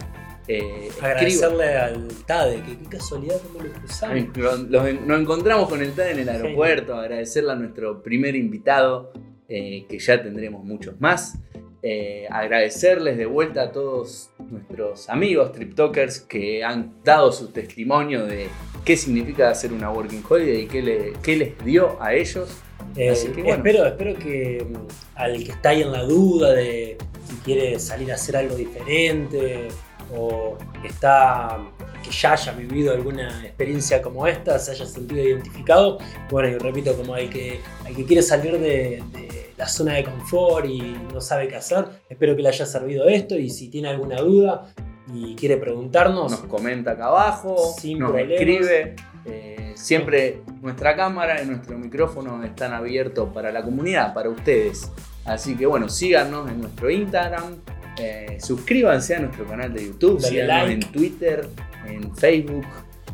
Eh, 0.48 0.88
escriban. 0.88 1.12
Agradecerle 1.12 1.78
al 1.78 2.08
TADE, 2.26 2.62
que 2.64 2.78
qué 2.78 2.90
casualidad 2.90 3.38
cómo 3.42 3.64
lo 3.64 3.72
cruzamos. 3.72 4.70
Nos 4.70 5.20
encontramos 5.20 5.70
con 5.70 5.82
el 5.82 5.94
TAD 5.94 6.12
en 6.12 6.20
el 6.20 6.30
aeropuerto, 6.30 6.96
agradecerle 6.96 7.54
a 7.54 7.56
nuestro 7.56 8.04
primer 8.04 8.36
invitado, 8.36 9.14
eh, 9.48 9.86
que 9.88 10.00
ya 10.00 10.22
tendremos 10.22 10.64
muchos 10.66 11.00
más. 11.00 11.40
Eh, 11.86 12.28
agradecerles 12.30 13.18
de 13.18 13.26
vuelta 13.26 13.64
a 13.64 13.72
todos 13.74 14.30
nuestros 14.50 15.10
amigos 15.10 15.52
TripTokers 15.52 16.22
que 16.22 16.64
han 16.64 17.04
dado 17.04 17.34
su 17.34 17.50
testimonio 17.50 18.26
de 18.26 18.48
qué 18.86 18.98
significa 18.98 19.50
hacer 19.50 19.72
una 19.74 19.90
Working 19.92 20.24
Holiday 20.28 20.62
y 20.64 20.68
qué, 20.68 20.82
le- 20.82 21.14
qué 21.24 21.36
les 21.36 21.66
dio 21.66 22.02
a 22.02 22.14
ellos. 22.14 22.50
Eh, 22.96 23.10
Así 23.10 23.28
que 23.30 23.42
bueno. 23.44 23.56
espero, 23.58 23.86
espero 23.88 24.16
que 24.20 24.66
mm, 24.70 24.76
al 25.16 25.44
que 25.44 25.52
está 25.52 25.70
ahí 25.70 25.82
en 25.82 25.92
la 25.92 26.04
duda 26.04 26.52
de 26.54 26.98
si 27.28 27.36
quiere 27.38 27.80
salir 27.80 28.12
a 28.12 28.16
hacer 28.16 28.36
algo 28.38 28.56
diferente 28.56 29.70
o 30.16 30.58
que 30.82 30.90
está 30.90 31.60
que 32.04 32.12
ya 32.12 32.34
haya 32.34 32.52
vivido 32.52 32.92
alguna 32.94 33.46
experiencia 33.46 34.02
como 34.02 34.28
esta, 34.28 34.60
se 34.60 34.72
haya 34.72 34.86
sentido 34.86 35.24
identificado. 35.24 35.98
Bueno, 36.30 36.50
y 36.50 36.58
repito, 36.58 36.94
como 36.98 37.14
al 37.16 37.30
que, 37.30 37.62
al 37.86 37.96
que 37.96 38.04
quiere 38.06 38.22
salir 38.22 38.60
de, 38.60 39.02
de 39.14 39.52
la 39.58 39.68
zona 39.70 39.94
de 39.94 40.04
confort 40.04 40.66
y 40.66 40.82
no 41.14 41.22
sabe 41.22 41.48
qué 41.48 41.56
hacer, 41.56 41.86
espero 42.10 42.36
que 42.36 42.42
le 42.42 42.50
haya 42.50 42.66
servido 42.66 43.08
esto 43.08 43.40
y 43.40 43.50
si 43.50 43.70
tiene 43.70 43.88
alguna 43.88 44.18
duda 44.18 44.74
y 45.14 45.36
quiere 45.36 45.58
preguntarnos, 45.58 46.32
Nos 46.32 46.40
comenta 46.42 46.92
acá 46.92 47.08
abajo, 47.08 47.74
Sin 47.80 48.00
nos 48.00 48.12
problemas. 48.12 48.34
escribe. 48.40 48.96
Eh, 49.26 49.72
siempre 49.76 50.42
nuestra 50.62 50.96
cámara 50.96 51.42
y 51.42 51.46
nuestro 51.46 51.78
micrófono 51.78 52.44
están 52.44 52.74
abiertos 52.74 53.30
para 53.34 53.52
la 53.52 53.64
comunidad, 53.64 54.14
para 54.14 54.30
ustedes. 54.30 54.92
Así 55.26 55.56
que 55.56 55.66
bueno, 55.66 55.88
síganos 55.90 56.50
en 56.50 56.60
nuestro 56.62 56.90
Instagram, 56.90 57.56
eh, 57.98 58.38
suscríbanse 58.42 59.16
a 59.16 59.20
nuestro 59.20 59.46
canal 59.46 59.74
de 59.74 59.86
YouTube, 59.88 60.20
Dale 60.22 60.28
síganos 60.30 60.68
like. 60.68 60.74
en 60.74 60.92
Twitter, 60.92 61.50
en 61.88 62.16
Facebook. 62.16 62.66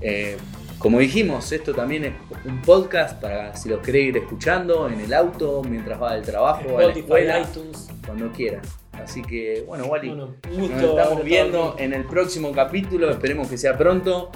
Eh, 0.02 0.38
como 0.80 1.00
dijimos, 1.00 1.52
esto 1.52 1.74
también 1.76 2.06
es 2.06 2.14
un 2.46 2.62
podcast 2.62 3.22
para 3.22 3.56
si 3.56 3.68
los 3.70 3.80
queréis 3.82 4.10
ir 4.10 4.18
escuchando 4.18 4.88
en 4.90 5.00
el 5.02 5.14
auto, 5.14 5.62
mientras 5.70 6.02
va 6.02 6.12
al 6.12 6.22
trabajo, 6.22 6.62
a 6.62 6.82
la 6.84 6.88
Spotify, 6.88 7.00
escuela, 7.02 7.40
iTunes. 7.42 7.90
cuando 8.06 8.32
quieran. 8.32 8.62
Así 9.04 9.22
que 9.22 9.64
bueno, 9.66 9.86
Wally, 9.86 10.10
Bueno, 10.10 10.36
nos 10.50 10.70
estamos 10.70 11.24
viendo 11.24 11.76
en 11.78 11.94
el 11.94 12.06
próximo 12.06 12.52
capítulo. 12.52 13.10
Esperemos 13.10 13.48
que 13.48 13.58
sea 13.58 13.78
pronto. 13.78 14.32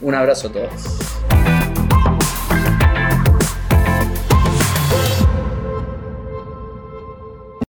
Un 0.00 0.14
abrazo 0.14 0.48
a 0.48 0.52
todos. 0.52 1.35